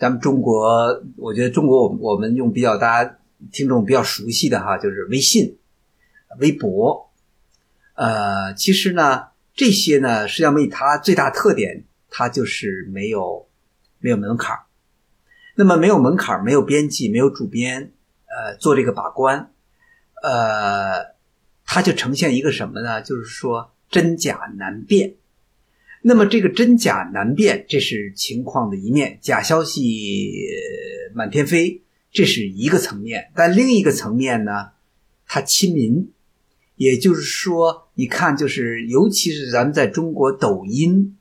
[0.01, 3.19] 咱们中国，我觉得中国我我们用比较大家
[3.53, 5.59] 听众比较熟悉的哈，就是微信、
[6.39, 7.11] 微博，
[7.97, 13.47] 呃，其实呢，这些呢，社交媒体它最大特点，它就是没有
[13.99, 14.63] 没有门槛儿
[15.55, 17.93] 那么没有门槛儿没有编辑，没有主编，
[18.25, 19.51] 呃，做这个把关，
[20.23, 21.15] 呃，
[21.67, 23.03] 它就呈现一个什么呢？
[23.03, 25.17] 就是说真假难辨。
[26.03, 30.33] 那么这个真假难辨，这是情况的一面，假消息
[31.15, 33.31] 满天飞，这是一个层面。
[33.35, 34.71] 但另一个层面呢，
[35.27, 36.11] 它亲民，
[36.77, 41.19] 也就是说，你看，就是尤其是咱们在中国抖音，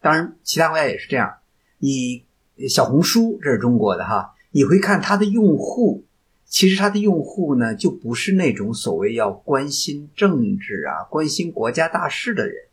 [0.00, 1.34] 当然其他国家也是这样。
[1.78, 2.24] 你
[2.68, 6.04] 小红书这是中国的哈，你会看它的用户，
[6.46, 12.64] 其实它的用户呢，就不是那种所谓要关心政治啊、关心国家大事的人。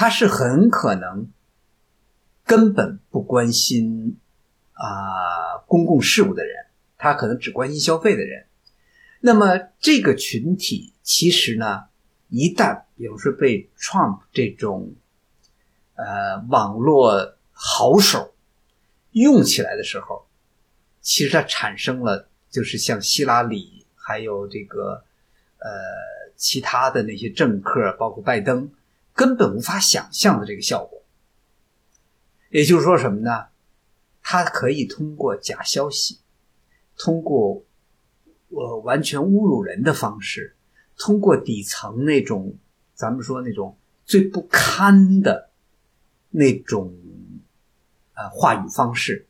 [0.00, 1.28] 他是很可能
[2.44, 4.16] 根本不关心
[4.74, 6.66] 啊、公共事务的人，
[6.96, 8.46] 他可能只关心消费的人。
[9.18, 11.86] 那么这个群体其实呢，
[12.28, 14.94] 一旦比如说被 Trump 这种
[15.96, 18.32] 呃网络好手
[19.10, 20.28] 用起来的时候，
[21.00, 25.02] 其实它产生了就是像希拉里还有这个
[25.58, 25.68] 呃
[26.36, 28.70] 其他的那些政客，包括拜登。
[29.18, 31.02] 根本无法想象的这个效果。
[32.50, 33.46] 也就是说什么呢？
[34.22, 36.20] 他可以通过假消息，
[36.96, 37.64] 通过
[38.50, 40.54] 呃完全侮辱人的方式，
[40.96, 42.56] 通过底层那种
[42.94, 45.50] 咱们说那种最不堪的
[46.30, 46.96] 那种
[48.14, 49.26] 呃话语方式，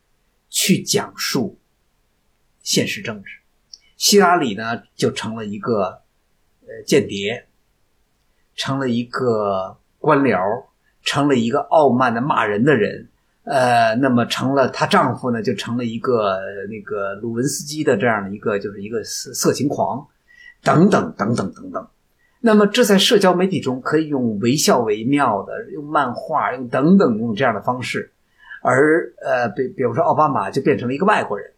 [0.49, 1.57] 去讲述
[2.61, 3.31] 现实政治。
[3.97, 6.03] 希拉里呢，就成了一个
[6.67, 7.48] 呃间谍。
[8.59, 10.37] 成了一个官僚，
[11.01, 13.07] 成了一个傲慢的骂人的人，
[13.45, 16.37] 呃，那么成了她丈夫呢，就成了一个
[16.69, 20.05] 那个鲁文斯基的这样的一个，就是一个色色情狂，
[20.61, 21.87] 等等等等等等。
[22.41, 28.11] 那么这在社交媒体中可以用惟笑惟妙的，用漫画，用等等用这样的方式，
[28.61, 31.51] 而呃，比比如说奥巴马就变成了一个外国人，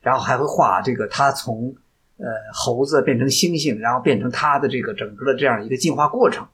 [0.00, 1.74] 然后还会画这个他从。
[2.20, 6.46] 呃，猴子变成猩猩，然后变成它的这个整个的这样一个进化过程，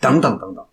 [0.00, 0.66] 等等等等。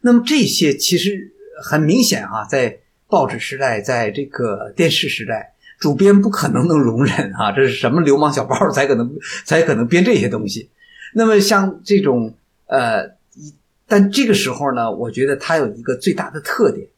[0.00, 1.32] 那么这些其实
[1.62, 9.14] 很明显啊、在报纸时代，在这个电视时代，主编不可能能容忍啊，这是什么流氓小报 才可能
[9.44, 10.70] 才可能编这些东西。
[11.14, 12.34] 那么像这种
[12.66, 13.16] 呃，
[13.86, 16.88] 但这个时候呢，我觉得它有一个最大的特点，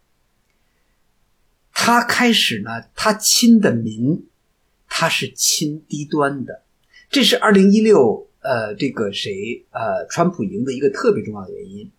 [1.72, 4.24] 他开始呢，他亲的民，
[4.96, 6.62] 他是亲低端的，
[7.10, 11.90] 这是二零一六呃这个谁呃川普赢的一个特别重要的原因。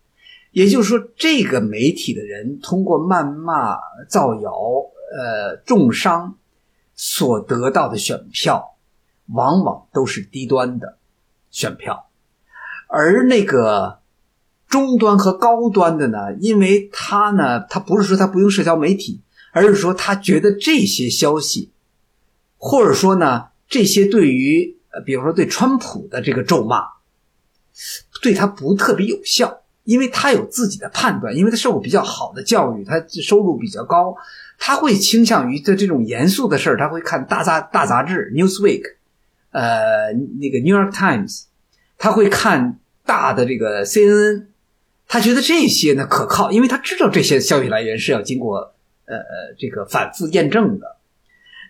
[0.52, 3.76] 也就是说，这个媒体的人通过谩骂、
[4.08, 4.50] 造谣、
[5.14, 6.38] 呃重伤
[6.96, 8.78] 所得到的选票，
[9.28, 10.98] 往往都是低端的
[11.52, 12.08] 选票，
[12.88, 14.00] 而那个
[14.70, 19.20] 中端和高端的呢，因为他呢，他不是说他不用社交媒体，
[19.52, 21.74] 而是说他觉得这些消息，
[22.68, 26.84] 或者说呢，这些对于呃，比如说对川普的这个咒骂，
[28.24, 29.62] 对他不特别有效。
[29.84, 34.16] 因为他有自己的判断，因为他受过比较好的教育，他收入比较高，
[34.58, 38.82] 他会倾向于在这种严肃的事儿，他会看大杂大杂志《Newsweek》，
[39.52, 41.42] 呃，那个《New York Times》，
[42.00, 44.48] 他会看大的这个 CNN，
[45.08, 48.74] 他觉得这些呢可靠，因为他知道这些消息来源是要经过
[49.06, 50.95] 呃呃这个反复验证的。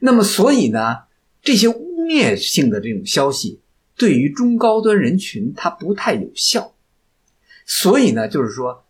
[0.06, 1.00] 那么，所以呢，
[1.42, 3.60] 这些污蔑性的这种消息
[3.98, 6.76] 对于中高端人群它不太有效。
[7.66, 8.86] 所以呢，就是说，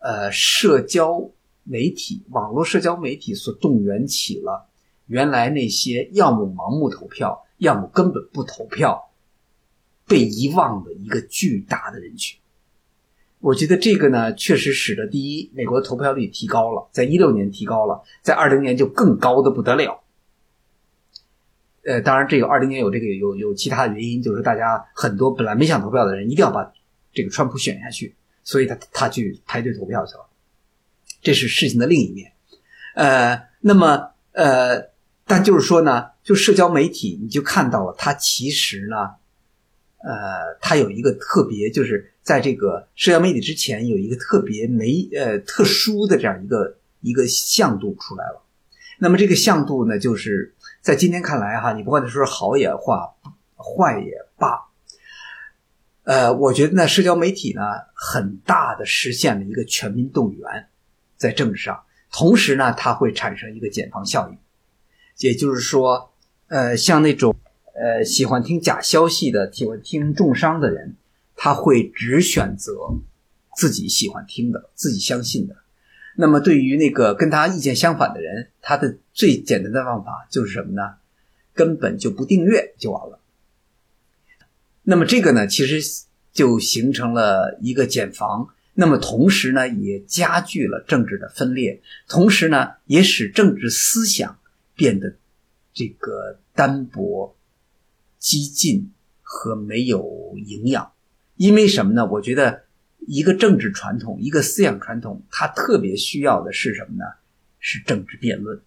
[0.00, 1.30] 呃，社交
[1.64, 4.68] 媒体、网络社交媒体所动员起了
[5.06, 9.10] 原来那些要么盲目投票，要么根本不投票，
[10.06, 12.38] 被遗忘的一个巨大的人群。
[13.40, 20.02] 我觉得这个呢，确实使得第一，美国的投票率提高了，在一六年提高了，在二零年就更高的不得了。
[21.88, 26.70] 呃，当然，这个二零年有这个有有其他的原因，就是大家很多本来没想投票的人，一定要把
[27.14, 28.14] 这个川普选下去。
[28.44, 30.26] 所以他他去排队投票去了，
[31.20, 32.32] 这是事情的另一面。
[32.94, 34.90] 呃，那么呃，
[35.26, 38.96] 但就是说呢，就社交媒体，你就看到了，它其实呢，
[39.98, 48.42] 呃，它有一个特别，就是在这个社交媒体之前有一个特别没呃特殊的这样一个一个向度出来了。
[48.98, 53.14] 那么这个向度呢，就是在今天看来哈，你不管说好也话，
[53.56, 54.68] 坏也罢。
[56.04, 60.68] 呃，我觉得呢，社交媒体呢，很大的实现了一个全民动员，
[61.18, 64.38] 在政治上，同时呢，它会产生一个减防效应，
[65.18, 66.14] 也就是说，
[66.46, 67.36] 呃，像那种
[67.74, 70.96] 呃喜欢听假消息的、喜欢听重伤的人，
[71.36, 72.72] 他会只选择
[73.54, 75.56] 自己喜欢听的、自己相信的。
[76.20, 80.96] 那么，对于那个跟他意见相反的人，他的最简单的方法就是什么呢？
[81.54, 83.20] 根本就不订阅就完了。
[84.82, 85.80] 那么这个呢，其实
[86.32, 94.40] 就形成了一个减防，那么同时呢，也加剧了政治的分裂，同时呢，也使政治思想
[94.74, 95.14] 变得
[95.72, 97.36] 这个单薄、
[98.18, 98.90] 激进
[99.22, 100.90] 和没有营养。
[101.36, 102.04] 因为什么呢？
[102.06, 102.64] 我觉得
[103.06, 107.04] 一个政治传统、一个思想传统，它特别需要的是什么呢？
[107.60, 108.60] 是政治辩论。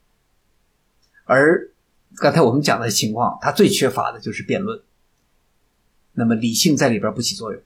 [1.25, 1.69] 而
[2.17, 4.79] 刚才我们讲的情况，它最缺乏的就是辩论。
[6.13, 7.61] 那么理性在里边不起作用。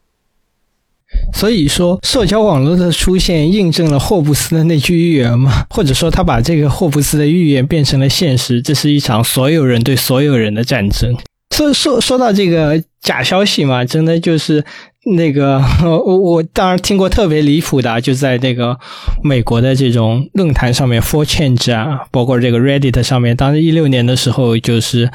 [1.34, 8.62] 所以说，社交网络的出现印证了霍布斯的那句预言嘛，或者说他把这个霍布斯的预言变成了现实。
[8.62, 11.16] 这是一场所有人对所有人的战争。
[11.56, 14.66] 说说说到这个假消息嘛，真的就是
[15.06, 18.78] 那个 我我当然听过特别离谱的，就在那个
[19.24, 25.10] 美国的这种论坛上面，For Change 啊，包括这个 Reddit 上面，当时一六年的时候，就是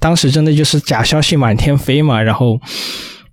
[0.00, 2.60] 当时真的就是假消息满天飞嘛，然后。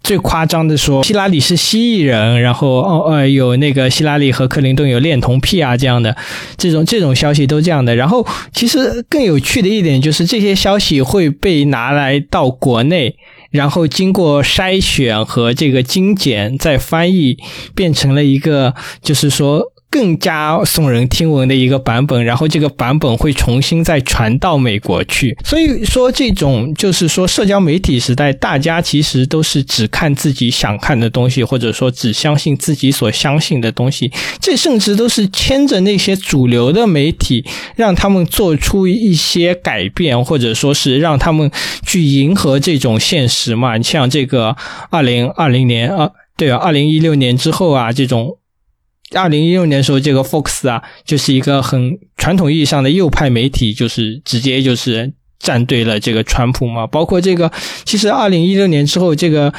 [0.04, 6.16] 最夸张的说，希拉里是蜥蜴人，然后哦呃有那个希拉里和克林顿有恋童癖啊这样的，
[6.58, 7.96] 这种这种消息都这样的。
[7.96, 8.24] 然后
[8.54, 13.16] 其实更有趣的一点就是这些消息会被拿来到国内，
[13.56, 17.38] 然后经过筛选和这个精简再翻译，
[17.73, 19.72] 变成了一个就是说。
[19.96, 25.38] 更加耸人听闻的一个版本，然后这个版本会重新再传到美国去。
[25.46, 34.12] 所以说，这种就是说，社交媒体时代，大家其实都是只看自己想看的东西，或者说只相信自己所相信的东西。
[34.42, 37.46] 这甚至都是牵着那些主流的媒体，
[37.78, 41.50] 让他们做出一些改变，或者说是让他们
[41.86, 43.82] 去迎合这种现实嘛。
[43.82, 44.58] 像这个
[44.90, 48.38] 二零二零年啊，对啊，二零一六年之后啊，这种。
[49.16, 56.86] 二零一六年的时候，这个 Fox 啊，就是一个很传统意义上的右派媒体，就是直接就是站队了这个川普嘛。
[56.86, 57.52] 包括这个，
[57.84, 59.54] 其实二零一六年之后，这个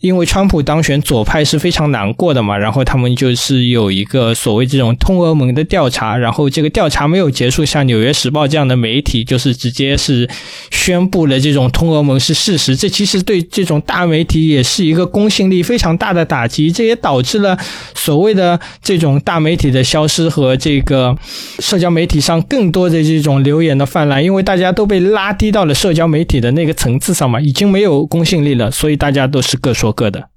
[0.00, 10.26] 因为川普当选，左派是非常难过的嘛，然后他们就是有一个所谓这种通俄门的调查，然后这个调查没有结束，像《纽约时报》这样的媒体就是直接是
[10.70, 17.58] 宣布了这种通俄门是事实，这其实对这种大媒体也是一个公信力非常大的打击，这也导致了
[17.94, 21.14] 所谓的这种大媒体的消失和这个
[21.58, 29.89] 社交媒体上更多的这种流言的泛滥，因为大家都被拉低到了社交媒体的那个层次上嘛，已经没有公信力了，所以大家都是各说。
[29.92, 30.30] 各的。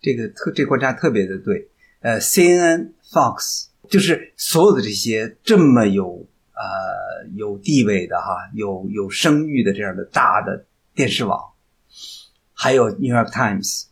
[0.00, 1.68] 这个特这观察特别的对，
[2.00, 11.40] 呃，CNN、Fox 就是所有的这些这么有呃有地位的哈，有有声誉的这样的大的电视网，
[12.52, 13.86] 还有 New York Times，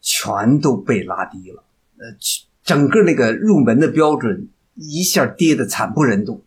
[0.00, 1.64] 全都被拉低了，
[1.98, 2.16] 呃，
[2.62, 6.44] 整个那个入门的标准一下跌得惨不忍睹，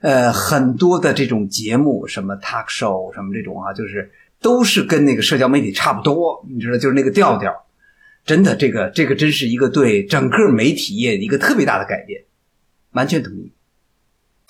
[0.00, 4.10] 呃，很多的这种节目，什么 talk show 什么这种啊，就是
[4.40, 7.52] 都是跟那个社交媒体差不多，你知道，就是那个调调。
[8.26, 12.20] 真的，这个这个真是一个对整个媒体业一个特别大的改变，
[12.92, 13.52] 完全同意。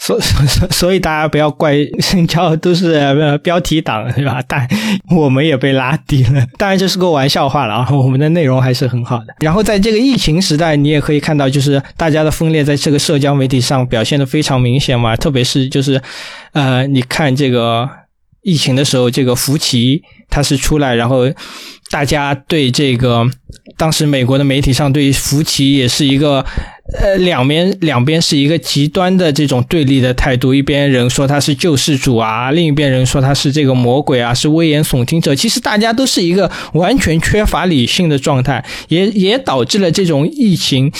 [0.00, 4.42] 所所所 所以大家不要怪深交都是标题党是吧？
[4.46, 4.66] 但
[5.10, 6.44] 我们也被拉低了。
[6.56, 9.34] 当然这是个玩笑话了啊，我们的内容还是很好的。
[9.40, 15.16] 然后在这个疫情时代，你也可以看到，就是大家的分裂在这个社交媒体上表现的非常明显嘛。
[15.16, 16.00] 特别是就是
[16.52, 17.88] 呃，你看这个
[18.48, 21.24] 疫情的时候，这个福奇他是出来，然后
[21.90, 23.28] 大家对这个
[23.76, 26.44] 当时美国的媒体上对福奇也是一个。
[26.98, 35.34] 呃，两边两边是一个极端的这种对立的态度，一边人说他是救世主啊，另一边人说他是这个魔鬼啊，是危言耸听者。
[35.34, 40.90] 其实大家都是一个完全缺乏理性的状态，也也导致了这种疫情。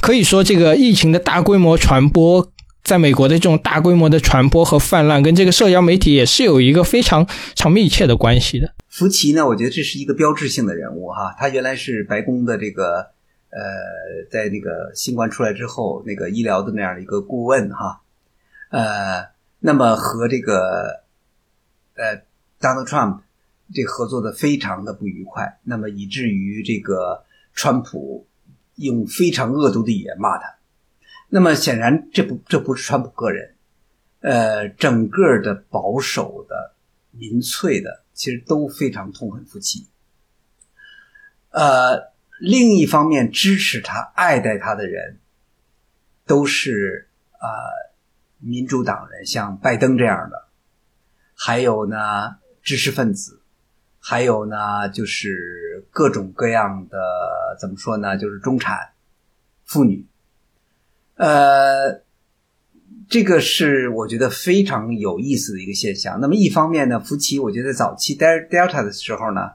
[0.00, 2.48] 可以说，这个疫情的大规模传播，
[2.84, 8.72] 在美国的这种大规模的传播和泛滥，跟这个社交媒体也是有一个非常非常密切的关系的。
[8.88, 13.12] 福奇呢，我觉得这是一个标志性的人物哈，他原来是白宫的这个。
[13.56, 13.60] 呃，
[14.32, 18.00] 在那个新冠出来之后，那个医疗的那样的一个顾问哈，
[18.70, 19.28] 呃，
[19.60, 21.04] 那么和这个
[21.94, 22.16] 呃
[22.60, 23.20] Donald Trump
[23.72, 27.22] 这合作的非常的不愉快，那么以至于这个
[27.54, 28.26] 川普
[28.74, 30.56] 用非常恶毒的语言骂他。
[31.34, 33.56] 那么显然，这不这不是川普个人，
[34.20, 36.76] 呃，整个的保守的
[37.10, 39.88] 民粹的其实都非常痛恨夫妻，
[41.50, 42.14] 呃。
[42.40, 45.20] 另一方面，支持他、爱戴他的人，
[46.26, 47.08] 都是
[47.38, 47.46] 啊
[48.38, 50.48] 民主党人，像拜登这样的，
[51.36, 53.40] 还有呢知识分子，
[54.00, 58.92] 还有呢就是各种各样的怎么说呢，就是中产
[59.64, 60.04] 妇女，
[61.16, 62.02] 呃，
[63.08, 66.18] 这个是我觉得非常有意思的一个现象。
[66.20, 69.50] 那么一方面呢，夫妻，我觉得早期 Delta 的时候呢。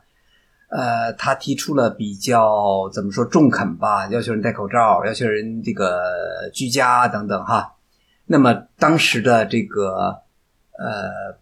[0.72, 6.00] 呃，他提出了比较怎么说中肯吧，要求人戴口罩，要求人这个
[6.54, 7.74] 居家等等哈。
[8.28, 10.22] 那么当时的这个
[10.78, 11.40] 呃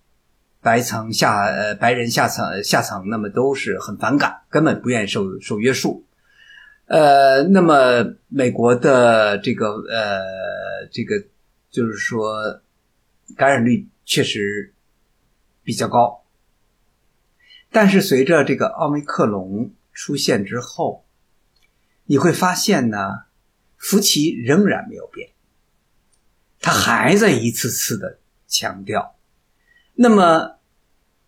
[0.62, 6.06] 白层下呃白人下层下层，那么都是很反感，根本不愿意受受约束。
[6.88, 11.26] 呃，那么美国的这个呃这个
[11.70, 12.62] 就是说
[13.36, 14.74] 感染率确实
[15.64, 16.24] 比较高。
[17.70, 21.06] 但是随着这个奥密克戎出现之后，
[22.06, 23.26] 你会发现呢，
[23.76, 25.32] 福奇仍然没有变，
[26.62, 29.18] 他还在一次次的强调。
[29.96, 30.58] 那么，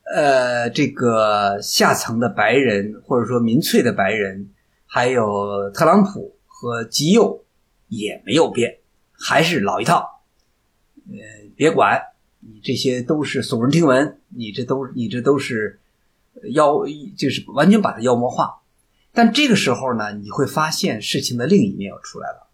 [0.03, 4.49] 呃，这个下层的白人或者说民粹的白人，
[4.91, 7.45] 还有特朗普和极右
[7.87, 8.79] 也没有变，
[9.11, 10.23] 还是老一套。
[11.07, 11.15] 呃，
[11.55, 12.01] 别管
[12.39, 15.79] 你这些都是耸人听闻，你这都你这都是。
[16.53, 16.85] 妖
[17.17, 18.61] 就是完全把它妖魔化，
[19.11, 22.47] 但这个时候呢，你会发现事情的另一面要出来了。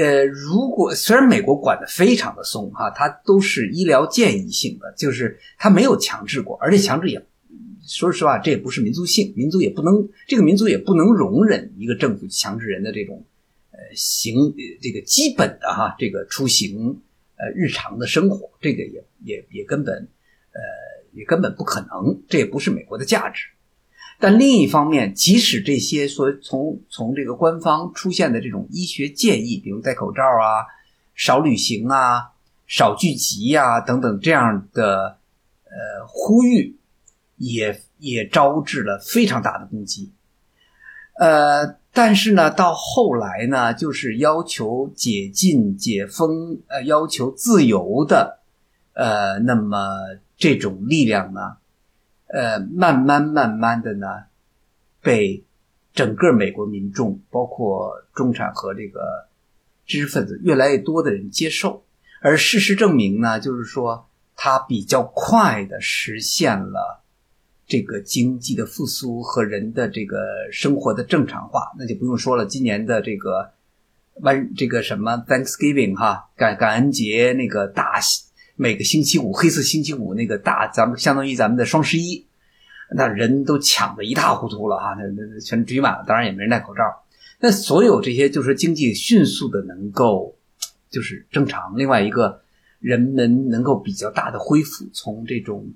[0.00, 7.26] 呃，如果虽然美国管的非常的松哈，它都是医疗建议性的，就是它没有强制过，而且强制也
[7.90, 13.24] 说实话，这也不是民族性，民族也不能这个民族也不能容忍一个政府强制人的这种
[13.72, 17.00] 呃行这个基本的哈这个出行
[17.36, 20.08] 呃日常的生活，这个也也也根本
[20.52, 20.60] 呃。
[21.12, 23.48] 也根本不可能，这也不是美国的价值。
[24.20, 30.70] 但另一方面，即使这些说从从这个官方出现的这种医学建议，比如戴口罩啊、
[31.16, 32.30] 少旅行啊、
[32.68, 35.18] 少聚集呀等等这样的
[35.64, 36.76] 呃呼吁，
[37.40, 40.12] 也也招致了非常大的攻击。
[41.18, 48.38] 呃，但是呢，到后来呢，就是要求解禁、解封，呃，要求自由的，
[48.94, 49.88] 呃，那么。
[50.42, 51.58] 这种力量呢，
[52.28, 54.06] 呃，慢慢慢慢的呢，
[55.02, 55.44] 被
[55.92, 59.28] 整个美国民众，包括中产和这个
[59.84, 61.84] 知识分子，越来越多的人接受。
[62.22, 66.99] 而事实证明呢，就是说它比较快的实现了
[67.70, 70.18] 这个经济的复苏和人的这个
[70.50, 71.62] 生活的正常化。
[71.78, 73.52] 那就不用说了，今年的这个
[74.16, 78.00] 万这个什么 Thanksgiving 哈感感恩节那个大
[78.56, 82.26] 每个星期五黑色星期五那个大，咱们相当于咱们的双十一。
[82.92, 86.82] 那人都抢得一塌糊涂了哈，那那那全堆满了，当然也没人戴口罩。
[87.38, 90.36] 那所有这些就是经济迅速的能够
[90.90, 91.78] 就是正常。
[91.78, 92.42] 另外一个，
[92.80, 95.72] 人们能够比较大的恢复，从这种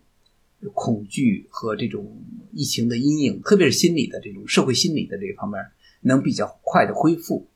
[0.72, 2.22] 恐惧和这种
[2.52, 5.60] 疫情的阴影，特别是心理的这种社会心理的这方面，
[6.00, 7.48] 能比较快的恢复。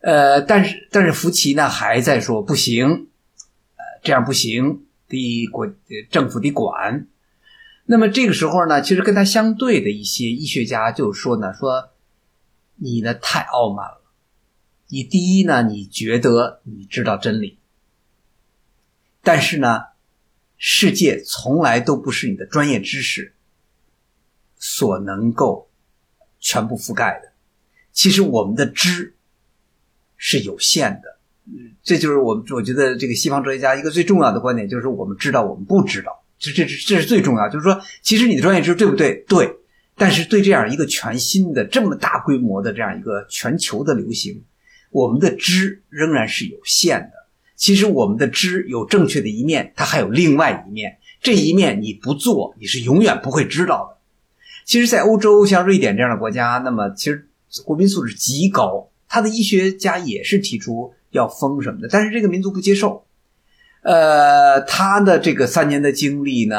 [0.00, 3.08] 呃，但是但是福奇呢还在说不行，
[3.76, 5.66] 呃，这样不行，得国
[6.10, 7.08] 政府得管。
[7.86, 11.90] 那么这个时候呢，其实跟他相对的一些医学家就说呢，说
[12.76, 14.02] 你呢太傲慢了。
[14.88, 17.58] 你第一呢，你觉得你知道真理，
[19.22, 19.82] 但是呢，
[20.56, 23.34] 世界从来都不是你的专业知识
[24.58, 25.70] 所能够
[26.40, 27.32] 全部覆盖的。
[27.92, 29.14] 其实我们的知
[30.16, 31.18] 是有限的，
[31.82, 36.24] 这就是我我觉得这个西方哲学家一个最重要的观点，就是我们知道我们不知道。
[36.38, 39.24] 这这这这是最重要，就是说，其实你的专业知识对不对？
[39.26, 39.56] 对，
[39.96, 44.44] 但是对这样一个全新的、这么大规模的这样一个全球的流行，
[44.90, 47.15] 我们的知仍然是有限的。
[47.56, 53.96] 其实我们的知有正确的一面，它还有另外一面，这一面你不做，你是永远不会知道的。
[54.64, 57.28] 其实，在欧洲，像瑞典这样的国家，那么其实
[57.64, 63.06] 国民素质极高，他的医学家也是提出要封什么的，但是这个民族不接受。
[63.82, 66.58] 呃，他的这个三年的经历呢，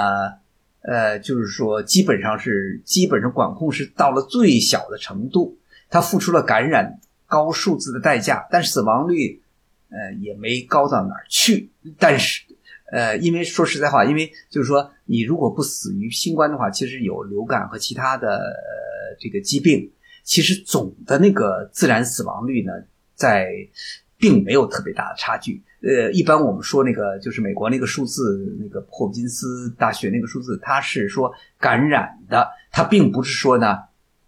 [0.81, 5.57] 呃，就是说，基本上是基本上管控是到了最小的程度，
[5.89, 9.41] 他付出了感染高数字的代价，但是死亡率，
[9.89, 11.71] 呃，也没高到哪儿去。
[11.97, 12.43] 但是，
[12.91, 19.91] 呃，因为说实在话，因为就是说，你如果不死于新冠的话，其实有流感和其他的呃这个疾病，
[20.23, 22.71] 其实总的那个自然死亡率呢，
[23.15, 23.49] 在
[24.17, 25.61] 并没有特别大的差距。
[25.81, 33.77] 呃，一般我们说那个就是美国那个数字，那个霍普金斯大学那个数字，它是说感染的，它并不是说呢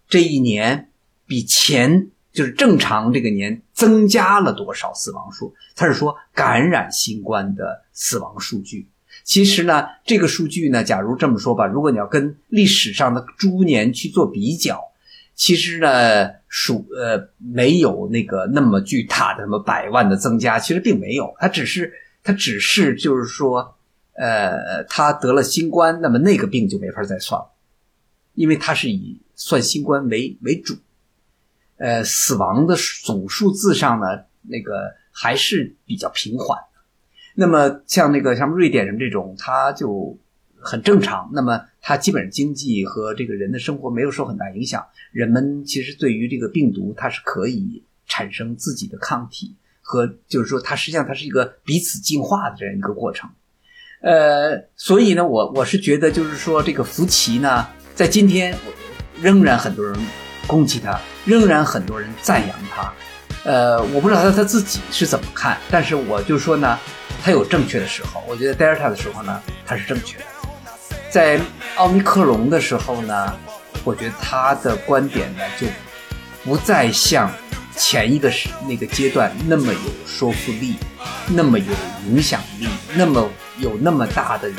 [0.08, 0.90] 这一年
[1.26, 8.90] 比前就是正常这个年增加了多少死亡数，它是说感染新冠的死亡数据。
[9.24, 14.84] 其实呢，这个数据呢，假如这么说吧，如果你要跟历史上的猪年去做比较。
[15.34, 23.78] 其实呢，数呃没有那个那么巨大的什么百万的增加，其实并没有，它只是它只是就是说，
[24.16, 27.48] 呃，他得了新冠，那么那个病就没法再算了，
[28.34, 30.76] 因为它是以算新冠为为主，
[31.80, 34.06] 呃，死亡的总数字上呢，
[34.44, 36.60] 那个还是比较平缓。
[37.34, 40.18] 那么像那个像瑞典人这种，他就。
[40.62, 44.86] 很正常，那么它基本上经济和这个人的生活没有受很大影响。
[45.14, 53.30] 人们其实对于这个病毒，它是可以产生自己的抗体，和就是说它实际上它是一个彼此进化的这样一个过程。
[54.02, 57.66] 呃，所以呢，我我是觉得就是说这个福奇呢，
[57.96, 58.54] 在今天
[59.22, 59.98] 仍然很多人
[60.46, 61.00] 攻击他，
[61.30, 62.92] 仍然很多人赞扬他。
[63.44, 66.78] 呃，我不知道他他自己是怎么看，但是我就说呢，
[67.24, 70.26] 他有正确的时候，我觉得 Delta 的时候呢，他是正确的。
[71.10, 71.40] 在
[71.76, 73.34] 奥密克戎的时候呢，
[73.84, 75.68] 我觉得他的观点呢就
[76.44, 77.32] 不再像
[77.76, 80.76] 前一个时那个阶段那么有说服力，
[81.28, 81.74] 那么有
[82.08, 84.52] 影响力，那么有那么大的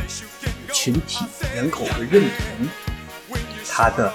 [0.73, 3.39] 群体人口的认同，
[3.69, 4.11] 他的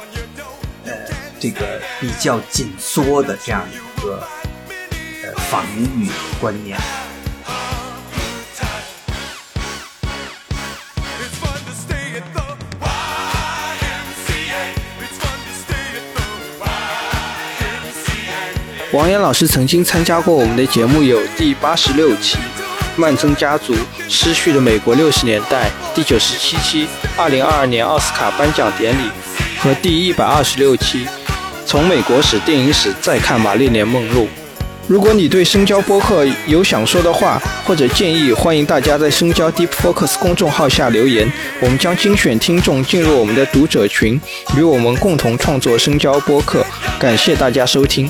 [1.46, 4.28] 这个比较紧缩的这样一个
[5.24, 6.10] 呃防御
[6.42, 6.76] 观念。
[18.92, 22.38] 王岩老师曾经参加过我们的节目，有第八十六期
[22.96, 23.76] 《曼森家族
[24.10, 29.12] 失去的美国六十年代》，第九十七期《二零二二年奥斯卡颁奖典礼》
[29.64, 31.06] 和第一百二十六期
[31.66, 34.24] 《从美国史电影史再看玛丽莲梦露》。
[34.88, 41.28] 如果你对深交播客有想说的话或者建议，欢迎大家在深交 Deep Focus 公众号下留言，
[41.60, 44.22] 我们将精选听众进入我们的读者群，
[44.56, 46.64] 与我们共同创作深交播客。
[47.00, 48.08] 感谢大家收听。